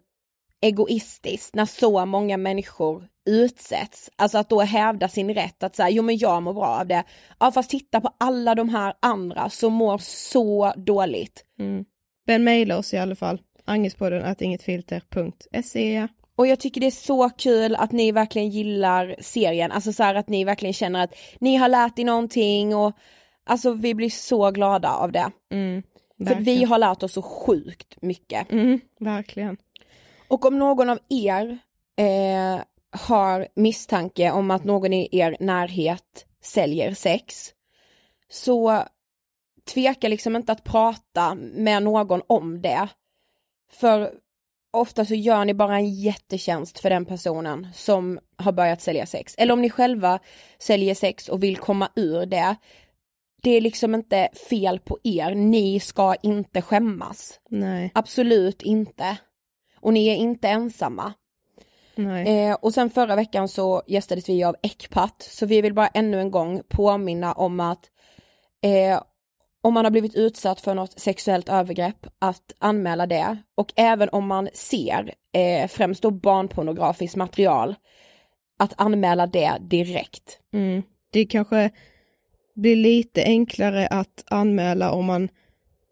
egoistiskt 0.65 1.55
när 1.55 1.65
så 1.65 2.05
många 2.05 2.37
människor 2.37 3.07
utsätts. 3.25 4.09
Alltså 4.15 4.37
att 4.37 4.49
då 4.49 4.61
hävda 4.61 5.07
sin 5.07 5.33
rätt 5.33 5.63
att 5.63 5.75
säga, 5.75 5.89
jo 5.89 6.03
men 6.03 6.17
jag 6.17 6.43
mår 6.43 6.53
bra 6.53 6.67
av 6.67 6.87
det. 6.87 7.03
Ja 7.39 7.51
fast 7.51 7.69
titta 7.69 8.01
på 8.01 8.09
alla 8.17 8.55
de 8.55 8.69
här 8.69 8.93
andra 8.99 9.49
som 9.49 9.73
mår 9.73 9.97
så 9.97 10.73
dåligt. 10.75 11.45
Mm. 11.59 11.85
Men 12.27 12.43
mejla 12.43 12.77
oss 12.77 12.93
i 12.93 12.97
alla 12.97 13.15
fall. 13.15 13.41
Angespodden 13.65 14.23
att 14.23 14.41
ingetfilter.se 14.41 16.07
Och 16.35 16.47
jag 16.47 16.59
tycker 16.59 16.81
det 16.81 16.87
är 16.87 16.91
så 16.91 17.29
kul 17.29 17.75
att 17.75 17.91
ni 17.91 18.11
verkligen 18.11 18.49
gillar 18.49 19.15
serien, 19.19 19.71
alltså 19.71 19.93
så 19.93 20.03
här 20.03 20.15
att 20.15 20.29
ni 20.29 20.43
verkligen 20.43 20.73
känner 20.73 21.03
att 21.03 21.15
ni 21.39 21.55
har 21.55 21.69
lärt 21.69 21.99
er 21.99 22.05
någonting 22.05 22.75
och 22.75 22.93
alltså 23.43 23.73
vi 23.73 23.93
blir 23.93 24.09
så 24.09 24.51
glada 24.51 24.89
av 24.89 25.11
det. 25.11 25.31
Mm, 25.51 25.83
För 26.27 26.35
vi 26.35 26.63
har 26.63 26.79
lärt 26.79 27.03
oss 27.03 27.13
så 27.13 27.21
sjukt 27.21 28.01
mycket. 28.01 28.51
Mm, 28.51 28.79
verkligen. 28.99 29.57
Och 30.35 30.45
om 30.45 30.59
någon 30.59 30.89
av 30.89 30.99
er 31.09 31.57
eh, 31.97 32.61
har 32.91 33.47
misstanke 33.55 34.31
om 34.31 34.51
att 34.51 34.63
någon 34.63 34.93
i 34.93 35.09
er 35.11 35.37
närhet 35.39 36.25
säljer 36.41 36.93
sex, 36.93 37.53
så 38.29 38.83
tveka 39.73 40.07
liksom 40.07 40.35
inte 40.35 40.51
att 40.51 40.63
prata 40.63 41.35
med 41.35 41.83
någon 41.83 42.21
om 42.27 42.61
det. 42.61 42.87
För 43.71 44.11
ofta 44.73 45.05
så 45.05 45.15
gör 45.15 45.45
ni 45.45 45.53
bara 45.53 45.75
en 45.75 45.93
jättetjänst 45.93 46.79
för 46.79 46.89
den 46.89 47.05
personen 47.05 47.67
som 47.73 48.19
har 48.37 48.51
börjat 48.51 48.81
sälja 48.81 49.05
sex. 49.05 49.35
Eller 49.37 49.53
om 49.53 49.61
ni 49.61 49.69
själva 49.69 50.19
säljer 50.57 50.95
sex 50.95 51.29
och 51.29 51.43
vill 51.43 51.57
komma 51.57 51.89
ur 51.95 52.25
det. 52.25 52.55
Det 53.41 53.51
är 53.51 53.61
liksom 53.61 53.95
inte 53.95 54.29
fel 54.49 54.79
på 54.79 54.99
er, 55.03 55.35
ni 55.35 55.79
ska 55.79 56.15
inte 56.15 56.61
skämmas. 56.61 57.39
Nej. 57.49 57.91
Absolut 57.93 58.61
inte. 58.61 59.17
Och 59.85 59.93
ni 59.93 60.07
är 60.07 60.15
inte 60.15 60.47
ensamma. 60.47 61.13
Eh, 62.27 62.53
och 62.53 62.73
sen 62.73 62.89
förra 62.89 63.15
veckan 63.15 63.47
så 63.47 63.83
gästades 63.87 64.29
vi 64.29 64.43
av 64.43 64.55
Ecpat, 64.61 65.21
så 65.21 65.45
vi 65.45 65.61
vill 65.61 65.73
bara 65.73 65.87
ännu 65.87 66.19
en 66.19 66.31
gång 66.31 66.61
påminna 66.69 67.33
om 67.33 67.59
att 67.59 67.89
eh, 68.63 69.01
om 69.61 69.73
man 69.73 69.85
har 69.85 69.91
blivit 69.91 70.15
utsatt 70.15 70.61
för 70.61 70.73
något 70.73 70.99
sexuellt 70.99 71.49
övergrepp, 71.49 72.07
att 72.19 72.53
anmäla 72.59 73.07
det. 73.07 73.37
Och 73.55 73.73
även 73.75 74.09
om 74.09 74.27
man 74.27 74.49
ser, 74.53 75.13
eh, 75.33 75.67
främst 75.67 76.01
då 76.01 76.11
barnpornografiskt 76.11 77.15
material, 77.15 77.75
att 78.59 78.73
anmäla 78.77 79.27
det 79.27 79.57
direkt. 79.61 80.39
Mm. 80.53 80.83
Det 81.11 81.25
kanske 81.25 81.69
blir 82.55 82.75
lite 82.75 83.23
enklare 83.23 83.87
att 83.87 84.23
anmäla 84.25 84.91
om 84.91 85.05
man 85.05 85.29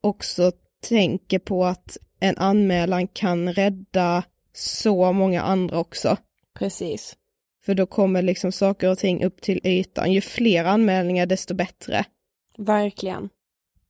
också 0.01 0.51
tänker 0.89 1.39
på 1.39 1.65
att 1.65 1.97
en 2.23 2.37
anmälan 2.37 3.07
kan 3.07 3.53
rädda 3.53 4.23
så 4.53 5.11
många 5.11 5.41
andra 5.41 5.79
också. 5.79 6.17
Precis. 6.59 7.15
För 7.65 7.75
då 7.75 7.85
kommer 7.85 8.21
liksom 8.21 8.51
saker 8.51 8.89
och 8.89 8.97
ting 8.97 9.23
upp 9.23 9.41
till 9.41 9.59
ytan. 9.63 10.11
Ju 10.11 10.21
fler 10.21 10.65
anmälningar 10.65 11.25
desto 11.25 11.53
bättre. 11.53 12.05
Verkligen. 12.57 13.29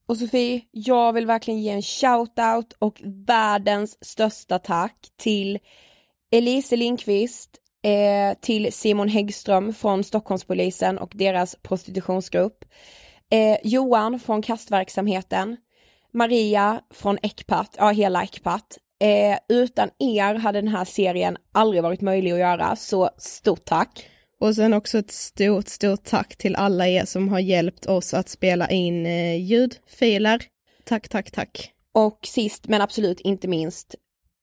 Och 0.05 0.17
Sofie, 0.17 0.61
jag 0.71 1.13
vill 1.13 1.25
verkligen 1.25 1.61
ge 1.61 1.69
en 1.69 1.81
shout-out 1.81 2.73
och 2.79 3.01
världens 3.03 4.05
största 4.05 4.59
tack 4.59 4.97
till 5.17 5.59
Elise 6.31 6.75
Lindqvist, 6.75 7.49
eh, 7.83 8.37
till 8.41 8.73
Simon 8.73 9.07
Häggström 9.07 9.73
från 9.73 10.03
Stockholmspolisen 10.03 10.97
och 10.97 11.11
deras 11.15 11.55
prostitutionsgrupp, 11.55 12.65
eh, 13.31 13.57
Johan 13.63 14.19
från 14.19 14.41
kastverksamheten, 14.41 15.57
Maria 16.13 16.81
från 16.93 17.17
Ecpat, 17.21 17.75
ja 17.77 17.89
hela 17.89 18.23
Ecpat. 18.23 18.77
Eh, 19.01 19.37
utan 19.49 19.89
er 19.99 20.35
hade 20.35 20.61
den 20.61 20.67
här 20.67 20.85
serien 20.85 21.37
aldrig 21.51 21.83
varit 21.83 22.01
möjlig 22.01 22.31
att 22.31 22.39
göra, 22.39 22.75
så 22.75 23.09
stort 23.17 23.65
tack! 23.65 24.09
Och 24.39 24.55
sen 24.55 24.73
också 24.73 24.97
ett 24.97 25.11
stort, 25.11 25.67
stort 25.67 26.03
tack 26.03 26.35
till 26.35 26.55
alla 26.55 26.87
er 26.87 27.05
som 27.05 27.29
har 27.29 27.39
hjälpt 27.39 27.85
oss 27.85 28.13
att 28.13 28.29
spela 28.29 28.69
in 28.69 29.05
eh, 29.05 29.35
ljudfiler. 29.35 30.43
Tack, 30.83 31.09
tack, 31.09 31.31
tack. 31.31 31.71
Och 31.93 32.19
sist 32.23 32.67
men 32.67 32.81
absolut 32.81 33.19
inte 33.19 33.47
minst 33.47 33.95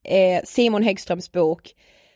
eh, 0.05 0.45
Simon 0.45 0.83
Häggströms 0.83 1.33
bok 1.33 1.75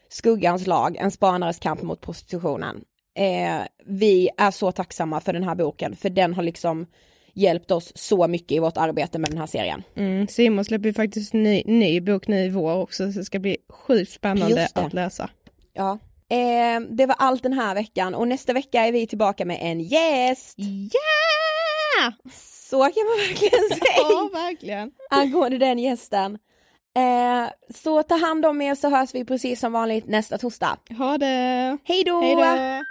Skuggans 0.09 0.67
lag, 0.67 0.97
en 0.97 1.11
spanares 1.11 1.59
kamp 1.59 1.83
mot 1.83 2.01
prostitutionen. 2.01 2.85
Eh, 3.19 3.67
vi 3.87 4.31
är 4.37 4.51
så 4.51 4.73
tacksamma 4.73 5.21
för 5.21 5.33
den 5.33 5.45
här 5.45 5.55
boken 5.55 5.97
för 5.97 6.11
den 6.11 6.35
har 6.35 6.43
liksom 6.43 6.87
hjälpt 7.35 7.71
oss 7.71 7.93
så 7.95 8.27
mycket 8.29 8.53
i 8.53 8.59
vårt 8.59 8.77
arbete 8.77 9.19
med 9.19 9.31
den 9.31 9.39
här 9.39 9.47
serien. 9.47 9.83
Mm, 9.97 10.29
Simon 10.29 10.65
släpper 10.65 10.87
ju 10.87 10.93
faktiskt 10.95 11.33
ny, 11.33 11.63
ny 11.67 12.01
bok 12.01 12.29
nu 12.29 12.45
i 12.45 12.49
vår 12.49 12.75
också 12.75 13.13
så 13.13 13.19
det 13.19 13.25
ska 13.25 13.39
bli 13.39 13.57
sjukt 13.69 14.13
spännande 14.13 14.69
att 14.75 14.93
läsa. 14.93 15.31
Ja, 15.73 15.99
Eh, 16.29 16.81
det 16.91 17.07
var 17.07 17.17
allt 17.19 17.43
den 17.43 17.53
här 17.53 17.75
veckan 17.75 18.15
och 18.15 18.29
nästa 18.29 18.53
vecka 18.53 18.87
är 18.87 18.93
vi 18.93 19.07
tillbaka 19.07 19.45
med 19.45 19.59
en 19.61 19.81
gäst. 19.81 20.59
Yeah! 20.59 22.15
Så 22.71 22.79
kan 22.79 23.05
man 23.07 23.17
verkligen 23.29 23.69
säga. 23.69 24.09
ja, 24.11 24.31
verkligen. 24.33 24.91
Angående 25.11 25.59
den 25.59 25.79
gästen. 25.79 26.39
Eh, 26.97 27.51
så 27.75 28.03
ta 28.03 28.17
hand 28.17 28.47
om 28.47 28.63
er 28.63 28.75
så 28.75 28.89
hörs 28.89 29.15
vi 29.15 29.25
precis 29.25 29.61
som 29.61 29.73
vanligt 29.73 30.07
nästa 30.07 30.39
torsdag. 30.39 30.79
Ha 30.99 31.19
det! 31.19 31.79
Hej 31.85 32.05
då! 32.05 32.21
Hej 32.21 32.35
då! 32.35 32.85